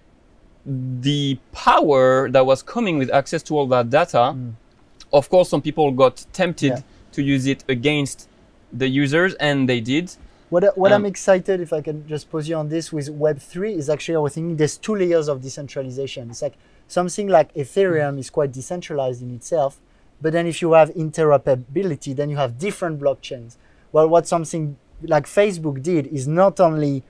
the 0.66 1.38
power 1.52 2.30
that 2.30 2.46
was 2.46 2.62
coming 2.64 2.98
with 2.98 3.10
access 3.12 3.44
to 3.44 3.58
all 3.58 3.68
that 3.68 3.90
data, 3.90 4.34
Mm. 4.36 4.54
of 5.12 5.30
course, 5.30 5.50
some 5.50 5.62
people 5.62 5.92
got 5.92 6.26
tempted 6.34 6.70
Yeah. 6.72 6.82
to 7.12 7.22
use 7.22 7.46
it 7.48 7.64
against 7.68 8.30
the 8.72 8.88
users, 8.88 9.34
and 9.36 9.68
they 9.70 9.82
did. 9.82 10.16
What, 10.50 10.78
what 10.78 10.92
Um, 10.92 11.02
I'm 11.02 11.06
excited, 11.06 11.60
if 11.62 11.74
I 11.74 11.82
can 11.82 12.08
just 12.08 12.30
pause 12.32 12.48
you 12.48 12.56
on 12.56 12.70
this, 12.70 12.94
with 12.94 13.10
Web3 13.10 13.76
is 13.76 13.90
actually 13.90 14.16
I 14.16 14.20
was 14.20 14.34
thinking 14.36 14.56
there's 14.58 14.78
two 14.78 14.96
layers 14.96 15.28
of 15.28 15.42
decentralization. 15.42 16.30
It's 16.30 16.42
like 16.42 16.56
something 16.88 17.28
like 17.28 17.54
Ethereum 17.56 18.18
is 18.20 18.30
quite 18.30 18.52
decentralized 18.52 19.22
in 19.22 19.32
itself, 19.34 19.80
but 20.22 20.32
then 20.34 20.46
if 20.48 20.62
you 20.62 20.74
have 20.74 20.90
interoperability, 20.94 22.16
then 22.16 22.30
you 22.30 22.38
have 22.38 22.58
different 22.58 23.00
blockchains. 23.00 23.58
Well, 23.94 24.10
what 24.10 24.28
something 24.28 24.76
like 25.04 25.26
Facebook 25.26 25.82
did 25.82 26.08
is 26.08 26.28
not 26.28 26.60
only 26.60 27.04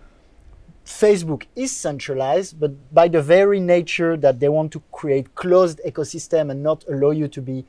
Facebook 0.86 1.46
is 1.56 1.72
centralized, 1.76 2.60
but 2.60 2.94
by 2.94 3.08
the 3.08 3.22
very 3.22 3.60
nature 3.60 4.18
that 4.18 4.40
they 4.42 4.50
want 4.50 4.74
to 4.74 4.84
create 4.92 5.34
closed 5.34 5.80
ecosystem 5.88 6.52
and 6.52 6.62
not 6.62 6.84
allow 6.90 7.12
you 7.12 7.30
to 7.30 7.42
be, 7.42 7.66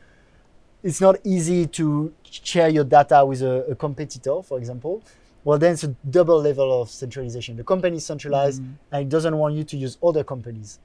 it's 0.82 1.00
not 1.00 1.16
easy 1.24 1.66
to 1.68 2.12
share 2.28 2.68
your 2.68 2.82
data 2.84 3.24
with 3.24 3.40
a, 3.42 3.64
a 3.70 3.74
competitor, 3.76 4.42
for 4.42 4.58
example. 4.58 5.00
Well, 5.44 5.58
then 5.58 5.74
it's 5.74 5.84
a 5.84 5.94
double 6.10 6.40
level 6.40 6.82
of 6.82 6.90
centralization. 6.90 7.56
The 7.56 7.64
company 7.64 7.98
is 7.98 8.06
centralized 8.06 8.62
mm-hmm. 8.62 8.72
and 8.90 9.02
it 9.02 9.08
doesn't 9.08 9.36
want 9.36 9.54
you 9.54 9.62
to 9.62 9.76
use 9.76 9.96
other 10.02 10.24
companies. 10.24 10.80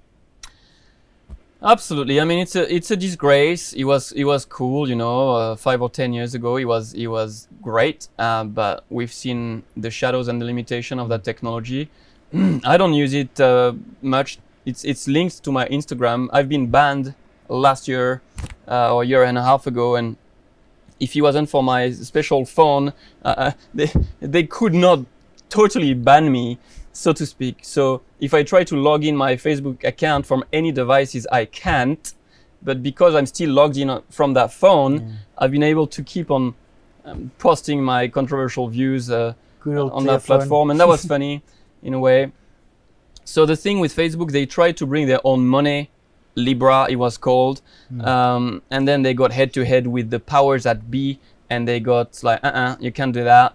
Absolutely. 1.61 2.21
I 2.21 2.23
mean, 2.23 2.39
it's 2.39 2.55
a 2.55 2.73
it's 2.73 2.89
a 2.89 2.95
disgrace. 2.95 3.73
It 3.73 3.83
was 3.83 4.13
it 4.13 4.23
was 4.23 4.45
cool, 4.45 4.87
you 4.87 4.95
know, 4.95 5.31
uh, 5.31 5.55
five 5.57 5.81
or 5.81 5.89
ten 5.89 6.13
years 6.13 6.33
ago. 6.33 6.55
It 6.55 6.63
was 6.63 6.93
it 6.93 7.07
was 7.07 7.49
great, 7.61 8.07
uh, 8.17 8.45
but 8.45 8.85
we've 8.89 9.11
seen 9.11 9.63
the 9.75 9.91
shadows 9.91 10.29
and 10.29 10.41
the 10.41 10.45
limitation 10.45 10.99
of 10.99 11.09
that 11.09 11.25
technology. 11.25 11.89
I 12.63 12.77
don't 12.77 12.93
use 12.93 13.13
it 13.13 13.41
uh, 13.41 13.73
much. 14.01 14.39
It's 14.65 14.85
it's 14.85 15.05
linked 15.09 15.43
to 15.43 15.51
my 15.51 15.67
Instagram. 15.67 16.29
I've 16.31 16.47
been 16.47 16.67
banned 16.67 17.13
last 17.49 17.89
year 17.89 18.21
uh, 18.65 18.95
or 18.95 19.03
a 19.03 19.05
year 19.05 19.23
and 19.25 19.37
a 19.37 19.43
half 19.43 19.67
ago, 19.67 19.95
and 19.95 20.15
if 21.01 21.13
it 21.13 21.21
wasn't 21.21 21.49
for 21.49 21.61
my 21.61 21.91
special 21.91 22.45
phone, 22.45 22.93
uh, 23.25 23.51
they 23.73 23.91
they 24.21 24.43
could 24.43 24.73
not 24.73 24.99
totally 25.49 25.93
ban 25.93 26.31
me, 26.31 26.57
so 26.99 27.13
to 27.13 27.25
speak. 27.25 27.59
So 27.61 28.01
if 28.19 28.33
I 28.33 28.43
try 28.43 28.63
to 28.65 28.75
log 28.75 29.05
in 29.05 29.15
my 29.15 29.35
Facebook 29.35 29.83
account 29.85 30.25
from 30.25 30.43
any 30.51 30.71
devices, 30.71 31.25
I 31.31 31.45
can't. 31.45 32.13
But 32.61 32.83
because 32.83 33.15
I'm 33.15 33.25
still 33.25 33.51
logged 33.51 33.77
in 33.77 34.01
from 34.09 34.33
that 34.33 34.51
phone, 34.51 35.17
I've 35.37 35.51
been 35.51 35.63
able 35.63 35.87
to 35.87 36.03
keep 36.03 36.29
on 36.29 36.55
um, 37.05 37.31
posting 37.37 37.81
my 37.81 38.09
controversial 38.09 38.67
views 38.67 39.09
uh, 39.09 39.33
on 39.93 40.03
that 40.05 40.23
platform, 40.25 40.69
and 40.71 40.79
that 40.79 40.87
was 40.87 41.05
funny 41.13 41.41
in 41.81 41.93
a 41.93 41.99
way. 41.99 42.31
So 43.23 43.45
the 43.45 43.55
thing 43.55 43.79
with 43.79 43.95
Facebook, 43.95 44.31
they 44.31 44.45
tried 44.45 44.75
to 44.77 44.85
bring 44.85 45.07
their 45.07 45.21
own 45.23 45.47
money, 45.47 45.89
Libra, 46.35 46.87
it 46.89 46.97
was 46.97 47.17
called, 47.17 47.61
um, 48.01 48.61
and 48.71 48.87
then 48.87 49.03
they 49.03 49.13
got 49.13 49.31
head 49.31 49.53
to 49.53 49.63
head 49.63 49.87
with 49.87 50.09
the 50.09 50.19
powers 50.19 50.63
that 50.63 50.91
be, 50.91 51.19
and 51.49 51.65
they 51.67 51.79
got 51.79 52.21
like, 52.23 52.43
uh-uh, 52.43 52.75
you 52.81 52.91
can't 52.91 53.13
do 53.13 53.23
that. 53.23 53.53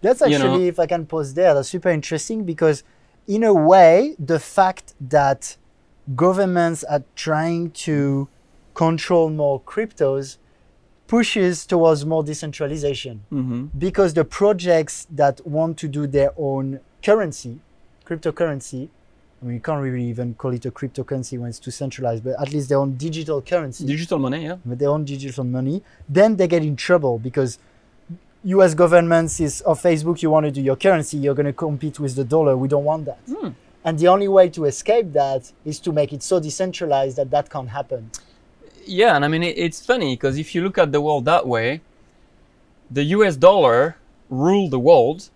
That's 0.00 0.20
you 0.20 0.36
actually, 0.36 0.60
know. 0.60 0.64
if 0.64 0.78
I 0.78 0.86
can 0.86 1.06
pause 1.06 1.34
there, 1.34 1.54
that's 1.54 1.68
super 1.68 1.90
interesting 1.90 2.44
because, 2.44 2.82
in 3.26 3.44
a 3.44 3.52
way, 3.52 4.16
the 4.18 4.38
fact 4.38 4.94
that 5.00 5.56
governments 6.16 6.84
are 6.84 7.04
trying 7.14 7.70
to 7.70 8.28
control 8.74 9.30
more 9.30 9.60
cryptos 9.60 10.38
pushes 11.06 11.66
towards 11.66 12.06
more 12.06 12.22
decentralization 12.22 13.24
hmm 13.30 13.64
because 13.76 14.14
the 14.14 14.24
projects 14.24 15.06
that 15.10 15.44
want 15.46 15.76
to 15.76 15.88
do 15.88 16.06
their 16.06 16.32
own 16.36 16.80
currency, 17.02 17.58
cryptocurrency, 18.06 18.88
I 19.42 19.44
mean, 19.44 19.54
you 19.54 19.60
can't 19.60 19.82
really 19.82 20.04
even 20.04 20.34
call 20.34 20.52
it 20.52 20.64
a 20.66 20.70
cryptocurrency 20.70 21.38
when 21.38 21.48
it's 21.48 21.58
too 21.58 21.70
centralized, 21.70 22.22
but 22.22 22.40
at 22.40 22.52
least 22.52 22.68
their 22.68 22.78
own 22.78 22.96
digital 22.96 23.40
currency 23.42 23.86
Digital 23.86 24.18
money, 24.18 24.44
yeah. 24.44 24.56
with 24.64 24.78
their 24.78 24.90
own 24.90 25.04
digital 25.04 25.44
money, 25.44 25.82
then 26.08 26.36
they 26.36 26.46
get 26.46 26.62
in 26.62 26.76
trouble 26.76 27.18
because 27.18 27.58
US 28.44 28.74
governments 28.74 29.38
is 29.40 29.60
of 29.62 29.82
Facebook, 29.82 30.22
you 30.22 30.30
want 30.30 30.46
to 30.46 30.50
do 30.50 30.62
your 30.62 30.76
currency, 30.76 31.18
you're 31.18 31.34
going 31.34 31.46
to 31.46 31.52
compete 31.52 32.00
with 32.00 32.14
the 32.16 32.24
dollar. 32.24 32.56
We 32.56 32.68
don't 32.68 32.84
want 32.84 33.04
that. 33.04 33.20
Hmm. 33.28 33.50
And 33.84 33.98
the 33.98 34.08
only 34.08 34.28
way 34.28 34.48
to 34.50 34.64
escape 34.64 35.12
that 35.12 35.52
is 35.64 35.78
to 35.80 35.92
make 35.92 36.12
it 36.12 36.22
so 36.22 36.40
decentralized 36.40 37.16
that 37.16 37.30
that 37.30 37.50
can't 37.50 37.68
happen. 37.68 38.10
Yeah, 38.86 39.16
and 39.16 39.24
I 39.24 39.28
mean, 39.28 39.42
it, 39.42 39.58
it's 39.58 39.84
funny 39.84 40.16
because 40.16 40.38
if 40.38 40.54
you 40.54 40.62
look 40.62 40.78
at 40.78 40.92
the 40.92 41.00
world 41.00 41.24
that 41.26 41.46
way, 41.46 41.82
the 42.90 43.04
US 43.04 43.36
dollar 43.36 43.96
ruled 44.28 44.70
the 44.70 44.78
world. 44.78 45.30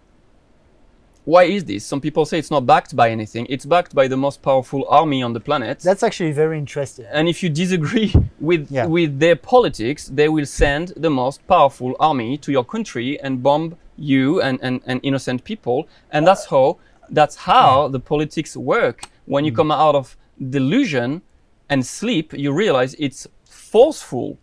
Why 1.24 1.44
is 1.44 1.64
this? 1.64 1.86
Some 1.86 2.00
people 2.00 2.26
say 2.26 2.38
it's 2.38 2.50
not 2.50 2.66
backed 2.66 2.94
by 2.94 3.10
anything. 3.10 3.46
It's 3.48 3.64
backed 3.64 3.94
by 3.94 4.08
the 4.08 4.16
most 4.16 4.42
powerful 4.42 4.84
army 4.88 5.22
on 5.22 5.32
the 5.32 5.40
planet. 5.40 5.78
That's 5.80 6.02
actually 6.02 6.32
very 6.32 6.58
interesting. 6.58 7.06
and 7.10 7.28
if 7.28 7.42
you 7.42 7.48
disagree 7.48 8.12
with 8.40 8.70
Yeah. 8.70 8.86
with 8.86 9.18
their 9.20 9.36
politics, 9.36 10.10
they 10.18 10.28
will 10.28 10.46
send 10.46 10.92
the 10.96 11.10
most 11.10 11.38
powerful 11.46 11.96
army 11.98 12.36
to 12.38 12.52
your 12.52 12.64
country 12.64 13.18
and 13.20 13.42
bomb 13.42 13.76
you 13.96 14.40
and, 14.42 14.58
and, 14.62 14.80
and 14.86 15.00
innocent 15.02 15.44
people. 15.44 15.88
And 16.10 16.26
that's 16.26 16.46
how 16.46 16.76
that's 17.10 17.36
how 17.36 17.88
the 17.88 18.00
politics 18.00 18.56
work. 18.56 18.98
When 19.26 19.44
you 19.46 19.52
Mm. 19.52 19.56
come 19.56 19.70
out 19.70 19.94
of 19.94 20.16
delusion 20.50 21.22
and 21.70 21.86
sleep, 21.86 22.32
you 22.32 22.52
realize 22.52 22.94
it's 22.98 23.26
forceful. 23.44 24.36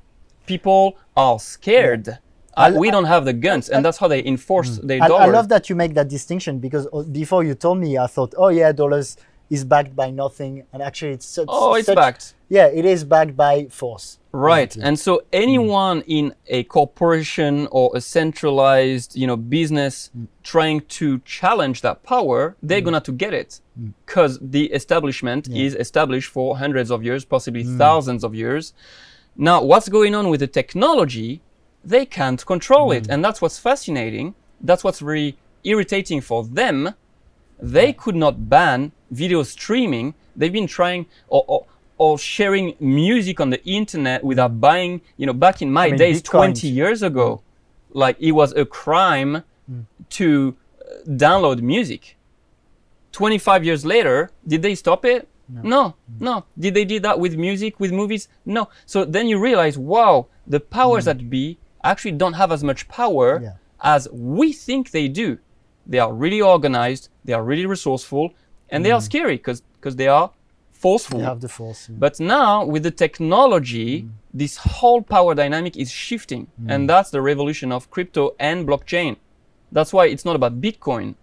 People 0.45 0.97
are 1.15 1.39
scared. 1.39 2.17
Uh, 2.55 2.71
we 2.75 2.91
don't 2.91 3.05
have 3.05 3.23
the 3.25 3.33
guns, 3.33 3.69
and 3.69 3.83
that's 3.85 3.97
how 3.97 4.07
they 4.07 4.23
enforce 4.25 4.77
their 4.83 4.99
Mm. 4.99 5.03
I, 5.03 5.07
dollar. 5.07 5.21
I 5.21 5.27
love 5.27 5.47
that 5.49 5.69
you 5.69 5.75
make 5.75 5.93
that 5.93 6.09
distinction 6.09 6.59
because 6.59 6.87
uh, 6.91 7.03
before 7.03 7.43
you 7.43 7.55
told 7.55 7.77
me, 7.79 7.97
I 7.97 8.07
thought, 8.07 8.33
oh 8.37 8.49
yeah, 8.49 8.71
dollars 8.71 9.15
is 9.49 9.63
backed 9.65 9.95
by 9.95 10.09
nothing, 10.11 10.63
and 10.73 10.81
actually 10.81 11.11
it's 11.11 11.25
such. 11.25 11.45
oh, 11.49 11.75
it's 11.75 11.85
such- 11.87 11.95
backed. 11.95 12.33
Yeah, 12.49 12.67
it 12.67 12.83
is 12.83 13.05
backed 13.05 13.35
by 13.37 13.67
force. 13.69 14.17
Right. 14.33 14.75
And 14.75 14.97
so 14.99 15.21
anyone 15.31 16.01
in 16.07 16.33
a 16.47 16.63
corporation 16.63 17.67
or 17.71 17.91
a 17.95 18.01
centralized, 18.01 19.15
you 19.15 19.25
know, 19.27 19.37
business 19.37 20.09
trying 20.43 20.81
to 20.99 21.19
challenge 21.19 21.81
that 21.81 22.03
power, 22.03 22.55
they're 22.63 22.81
gonna 22.81 23.01
to 23.01 23.11
get 23.11 23.33
it. 23.33 23.61
Because 24.05 24.37
the 24.41 24.65
establishment 24.73 25.47
Yeah. 25.49 25.63
is 25.65 25.75
established 25.75 26.29
for 26.29 26.57
hundreds 26.57 26.91
of 26.91 27.03
years, 27.03 27.23
possibly 27.25 27.63
thousands 27.63 28.23
of 28.23 28.35
years. 28.35 28.73
Now, 29.37 29.61
what's 29.63 29.87
going 29.89 30.13
on 30.15 30.29
with 30.29 30.39
the 30.41 30.47
technology? 30.47 31.41
They 31.83 32.05
can't 32.05 32.43
control 32.45 32.91
it. 32.91 33.05
Mm. 33.05 33.13
And 33.13 33.25
that's 33.25 33.41
what's 33.41 33.59
fascinating. 33.59 34.35
That's 34.59 34.83
what's 34.83 35.01
really 35.01 35.37
irritating 35.63 36.21
for 36.21 36.43
them. 36.43 36.93
They 37.59 37.93
could 37.93 38.15
not 38.15 38.49
ban 38.49 38.91
video 39.09 39.43
streaming. 39.43 40.13
They've 40.35 40.51
been 40.51 40.67
trying 40.67 41.05
or, 41.27 41.43
or, 41.47 41.65
or 41.97 42.17
sharing 42.17 42.75
music 42.79 43.39
on 43.39 43.49
the 43.49 43.63
internet 43.65 44.23
without 44.23 44.59
buying, 44.59 45.01
you 45.17 45.25
know, 45.25 45.33
back 45.33 45.61
in 45.61 45.71
my 45.71 45.87
mean, 45.87 45.97
days, 45.97 46.21
Bitcoin. 46.21 46.53
20 46.53 46.67
years 46.67 47.03
ago, 47.03 47.41
like 47.91 48.17
it 48.19 48.31
was 48.31 48.53
a 48.53 48.65
crime 48.65 49.43
mm. 49.71 49.85
to 50.09 50.55
uh, 50.79 51.09
download 51.09 51.61
music. 51.61 52.17
25 53.11 53.65
years 53.65 53.85
later, 53.85 54.31
did 54.47 54.61
they 54.61 54.73
stop 54.73 55.05
it? 55.05 55.27
No. 55.51 55.95
Mm. 56.09 56.21
no, 56.21 56.45
Did 56.57 56.73
they 56.75 56.85
do 56.85 56.99
that 57.01 57.19
with 57.19 57.35
music, 57.35 57.79
with 57.79 57.91
movies? 57.91 58.27
No. 58.45 58.69
So 58.85 59.03
then 59.05 59.27
you 59.27 59.37
realize, 59.37 59.77
wow, 59.77 60.27
the 60.47 60.59
powers 60.59 61.05
that 61.05 61.29
be 61.29 61.57
actually 61.83 62.13
don't 62.13 62.33
have 62.33 62.51
as 62.51 62.63
much 62.63 62.87
power 62.87 63.41
Yeah. 63.41 63.53
as 63.81 64.07
we 64.11 64.53
think 64.53 64.91
they 64.91 65.07
do. 65.07 65.39
They 65.85 65.99
are 65.99 66.13
really 66.13 66.41
organized, 66.41 67.09
they 67.25 67.33
are 67.33 67.43
really 67.43 67.65
resourceful, 67.65 68.33
and 68.69 68.85
they 68.85 68.91
are 68.91 68.99
mm. 68.99 69.09
scary 69.11 69.37
because 69.37 69.95
they 69.95 70.07
are 70.07 70.31
forceful. 70.71 71.19
You 71.19 71.25
have 71.25 71.41
the 71.41 71.49
force. 71.49 71.89
yeah. 71.89 71.95
But 71.97 72.19
now 72.19 72.65
with 72.65 72.83
the 72.83 72.91
technology, 72.91 74.03
mm. 74.03 74.09
this 74.33 74.57
whole 74.57 75.01
power 75.01 75.35
dynamic 75.35 75.75
is 75.77 75.91
shifting. 75.91 76.47
Mm. 76.63 76.71
And 76.71 76.89
that's 76.89 77.09
the 77.11 77.21
revolution 77.21 77.71
of 77.71 77.89
crypto 77.91 78.35
and 78.39 78.67
blockchain. 78.67 79.17
That's 79.71 79.93
why 79.93 80.05
it's 80.07 80.25
not 80.25 80.35
about 80.35 80.61
Bitcoin. 80.61 81.15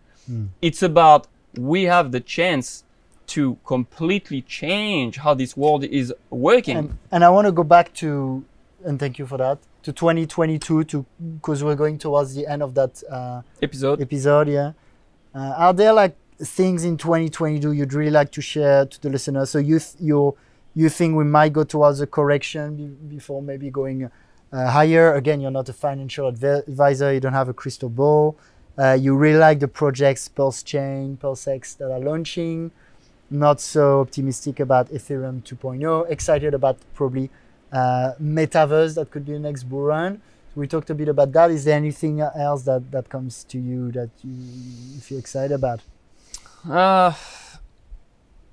It's 0.60 0.82
about 0.82 1.26
we 1.56 1.84
have 1.84 2.12
the 2.12 2.20
chance 2.20 2.84
to 3.28 3.58
completely 3.64 4.42
change 4.42 5.16
how 5.18 5.34
this 5.34 5.56
world 5.56 5.84
is 5.84 6.12
working. 6.30 6.76
and, 6.76 6.98
and 7.10 7.24
I 7.24 7.30
want 7.30 7.46
to 7.46 7.52
go 7.52 7.64
back 7.64 7.92
to, 7.94 8.44
and 8.84 8.98
thank 8.98 9.18
you 9.18 9.26
for 9.26 9.38
that, 9.38 9.58
to 9.88 9.92
2022, 9.94 10.84
to 10.84 11.06
because 11.36 11.64
we're 11.64 11.74
going 11.74 11.96
towards 11.98 12.34
the 12.34 12.46
end 12.46 12.62
of 12.62 12.74
that 12.74 13.02
uh, 13.10 13.40
Episode. 13.62 14.00
episode. 14.02 14.48
Yeah, 14.48 14.72
uh, 15.34 15.54
are 15.56 15.72
there 15.72 15.92
like 15.94 16.14
things 16.38 16.84
in 16.84 16.96
2022 16.98 17.72
you'd 17.72 17.92
really 17.94 18.10
like 18.10 18.30
to 18.32 18.42
share 18.42 18.84
to 18.84 19.00
the 19.00 19.08
listeners? 19.08 19.48
So 19.50 19.58
you 19.58 19.78
th- 19.78 19.94
you 19.98 20.36
you 20.74 20.88
think 20.90 21.16
we 21.16 21.24
might 21.24 21.52
go 21.54 21.64
towards 21.64 22.00
a 22.02 22.06
correction 22.06 22.76
be- 22.76 23.16
before 23.16 23.40
maybe 23.40 23.70
going 23.70 24.10
uh, 24.52 24.70
higher? 24.70 25.14
Again, 25.14 25.40
you're 25.40 25.50
not 25.50 25.68
a 25.70 25.72
financial 25.72 26.30
advi- 26.30 26.68
advisor. 26.68 27.12
You 27.12 27.20
don't 27.20 27.32
have 27.32 27.48
a 27.48 27.54
crystal 27.54 27.88
ball. 27.88 28.36
Uh, 28.76 28.92
you 28.92 29.16
really 29.16 29.38
like 29.38 29.58
the 29.58 29.68
projects 29.68 30.28
PulseChain, 30.28 31.16
PulseX 31.18 31.76
that 31.78 31.90
are 31.90 31.98
launching. 31.98 32.70
Not 33.30 33.60
so 33.60 34.00
optimistic 34.00 34.60
about 34.60 34.88
Ethereum 34.90 35.42
2.0. 35.42 36.08
Excited 36.10 36.54
about 36.54 36.76
probably 36.94 37.30
metaverse 37.76 38.94
that 38.94 39.10
could 39.10 39.26
be 39.26 39.32
the 39.32 39.38
next 39.38 39.64
bull 39.64 39.82
run. 39.82 40.20
We 40.54 40.66
talked 40.66 40.90
a 40.90 40.94
bit 40.94 41.08
about 41.08 41.32
that. 41.32 41.50
Is 41.50 41.64
there 41.64 41.76
anything 41.76 42.20
else 42.20 42.62
that, 42.62 42.90
that 42.90 43.08
comes 43.08 43.44
to 43.44 43.58
you 43.58 43.92
that 43.92 44.10
you, 44.24 44.32
you 44.32 45.00
feel 45.00 45.18
excited 45.18 45.54
about? 45.54 45.80
Uh, 46.68 47.12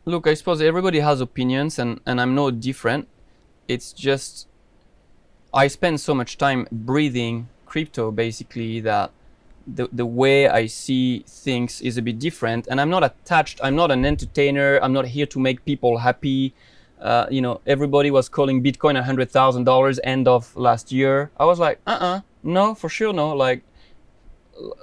look, 0.06 0.28
I 0.28 0.36
suppose 0.36 0.62
everybody 0.62 1.00
has 1.00 1.20
opinions, 1.22 1.80
and, 1.80 2.00
and 2.06 2.22
I'm 2.22 2.36
no 2.36 2.52
different. 2.52 3.08
It's 3.68 3.92
just 3.92 4.48
I 5.54 5.68
spend 5.68 6.02
so 6.02 6.14
much 6.14 6.38
time 6.38 6.68
breathing 6.72 7.48
crypto 7.66 8.12
basically 8.12 8.82
that 8.82 9.12
the, 9.66 9.90
the 9.92 10.06
way 10.06 10.48
I 10.48 10.68
see 10.68 11.24
things 11.28 11.82
is 11.82 11.98
a 11.98 12.02
bit 12.02 12.20
different. 12.20 12.68
And 12.68 12.80
I'm 12.80 12.90
not 12.90 13.04
attached. 13.04 13.60
I'm 13.64 13.76
not 13.76 13.90
an 13.90 14.06
entertainer. 14.06 14.80
I'm 14.84 14.94
not 14.94 15.08
here 15.08 15.26
to 15.26 15.40
make 15.40 15.66
people 15.66 15.98
happy. 16.00 16.54
Uh, 17.00 17.28
you 17.30 17.42
know, 17.42 17.62
everybody 17.68 18.10
was 18.10 18.30
calling 18.30 18.64
Bitcoin 18.64 19.00
hundred 19.02 19.30
thousand 19.30 19.66
dollars 19.66 20.00
end 20.04 20.28
of 20.28 20.56
last 20.56 20.92
year. 20.92 21.30
I 21.38 21.46
was 21.46 21.60
like, 21.60 21.80
uh-uh, 21.86 22.22
no, 22.44 22.74
for 22.76 22.90
sure, 22.90 23.14
no. 23.14 23.36
Like, 23.36 23.64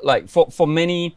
like 0.02 0.28
for 0.28 0.50
for 0.50 0.66
many 0.66 1.16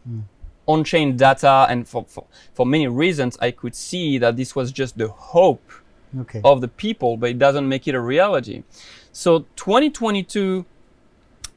on-chain 0.67 1.15
data 1.17 1.67
and 1.69 1.87
for, 1.87 2.05
for 2.07 2.25
for 2.53 2.65
many 2.65 2.87
reasons, 2.87 3.37
I 3.41 3.51
could 3.51 3.75
see 3.75 4.17
that 4.19 4.35
this 4.37 4.55
was 4.55 4.71
just 4.71 4.97
the 4.97 5.07
hope 5.09 5.71
Okay. 6.17 6.39
of 6.45 6.61
the 6.61 6.69
people, 6.69 7.17
but 7.17 7.29
it 7.31 7.37
doesn't 7.39 7.67
make 7.67 7.89
it 7.89 7.93
a 7.95 7.99
reality. 7.99 8.63
So 9.11 9.39
2022, 9.57 10.63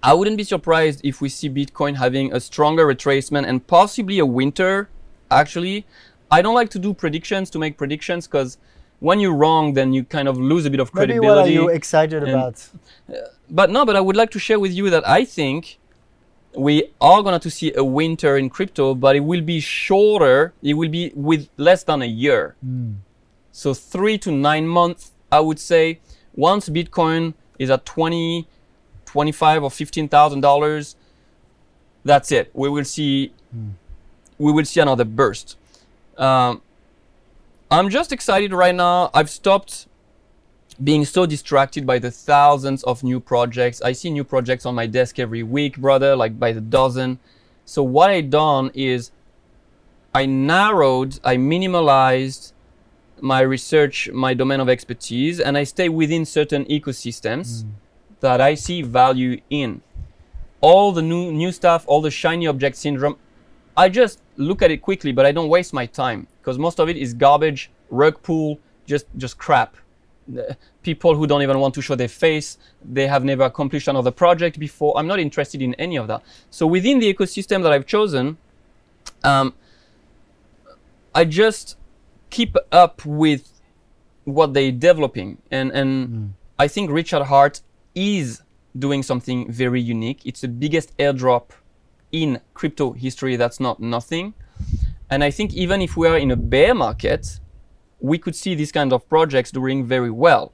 I 0.03 0.15
wouldn't 0.15 0.37
be 0.37 0.43
surprised 0.43 1.01
if 1.05 1.21
we 1.21 1.29
see 1.29 1.49
Bitcoin 1.49 1.95
having 1.95 2.33
a 2.33 2.41
stronger 2.41 2.85
retracement 2.85 3.47
and 3.47 3.65
possibly 3.69 4.19
a 4.19 4.27
winter. 4.27 4.89
Actually, 5.31 5.87
I 6.31 6.43
don't 6.43 6.57
like 6.57 6.71
to 6.71 6.79
do 6.81 6.93
predictions 6.93 7.51
to 7.51 7.59
make 7.61 7.77
predictions 7.79 8.27
because 8.27 8.59
when 9.01 9.21
you're 9.21 9.35
wrong, 9.35 9.75
then 9.75 9.93
you 9.93 10.05
kind 10.05 10.29
of 10.29 10.39
lose 10.39 10.67
a 10.67 10.71
bit 10.71 10.81
of 10.81 10.93
Maybe 10.95 11.15
credibility. 11.15 11.29
what 11.29 11.49
are 11.49 11.51
you 11.51 11.69
excited 11.69 12.23
and- 12.23 12.33
about? 12.33 12.69
Uh, 13.09 13.15
but 13.51 13.71
no, 13.71 13.85
but 13.87 13.97
I 13.97 14.01
would 14.01 14.17
like 14.17 14.31
to 14.33 14.39
share 14.39 14.59
with 14.59 14.73
you 14.73 14.91
that 14.91 15.09
I 15.09 15.25
think 15.25 15.79
we 16.55 16.91
are 17.01 17.23
going 17.23 17.39
to 17.39 17.51
see 17.51 17.73
a 17.75 17.85
winter 17.85 18.37
in 18.37 18.51
crypto, 18.51 18.95
but 18.95 19.17
it 19.17 19.21
will 19.21 19.41
be 19.41 19.61
shorter. 19.61 20.53
It 20.63 20.75
will 20.75 20.89
be 20.89 21.13
with 21.15 21.49
less 21.57 21.85
than 21.85 22.03
a 22.03 22.07
year. 22.07 22.57
Hmm. 22.63 22.95
So 23.53 23.75
three 23.75 24.19
to 24.19 24.31
nine 24.31 24.67
months, 24.67 25.13
I 25.31 25.41
would 25.41 25.59
say. 25.59 26.01
Once 26.35 26.69
Bitcoin 26.69 27.35
is 27.59 27.71
at 27.71 27.85
20, 27.85 28.47
25 29.05 29.63
or 29.65 29.71
$15,000, 29.71 30.95
that's 32.05 32.33
it. 32.33 32.51
We 32.53 32.69
will 32.69 32.85
see, 32.85 33.33
hmm. 33.53 33.71
we 34.39 34.53
will 34.53 34.65
see 34.65 34.81
another 34.81 35.05
burst. 35.05 35.57
Um, 36.17 36.63
I'm 37.71 37.91
just 37.91 38.13
excited 38.13 38.53
right 38.53 38.75
now. 38.75 39.11
I've 39.13 39.29
stopped 39.29 39.89
being 40.83 41.05
so 41.05 41.27
distracted 41.27 41.87
by 41.87 41.99
the 41.99 42.11
thousands 42.11 42.83
of 42.85 43.03
new 43.03 43.21
projects. 43.21 43.83
I 43.83 43.93
see 43.93 44.11
new 44.11 44.25
projects 44.25 44.65
on 44.65 44.75
my 44.75 44.87
desk 44.87 45.19
every 45.19 45.43
week, 45.43 45.77
brother, 45.77 46.17
like 46.17 46.39
by 46.39 46.53
the 46.53 46.63
dozen. 46.63 47.19
So 47.67 47.83
what 47.83 48.09
I 48.09 48.23
done 48.23 48.71
is 48.73 49.11
I 50.15 50.25
narrowed, 50.25 51.21
I 51.23 51.37
minimalized 51.37 52.53
my 53.21 53.41
research, 53.41 54.09
my 54.13 54.33
domain 54.33 54.61
of 54.61 54.69
expertise, 54.71 55.39
and 55.39 55.59
I 55.59 55.65
stay 55.65 55.91
within 55.91 56.25
certain 56.25 56.65
ecosystems 56.67 57.65
hmm. 57.65 57.71
that 58.21 58.41
I 58.41 58.55
see 58.55 58.81
value 58.81 59.41
in. 59.51 59.83
All 60.61 60.93
the 60.93 61.03
new 61.03 61.31
new 61.31 61.53
stuff, 61.53 61.85
all 61.87 62.01
the 62.01 62.11
shiny 62.11 62.47
object 62.47 62.77
syndrome, 62.77 63.19
I 63.79 63.89
just 63.89 64.21
look 64.37 64.61
at 64.63 64.73
it 64.73 64.83
quickly, 64.83 65.13
but 65.13 65.25
I 65.25 65.31
don't 65.31 65.49
waste 65.49 65.73
my 65.73 65.87
time 65.87 66.27
because 66.41 66.59
most 66.59 66.81
of 66.81 66.89
it 66.89 66.97
is 66.97 67.15
garbage, 67.15 67.71
rug 67.91 68.21
pull, 68.25 68.59
just 68.87 69.07
just 69.17 69.39
crap. 69.39 69.77
People 70.83 71.15
who 71.15 71.29
don't 71.29 71.43
even 71.43 71.61
want 71.61 71.75
to 71.77 71.81
show 71.81 71.95
their 71.95 72.09
face, 72.09 72.59
they 72.85 73.07
have 73.07 73.25
never 73.25 73.45
accomplished 73.45 73.87
another 73.87 74.11
project 74.11 74.59
before. 74.59 74.99
I'm 74.99 75.07
not 75.07 75.21
interested 75.21 75.63
in 75.63 75.75
any 75.75 75.97
of 75.97 76.09
that. 76.09 76.23
So 76.51 76.67
within 76.67 76.99
the 76.99 77.15
ecosystem 77.15 77.63
that 77.63 77.73
I've 77.73 77.87
chosen, 77.87 78.37
um, 79.23 79.55
I 81.15 81.25
just 81.25 81.77
keep 82.31 82.57
up 82.73 83.07
with 83.07 83.49
what 84.25 84.55
they're 84.55 84.73
developing, 84.73 85.39
and 85.53 85.71
and 85.71 86.35
I 86.59 86.67
think 86.67 86.91
Richard 86.91 87.23
Heart 87.23 87.61
is 87.95 88.43
doing 88.77 89.05
something 89.05 89.51
very 89.53 89.81
unique. 89.81 90.21
It's 90.25 90.41
the 90.41 90.49
biggest 90.49 90.97
airdrop 90.99 91.53
in 92.13 92.41
crypto 92.55 92.93
history. 92.93 93.37
That's 93.37 93.61
not 93.61 93.81
nothing. 93.81 94.35
And 95.11 95.25
I 95.25 95.31
think 95.31 95.55
even 95.55 95.81
if 95.81 95.97
we 95.97 96.07
are 96.07 96.19
in 96.19 96.31
a 96.31 96.37
bear 96.37 96.75
market, 96.75 97.41
we 98.01 98.19
could 98.19 98.37
see 98.37 98.55
these 98.55 98.73
kind 98.73 98.93
of 98.93 99.09
projects 99.09 99.51
doing 99.51 99.85
very 99.85 100.11
well, 100.11 100.53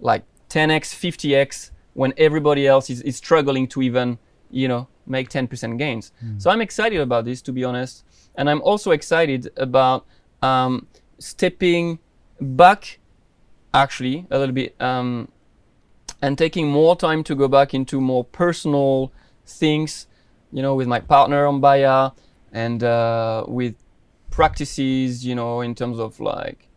like 0.00 0.24
10x, 0.50 0.94
50x, 0.94 1.70
when 1.94 2.12
everybody 2.16 2.66
else 2.66 2.90
is, 2.90 3.00
is 3.02 3.16
struggling 3.16 3.66
to 3.68 3.82
even, 3.82 4.18
you 4.50 4.68
know, 4.68 4.88
make 5.06 5.28
10% 5.30 5.78
gains. 5.78 6.12
So 6.38 6.50
I'm 6.50 6.60
excited 6.60 7.00
about 7.00 7.24
this, 7.24 7.40
to 7.42 7.52
be 7.52 7.64
honest, 7.64 8.04
and 8.34 8.50
I'm 8.50 8.60
also 8.62 8.90
excited 8.90 9.50
about 9.56 10.06
um, 10.42 10.86
stepping 11.18 11.98
back, 12.40 12.98
actually, 13.72 14.26
a 14.30 14.38
little 14.38 14.54
bit, 14.54 14.74
um, 14.80 15.28
and 16.20 16.36
taking 16.36 16.68
more 16.68 16.96
time 16.96 17.22
to 17.24 17.34
go 17.34 17.48
back 17.48 17.74
into 17.74 18.00
more 18.00 18.24
personal 18.24 19.12
things, 19.46 20.06
you 20.54 20.62
know, 20.62 20.74
with 20.80 20.88
my 20.88 21.00
partner 21.00 21.40
on 21.46 21.60
Baya 21.60 22.10
and 22.52 22.80
uh, 22.82 23.44
with 23.48 23.74
practices, 24.30 25.26
you 25.28 25.34
know, 25.34 25.60
in 25.60 25.74
terms 25.74 25.98
of 25.98 26.20
like 26.20 26.68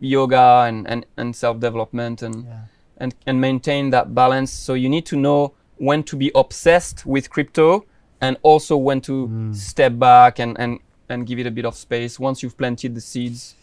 yoga 0.00 0.64
and, 0.68 0.86
and, 0.88 1.06
and 1.16 1.34
self 1.34 1.58
development 1.60 2.22
and, 2.22 2.44
Yeah. 2.44 2.60
and 3.02 3.14
and 3.26 3.40
maintain 3.40 3.90
that 3.90 4.06
balance. 4.14 4.50
So 4.66 4.74
you 4.74 4.88
need 4.88 5.06
to 5.06 5.16
know 5.16 5.40
when 5.88 6.02
to 6.04 6.16
be 6.16 6.30
obsessed 6.34 7.04
with 7.06 7.28
crypto 7.34 7.84
and 8.20 8.36
also 8.42 8.76
when 8.76 9.00
to 9.02 9.52
step 9.52 9.98
back 9.98 10.38
and, 10.38 10.56
and, 10.58 10.78
and 11.08 11.26
give 11.26 11.38
it 11.38 11.46
a 11.46 11.50
bit 11.50 11.66
of 11.66 11.74
space 11.74 12.18
once 12.18 12.42
you've 12.42 12.56
planted 12.56 12.94
the 12.94 13.00
seeds. 13.00 13.54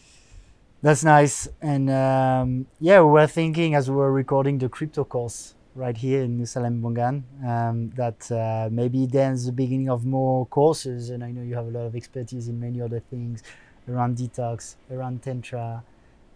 That's 0.84 1.04
nice. 1.04 1.48
And 1.62 1.90
um, 1.90 2.68
yeah, 2.80 3.00
we 3.02 3.10
were 3.18 3.28
thinking 3.28 3.74
as 3.74 3.90
we 3.90 3.96
were 3.96 4.12
recording 4.12 4.60
the 4.60 4.70
crypto 4.70 5.04
course 5.06 5.56
right 5.76 5.98
here 5.98 6.22
in 6.22 6.40
Nusa 6.40 6.62
Lembongan 6.62 7.24
um, 7.46 7.90
that 7.96 8.32
uh, 8.32 8.70
maybe 8.72 9.06
then's 9.06 9.46
the 9.46 9.52
beginning 9.52 9.90
of 9.90 10.06
more 10.06 10.46
courses. 10.48 11.10
And 11.10 11.24
I 11.24 11.32
know 11.32 11.42
you 11.42 11.56
have 11.56 11.66
a 11.66 11.72
lot 11.72 11.86
of 11.86 11.96
expertise 11.96 12.48
in 12.48 12.60
many 12.60 12.82
other 12.82 13.00
things 13.00 13.44
around 13.90 14.18
detox, 14.18 14.76
around 14.92 15.24
Tantra. 15.24 15.84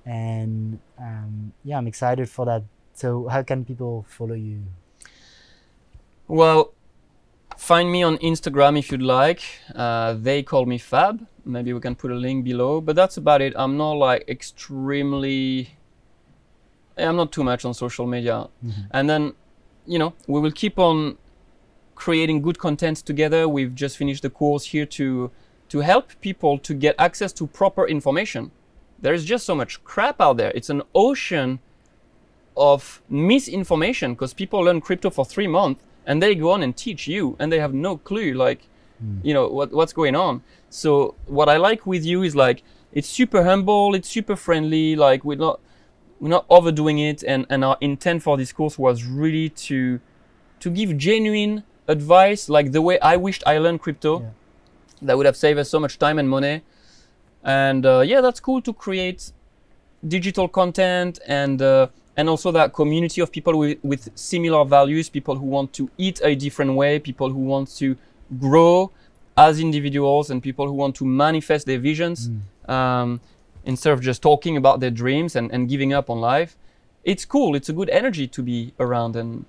And 0.05 0.79
um, 0.97 1.53
yeah, 1.63 1.77
I'm 1.77 1.87
excited 1.87 2.29
for 2.29 2.45
that. 2.45 2.63
So, 2.93 3.27
how 3.27 3.43
can 3.43 3.63
people 3.63 4.05
follow 4.09 4.33
you? 4.33 4.63
Well, 6.27 6.73
find 7.57 7.91
me 7.91 8.01
on 8.01 8.17
Instagram 8.17 8.79
if 8.79 8.91
you'd 8.91 9.03
like. 9.03 9.41
Uh, 9.75 10.13
they 10.13 10.41
call 10.41 10.65
me 10.65 10.77
Fab. 10.77 11.27
Maybe 11.45 11.73
we 11.73 11.79
can 11.79 11.95
put 11.95 12.11
a 12.11 12.15
link 12.15 12.43
below. 12.43 12.81
But 12.81 12.95
that's 12.95 13.17
about 13.17 13.41
it. 13.41 13.53
I'm 13.55 13.77
not 13.77 13.93
like 13.93 14.27
extremely. 14.27 15.76
I'm 16.97 17.15
not 17.15 17.31
too 17.31 17.43
much 17.43 17.65
on 17.65 17.73
social 17.73 18.07
media. 18.07 18.47
Mm-hmm. 18.65 18.81
And 18.91 19.09
then, 19.09 19.33
you 19.85 19.99
know, 19.99 20.13
we 20.27 20.39
will 20.39 20.51
keep 20.51 20.79
on 20.79 21.17
creating 21.95 22.41
good 22.41 22.59
content 22.59 22.97
together. 22.97 23.47
We've 23.47 23.73
just 23.73 23.97
finished 23.97 24.23
the 24.23 24.29
course 24.29 24.65
here 24.65 24.85
to 24.85 25.31
to 25.69 25.79
help 25.79 26.11
people 26.21 26.57
to 26.59 26.73
get 26.73 26.95
access 26.97 27.33
to 27.33 27.45
proper 27.47 27.85
information. 27.87 28.51
There 29.01 29.13
is 29.13 29.25
just 29.25 29.45
so 29.45 29.53
much 29.53 29.83
crap 29.83 30.21
out 30.21 30.37
there. 30.37 30.51
It's 30.55 30.69
an 30.69 30.81
ocean 30.95 31.59
of 32.57 33.01
misinformation 33.09 34.13
because 34.13 34.33
people 34.33 34.61
learn 34.61 34.81
crypto 34.81 35.09
for 35.09 35.25
three 35.25 35.47
months 35.47 35.83
and 36.05 36.21
they 36.23 36.33
go 36.33 36.51
on 36.51 36.63
and 36.63 36.75
teach 36.75 37.07
you 37.07 37.35
and 37.37 37.51
they 37.51 37.59
have 37.59 37.73
no 37.73 37.97
clue 37.97 38.33
like 38.33 38.67
mm. 39.03 39.19
you 39.23 39.33
know 39.33 39.47
what, 39.47 39.71
what's 39.71 39.93
going 39.93 40.15
on 40.15 40.41
so 40.69 41.13
what 41.27 41.47
i 41.47 41.57
like 41.57 41.85
with 41.85 42.03
you 42.03 42.23
is 42.23 42.35
like 42.35 42.63
it's 42.91 43.07
super 43.07 43.43
humble 43.43 43.93
it's 43.93 44.09
super 44.09 44.35
friendly 44.35 44.95
like 44.95 45.23
we're 45.23 45.37
not 45.37 45.59
we're 46.19 46.29
not 46.29 46.45
overdoing 46.49 46.99
it 46.99 47.23
and, 47.23 47.45
and 47.49 47.63
our 47.63 47.77
intent 47.81 48.23
for 48.23 48.37
this 48.37 48.51
course 48.51 48.77
was 48.79 49.03
really 49.03 49.49
to 49.49 49.99
to 50.59 50.69
give 50.69 50.97
genuine 50.97 51.63
advice 51.87 52.49
like 52.49 52.71
the 52.71 52.81
way 52.81 52.99
i 53.01 53.15
wished 53.15 53.43
i 53.45 53.57
learned 53.57 53.79
crypto 53.81 54.21
Yeah. 54.21 54.29
that 55.03 55.17
would 55.17 55.25
have 55.25 55.37
saved 55.37 55.59
us 55.59 55.69
so 55.69 55.79
much 55.79 55.99
time 55.99 56.17
and 56.19 56.27
money. 56.29 56.61
And 57.43 57.85
uh, 57.85 57.99
yeah 58.01 58.21
that's 58.21 58.39
cool 58.39 58.61
to 58.63 58.73
create 58.73 59.31
digital 60.07 60.47
content 60.47 61.19
and 61.27 61.61
uh, 61.61 61.87
and 62.17 62.27
also 62.29 62.51
that 62.51 62.73
community 62.73 63.21
of 63.21 63.31
people 63.31 63.57
with, 63.57 63.77
with 63.83 64.09
similar 64.15 64.65
values 64.65 65.07
people 65.09 65.35
who 65.35 65.45
want 65.45 65.71
to 65.73 65.89
eat 65.97 66.19
a 66.23 66.35
different 66.35 66.73
way 66.75 66.99
people 66.99 67.29
who 67.29 67.39
want 67.39 67.69
to 67.77 67.95
grow 68.39 68.91
as 69.37 69.59
individuals 69.59 70.29
and 70.31 70.41
people 70.41 70.65
who 70.67 70.73
want 70.73 70.95
to 70.95 71.05
manifest 71.05 71.67
their 71.67 71.77
visions. 71.79 72.29
Um, 72.67 73.21
instead 73.71 73.93
of 73.95 73.99
just 74.01 74.19
talking 74.29 74.55
about 74.61 74.79
their 74.79 74.89
dreams 75.03 75.31
and, 75.35 75.51
and 75.53 75.61
giving 75.73 75.91
up 75.99 76.09
on 76.09 76.17
life 76.33 76.51
it's 77.11 77.23
cool 77.33 77.51
it's 77.57 77.69
a 77.73 77.75
good 77.79 77.89
energy 78.01 78.25
to 78.35 78.41
be 78.51 78.73
around 78.79 79.15
and 79.21 79.45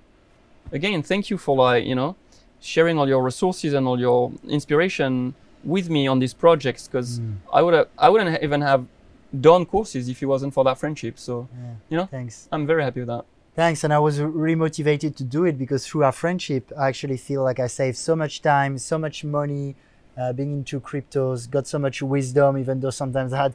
again 0.71 1.01
thank 1.11 1.23
you 1.31 1.37
for 1.45 1.55
like 1.55 1.83
you 1.91 1.95
know 1.95 2.11
sharing 2.73 2.95
all 2.99 3.07
your 3.13 3.23
resources 3.23 3.71
and 3.73 3.87
all 3.87 3.99
your 4.07 4.31
inspiration 4.47 5.33
with 5.63 5.89
me 5.89 6.01
on 6.13 6.19
these 6.19 6.33
projects 6.45 6.87
because 6.87 7.09
i 7.57 7.61
would 7.63 7.73
have 7.73 7.87
i 7.97 8.07
wouldn't 8.11 8.43
even 8.43 8.61
have 8.61 8.85
done 9.49 9.65
courses 9.65 10.03
if 10.09 10.17
it 10.23 10.25
wasn't 10.25 10.53
for 10.53 10.63
that 10.63 10.77
friendship 10.77 11.15
so 11.27 11.47
Yeah. 11.51 11.73
you 11.89 11.97
know 11.97 12.05
Thanks. 12.17 12.47
i'm 12.51 12.65
very 12.67 12.83
happy 12.83 13.01
with 13.01 13.11
that 13.15 13.25
Thanks, 13.55 13.83
and 13.83 13.91
I 13.91 13.99
was 13.99 14.21
really 14.21 14.55
motivated 14.55 15.17
to 15.17 15.23
do 15.25 15.43
it 15.43 15.57
because 15.57 15.85
through 15.85 16.03
our 16.05 16.13
friendship, 16.13 16.71
I 16.77 16.87
actually 16.87 17.17
feel 17.17 17.43
like 17.43 17.59
I 17.59 17.67
saved 17.67 17.97
so 17.97 18.15
much 18.15 18.41
time, 18.41 18.77
so 18.77 18.97
much 18.97 19.25
money, 19.25 19.75
uh, 20.17 20.31
being 20.31 20.53
into 20.59 20.79
cryptos, 20.79 21.49
got 21.49 21.67
so 21.67 21.77
much 21.77 22.01
wisdom, 22.01 22.57
even 22.57 22.79
though 22.79 22.91
sometimes 23.03 23.33
I 23.33 23.37
had 23.45 23.53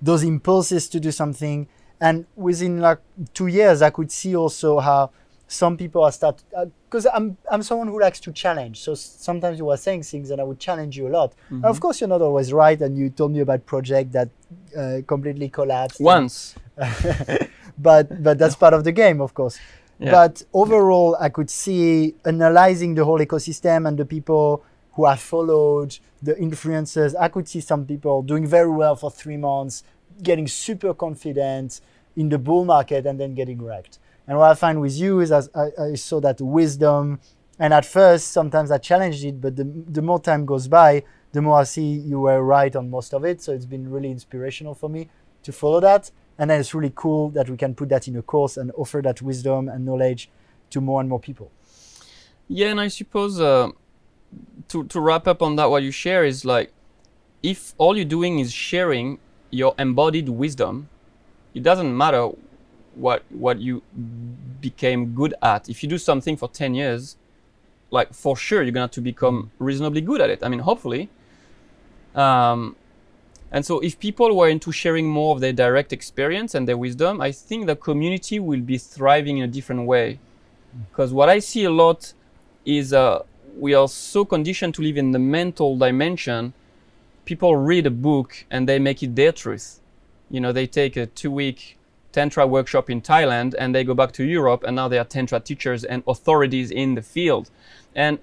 those 0.00 0.22
impulses 0.22 0.88
to 0.90 1.00
do 1.00 1.10
something. 1.10 1.68
And 2.00 2.26
within 2.36 2.80
like 2.80 2.98
two 3.32 3.46
years, 3.46 3.82
I 3.82 3.90
could 3.90 4.12
see 4.12 4.36
also 4.36 4.80
how 4.80 5.10
some 5.48 5.76
people 5.76 6.02
are 6.02 6.10
start 6.12 6.42
because 6.88 7.06
I'm 7.06 7.36
I'm 7.50 7.62
someone 7.62 7.88
who 7.88 8.00
likes 8.00 8.20
to 8.20 8.32
challenge. 8.32 8.80
So 8.80 8.94
sometimes 8.94 9.58
you 9.58 9.70
are 9.70 9.76
saying 9.76 10.02
things 10.02 10.30
and 10.30 10.40
I 10.40 10.44
would 10.44 10.58
challenge 10.58 10.96
you 10.96 11.08
a 11.08 11.10
lot. 11.10 11.34
And 11.48 11.64
of 11.64 11.80
course, 11.80 12.00
you're 12.00 12.08
not 12.08 12.22
always 12.22 12.52
right, 12.52 12.80
and 12.80 12.98
you 12.98 13.10
told 13.10 13.32
me 13.32 13.40
about 13.40 13.64
project 13.64 14.12
that 14.12 14.28
uh, 14.76 14.98
completely 15.06 15.48
collapsed. 15.48 16.00
Once. 16.00 16.54
but 17.78 18.22
but 18.22 18.38
that's 18.38 18.56
part 18.56 18.74
of 18.74 18.84
the 18.84 18.92
game, 18.92 19.20
of 19.20 19.34
course. 19.34 19.58
Yeah. 19.98 20.10
But 20.10 20.42
overall, 20.52 21.16
I 21.18 21.30
could 21.30 21.48
see 21.48 22.14
analyzing 22.24 22.94
the 22.94 23.04
whole 23.04 23.18
ecosystem 23.18 23.88
and 23.88 23.96
the 23.96 24.04
people 24.04 24.62
who 24.96 25.04
have 25.04 25.20
followed 25.20 25.98
the 26.22 26.34
influencers. 26.34 27.14
I 27.18 27.28
could 27.28 27.46
see 27.46 27.60
some 27.60 27.84
people 27.86 28.22
doing 28.22 28.46
very 28.46 28.70
well 28.70 28.96
for 28.96 29.10
three 29.10 29.36
months, 29.36 29.84
getting 30.22 30.48
super 30.48 30.94
confident 30.94 31.80
in 32.16 32.30
the 32.30 32.38
bull 32.38 32.64
market, 32.64 33.06
and 33.06 33.20
then 33.20 33.34
getting 33.34 33.62
wrecked. 33.62 33.98
And 34.26 34.38
what 34.38 34.50
I 34.50 34.54
find 34.54 34.80
with 34.80 34.96
you 34.96 35.20
is 35.20 35.30
I, 35.30 35.42
I 35.78 35.94
saw 35.94 36.18
that 36.20 36.40
wisdom, 36.40 37.20
and 37.58 37.72
at 37.74 37.84
first 37.84 38.32
sometimes 38.32 38.70
I 38.70 38.78
challenged 38.78 39.22
it, 39.24 39.40
but 39.40 39.54
the, 39.54 39.64
the 39.64 40.02
more 40.02 40.18
time 40.18 40.46
goes 40.46 40.66
by, 40.66 41.04
the 41.32 41.42
more 41.42 41.60
I 41.60 41.64
see 41.64 41.82
you 41.82 42.20
were 42.20 42.42
right 42.42 42.74
on 42.74 42.90
most 42.90 43.12
of 43.12 43.24
it. 43.24 43.42
So 43.42 43.52
it's 43.52 43.66
been 43.66 43.90
really 43.90 44.10
inspirational 44.10 44.74
for 44.74 44.88
me 44.88 45.10
to 45.42 45.52
follow 45.52 45.80
that. 45.80 46.10
And 46.38 46.50
then 46.50 46.60
it's 46.60 46.74
really 46.74 46.92
cool 46.94 47.30
that 47.30 47.48
we 47.50 47.56
can 47.56 47.74
put 47.74 47.90
that 47.90 48.08
in 48.08 48.16
a 48.16 48.22
course 48.22 48.56
and 48.56 48.72
offer 48.76 49.02
that 49.02 49.20
wisdom 49.22 49.68
and 49.68 49.84
knowledge 49.84 50.30
to 50.70 50.80
more 50.80 51.00
and 51.00 51.08
more 51.08 51.20
people. 51.20 51.50
Yeah, 52.48 52.68
and 52.70 52.80
I 52.80 52.88
suppose 52.88 53.40
uh, 53.40 53.68
to 54.68 54.84
to 54.84 55.00
wrap 55.00 55.26
up 55.26 55.42
on 55.42 55.56
that, 55.56 55.70
what 55.70 55.82
you 55.82 55.90
share 55.90 56.24
is 56.24 56.44
like, 56.44 56.72
if 57.42 57.74
all 57.78 57.96
you're 57.96 58.04
doing 58.04 58.38
is 58.38 58.52
sharing 58.52 59.18
your 59.50 59.74
embodied 59.78 60.28
wisdom, 60.28 60.88
it 61.54 61.62
doesn't 61.62 61.96
matter 61.96 62.30
what 62.94 63.24
what 63.30 63.58
you 63.60 63.82
became 64.60 65.14
good 65.14 65.34
at. 65.42 65.68
If 65.68 65.82
you 65.82 65.88
do 65.88 65.98
something 65.98 66.36
for 66.36 66.48
ten 66.48 66.74
years, 66.74 67.16
like 67.90 68.12
for 68.12 68.36
sure 68.36 68.62
you're 68.62 68.72
gonna 68.72 68.88
to 68.88 69.00
become 69.00 69.50
reasonably 69.58 70.00
good 70.00 70.20
at 70.20 70.30
it. 70.30 70.40
I 70.42 70.48
mean, 70.48 70.60
hopefully. 70.60 71.08
Um, 72.14 72.76
and 73.52 73.64
so, 73.64 73.78
if 73.80 73.98
people 73.98 74.36
were 74.36 74.48
into 74.48 74.72
sharing 74.72 75.06
more 75.06 75.34
of 75.34 75.40
their 75.40 75.52
direct 75.52 75.92
experience 75.92 76.54
and 76.54 76.66
their 76.66 76.76
wisdom, 76.76 77.20
I 77.20 77.30
think 77.30 77.66
the 77.66 77.76
community 77.76 78.40
will 78.40 78.60
be 78.60 78.76
thriving 78.78 79.38
in 79.38 79.44
a 79.44 79.48
different 79.48 79.86
way. 79.86 80.18
Because 80.90 81.12
what 81.12 81.28
I 81.28 81.38
see 81.38 81.64
a 81.64 81.70
lot 81.70 82.12
is 82.64 82.92
uh, 82.92 83.22
we 83.58 83.74
are 83.74 83.88
so 83.88 84.24
conditioned 84.24 84.74
to 84.74 84.82
live 84.82 84.96
in 84.96 85.12
the 85.12 85.18
mental 85.18 85.76
dimension. 85.76 86.52
People 87.24 87.56
read 87.56 87.86
a 87.86 87.90
book 87.90 88.44
and 88.50 88.68
they 88.68 88.78
make 88.78 89.02
it 89.02 89.16
their 89.16 89.32
truth. 89.32 89.80
You 90.30 90.40
know, 90.40 90.52
they 90.52 90.66
take 90.66 90.96
a 90.96 91.06
two-week 91.06 91.78
tantra 92.12 92.46
workshop 92.46 92.88
in 92.90 93.00
Thailand 93.00 93.54
and 93.58 93.74
they 93.74 93.84
go 93.84 93.94
back 93.94 94.12
to 94.12 94.24
Europe 94.24 94.64
and 94.66 94.76
now 94.76 94.88
they 94.88 94.98
are 94.98 95.04
tantra 95.04 95.40
teachers 95.40 95.84
and 95.84 96.02
authorities 96.06 96.70
in 96.70 96.94
the 96.94 97.02
field. 97.02 97.50
And 97.94 98.18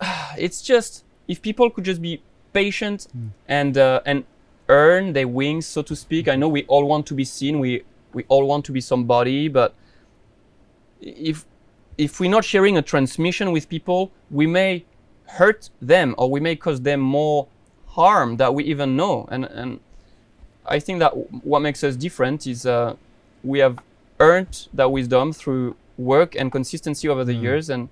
uh, 0.00 0.34
it's 0.38 0.62
just 0.62 1.04
if 1.28 1.40
people 1.42 1.70
could 1.70 1.84
just 1.84 2.02
be 2.02 2.22
patient 2.52 3.06
and 3.46 3.78
uh, 3.78 4.00
and 4.04 4.24
earn 4.68 5.12
their 5.12 5.28
wings, 5.28 5.66
so 5.66 5.82
to 5.82 5.96
speak. 5.96 6.28
I 6.28 6.36
know 6.36 6.48
we 6.48 6.64
all 6.64 6.86
want 6.86 7.06
to 7.06 7.14
be 7.14 7.24
seen. 7.24 7.58
We 7.58 7.82
we 8.12 8.24
all 8.28 8.46
want 8.46 8.64
to 8.66 8.72
be 8.72 8.80
somebody, 8.80 9.48
but 9.48 9.74
if 11.00 11.46
if 12.06 12.18
we're 12.20 12.30
not 12.38 12.44
sharing 12.44 12.76
a 12.78 12.82
transmission 12.92 13.46
with 13.52 13.64
people, 13.68 14.10
we 14.30 14.46
may 14.46 14.84
hurt 15.38 15.70
them 15.92 16.14
or 16.18 16.26
we 16.34 16.40
may 16.40 16.56
cause 16.56 16.80
them 16.80 17.00
more 17.00 17.46
harm 17.98 18.36
that 18.40 18.50
we 18.56 18.62
even 18.72 18.88
know. 19.00 19.16
And 19.34 19.44
and 19.60 19.70
I 20.76 20.78
think 20.80 20.96
that 21.04 21.10
w- 21.10 21.28
what 21.52 21.60
makes 21.60 21.80
us 21.88 21.94
different 22.06 22.46
is 22.46 22.60
uh, 22.66 22.94
we 23.52 23.58
have 23.60 23.76
earned 24.18 24.54
that 24.78 24.88
wisdom 24.98 25.32
through 25.40 25.76
work 26.12 26.30
and 26.40 26.46
consistency 26.58 27.06
over 27.12 27.24
the 27.30 27.34
years. 27.46 27.64
And 27.74 27.88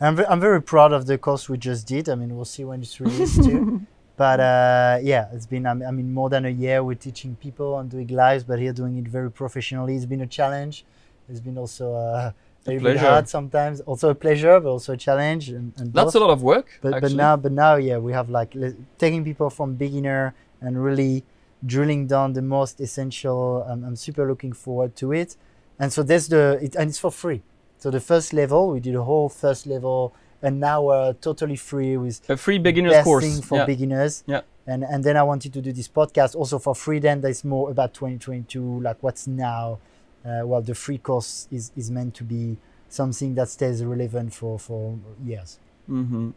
I'm, 0.00 0.16
ve- 0.16 0.28
I'm 0.30 0.40
very 0.40 0.62
proud 0.62 0.92
of 0.92 1.02
the 1.06 1.18
course 1.18 1.48
we 1.48 1.56
just 1.58 1.86
did. 1.86 2.08
I 2.08 2.14
mean, 2.20 2.30
we'll 2.36 2.44
see 2.56 2.64
when 2.64 2.80
it's 2.82 2.98
released 3.00 3.42
too. 3.48 3.62
But 4.18 4.40
uh, 4.40 4.98
yeah, 5.12 5.28
it's 5.34 5.46
been, 5.46 5.64
I 5.64 5.74
mean- 5.74 5.88
I 5.88 5.92
mean, 5.98 6.12
more 6.12 6.28
than 6.34 6.44
a 6.44 6.54
year 6.64 6.82
we're 6.82 7.02
teaching 7.08 7.36
people 7.46 7.78
and 7.78 7.88
doing 7.88 8.08
lives, 8.08 8.42
but 8.42 8.58
here 8.58 8.72
doing 8.72 8.94
it 8.98 9.06
very 9.18 9.30
professionally. 9.30 9.94
It's 9.94 10.06
been 10.14 10.22
a 10.22 10.26
challenge. 10.38 10.84
It's 11.30 11.38
been 11.48 11.56
also 11.56 11.84
uh, 11.94 12.32
a 12.66 12.70
bit 12.70 12.80
pleasure. 12.80 12.98
hard 12.98 13.28
sometimes. 13.28 13.80
Also 13.82 14.10
a 14.10 14.14
pleasure, 14.14 14.60
but 14.60 14.68
also 14.70 14.92
a 14.92 14.96
challenge. 14.96 15.48
And, 15.48 15.72
and 15.78 15.92
that's 15.92 16.12
both. 16.12 16.14
a 16.16 16.18
lot 16.20 16.30
of 16.30 16.42
work. 16.42 16.78
but 16.82 17.00
but 17.00 17.12
now 17.12 17.36
but 17.36 17.52
now 17.52 17.76
yeah 17.76 17.98
we 17.98 18.12
have 18.12 18.28
like 18.30 18.54
taking 18.98 19.24
people 19.24 19.48
from 19.50 19.74
beginner 19.74 20.34
and 20.60 20.82
really 20.82 21.24
drilling 21.64 22.06
down 22.06 22.32
the 22.34 22.42
most 22.42 22.80
essential 22.80 23.64
um, 23.68 23.82
i'm 23.84 23.96
super 23.96 24.24
looking 24.28 24.52
forward 24.52 24.94
to 24.94 25.12
it 25.12 25.36
and 25.80 25.92
so 25.92 26.04
that's 26.04 26.28
the 26.28 26.56
it, 26.62 26.76
and 26.76 26.88
it's 26.90 27.00
for 27.00 27.10
free 27.10 27.42
so 27.78 27.90
the 27.90 28.00
first 28.00 28.32
level 28.32 28.70
we 28.70 28.78
did 28.78 28.94
a 28.94 29.02
whole 29.02 29.28
first 29.28 29.66
level 29.66 30.14
and 30.40 30.60
now 30.60 30.82
we're 30.82 31.12
totally 31.14 31.56
free 31.56 31.96
with 31.96 32.28
a 32.30 32.36
free 32.36 32.58
beginner's 32.58 33.02
course. 33.02 33.24
thing 33.24 33.42
for 33.42 33.58
yeah. 33.58 33.64
beginners 33.66 34.22
Yeah. 34.26 34.42
and 34.68 34.84
and 34.84 35.02
then 35.02 35.16
i 35.16 35.22
wanted 35.24 35.52
to 35.54 35.60
do 35.60 35.72
this 35.72 35.88
podcast 35.88 36.36
also 36.36 36.60
for 36.60 36.74
free 36.76 37.00
then 37.00 37.22
there's 37.22 37.42
more 37.44 37.70
about 37.72 37.92
2022 37.92 38.80
like 38.80 38.98
what's 39.02 39.26
now 39.26 39.80
uh, 40.28 40.46
well 40.46 40.62
the 40.62 40.74
free 40.74 40.98
course 40.98 41.48
is 41.50 41.72
is 41.76 41.90
meant 41.90 42.12
to 42.14 42.24
be 42.24 42.56
something 42.88 43.34
that 43.34 43.48
stays 43.48 43.84
relevant 43.84 44.32
for 44.34 44.58
for 44.58 44.96
years 45.24 45.58
hmm 45.86 46.30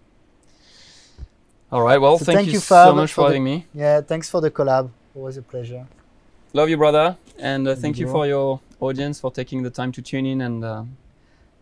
All 1.73 1.81
right. 1.83 1.99
Well, 2.03 2.17
So 2.19 2.25
thank, 2.25 2.37
thank 2.37 2.47
you, 2.47 2.53
you, 2.53 2.59
so 2.59 2.93
much 2.93 3.11
for 3.11 3.15
for 3.15 3.21
the- 3.21 3.27
having 3.35 3.43
me. 3.51 3.65
yeah 3.73 4.01
thanks 4.01 4.29
for 4.29 4.41
the 4.41 4.51
collab 4.51 4.89
always 5.15 5.37
a 5.37 5.41
pleasure 5.41 5.85
Love 6.53 6.69
you, 6.69 6.75
brother, 6.75 7.15
and 7.39 7.65
uh, 7.65 7.75
thank 7.75 7.97
you 7.97 8.07
for 8.09 8.27
your 8.27 8.59
audience 8.81 9.21
for 9.21 9.31
taking 9.31 9.63
the 9.63 9.69
time 9.69 9.89
to 9.93 10.01
tune 10.01 10.25
in. 10.25 10.41
And 10.41 10.61
uh, 10.65 10.83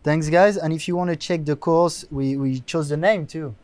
Thanks, 0.02 0.28
guys. 0.28 0.56
And 0.56 0.72
if 0.72 0.88
you 0.88 0.96
want 0.96 1.10
to 1.10 1.16
check 1.16 1.44
the 1.44 1.54
course, 1.54 2.04
we, 2.10 2.36
we 2.36 2.58
chose 2.58 2.88
the 2.88 2.96
name 2.96 3.24
too. 3.28 3.54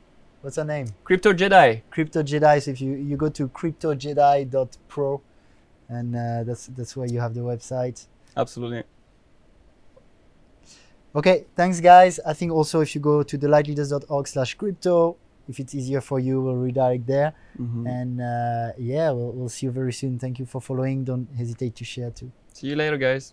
What's 0.43 0.57
our 0.57 0.65
name? 0.65 0.87
Crypto 1.03 1.33
Jedi. 1.33 1.83
Crypto 1.91 2.23
Jedi. 2.23 2.63
So 2.63 2.71
if 2.71 2.81
you, 2.81 2.93
you 2.93 3.17
go 3.17 3.29
to 3.29 3.49
cryptojedi.pro, 3.49 5.21
and 5.89 6.15
uh, 6.15 6.45
that's 6.45 6.67
that's 6.69 6.97
where 6.97 7.09
you 7.09 7.19
have 7.19 7.35
the 7.35 7.41
website. 7.41 8.07
Absolutely. 8.37 8.83
Okay, 11.15 11.47
thanks, 11.57 11.81
guys. 11.81 12.21
I 12.27 12.35
think 12.35 12.53
also 12.53 12.81
if 12.81 12.95
you 12.95 13.01
go 13.01 13.23
to 13.23 13.39
thelightleaders.org 13.39 14.29
slash 14.29 14.55
crypto, 14.55 15.17
if 15.49 15.59
it's 15.61 15.75
easier 15.75 16.01
for 16.03 16.19
you, 16.21 16.43
we'll 16.43 16.57
redirect 16.57 17.07
there. 17.07 17.33
Mhm. 17.59 17.89
And 17.89 18.21
uh, 18.21 18.73
yeah, 18.79 19.11
we'll, 19.13 19.33
we'll 19.33 19.49
see 19.49 19.67
you 19.67 19.73
very 19.73 19.93
soon. 19.93 20.19
Thank 20.19 20.39
you 20.39 20.45
for 20.45 20.61
following. 20.61 21.05
Don't 21.05 21.29
hesitate 21.35 21.75
to 21.77 21.85
share 21.85 22.11
too. 22.11 22.31
See 22.53 22.67
you 22.69 22.77
later, 22.77 22.99
guys. 22.99 23.33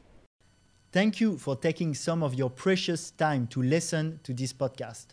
Thank 0.92 1.20
you 1.20 1.38
for 1.38 1.56
taking 1.56 1.94
some 1.96 2.24
of 2.24 2.36
your 2.36 2.50
precious 2.52 3.12
time 3.12 3.48
to 3.48 3.62
listen 3.62 4.20
to 4.24 4.34
this 4.34 4.54
podcast. 4.54 5.08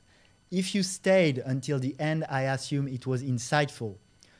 If 0.50 0.74
you 0.74 0.82
stayed 0.82 1.38
until 1.38 1.78
the 1.78 1.96
end, 1.98 2.24
I 2.28 2.42
assume 2.42 2.86
it 2.86 3.06
was 3.06 3.22
insightful. 3.22 3.96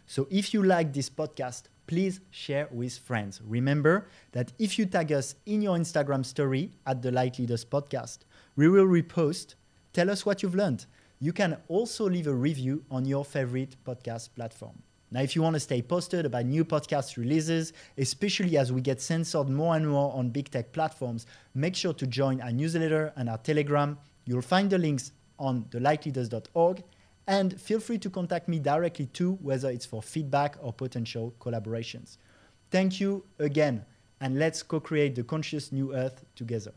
So 0.07 0.29
if 0.31 0.53
you 0.53 0.63
like 0.63 0.93
this 0.93 1.09
podcast, 1.09 1.63
please 1.91 2.21
share 2.31 2.69
with 2.71 2.97
friends. 2.99 3.41
Remember 3.45 4.07
that 4.31 4.53
if 4.61 4.79
you 4.79 4.87
tag 4.87 5.11
us 5.11 5.35
in 5.47 5.61
your 5.61 5.77
Instagram 5.77 6.25
story 6.25 6.71
at 6.87 7.03
the 7.03 7.11
Light 7.11 7.37
Leaders 7.41 7.65
Podcast, 7.65 8.19
we 8.55 8.69
will 8.69 8.87
repost. 8.87 9.57
Tell 9.93 10.09
us 10.09 10.25
what 10.25 10.41
you've 10.41 10.55
learned. 10.55 10.87
You 11.19 11.33
can 11.33 11.57
also 11.67 12.09
leave 12.09 12.29
a 12.29 12.33
review 12.33 12.85
on 12.93 13.07
your 13.07 13.25
favorite 13.25 13.75
podcast 13.85 14.29
platform. 14.37 14.81
Now, 15.11 15.23
if 15.23 15.35
you 15.35 15.43
want 15.43 15.55
to 15.55 15.61
stay 15.61 15.83
posted 15.83 16.27
about 16.27 16.47
new 16.47 16.65
podcast 16.65 17.17
releases, 17.17 17.73
especially 17.99 18.57
as 18.57 18.73
we 18.73 18.81
get 18.81 19.01
censored 19.01 19.49
more 19.49 19.75
and 19.75 19.89
more 19.89 20.15
on 20.15 20.31
big 20.31 20.49
tech 20.49 20.71
platforms, 20.71 21.27
make 21.55 21.75
sure 21.75 21.93
to 21.95 22.07
join 22.07 22.41
our 22.41 22.53
newsletter 22.53 23.13
and 23.17 23.29
our 23.29 23.39
Telegram. 23.39 23.99
You'll 24.27 24.43
find 24.43 24.71
the 24.71 24.79
links 24.79 25.11
on 25.41 25.65
thelightleaders.org. 25.71 26.85
And 27.31 27.61
feel 27.61 27.79
free 27.79 27.99
to 27.99 28.11
contact 28.11 28.49
me 28.49 28.59
directly 28.59 29.07
too, 29.07 29.39
whether 29.41 29.71
it's 29.71 29.87
for 29.87 30.03
feedback 30.03 30.57
or 30.61 30.73
potential 30.73 31.33
collaborations. 31.41 32.17
Thank 32.73 32.99
you 32.99 33.23
again, 33.39 33.85
and 34.21 34.37
let's 34.37 34.65
co 34.65 34.81
create 34.81 35.15
the 35.15 35.23
conscious 35.23 35.71
new 35.71 35.95
earth 35.95 36.25
together. 36.35 36.73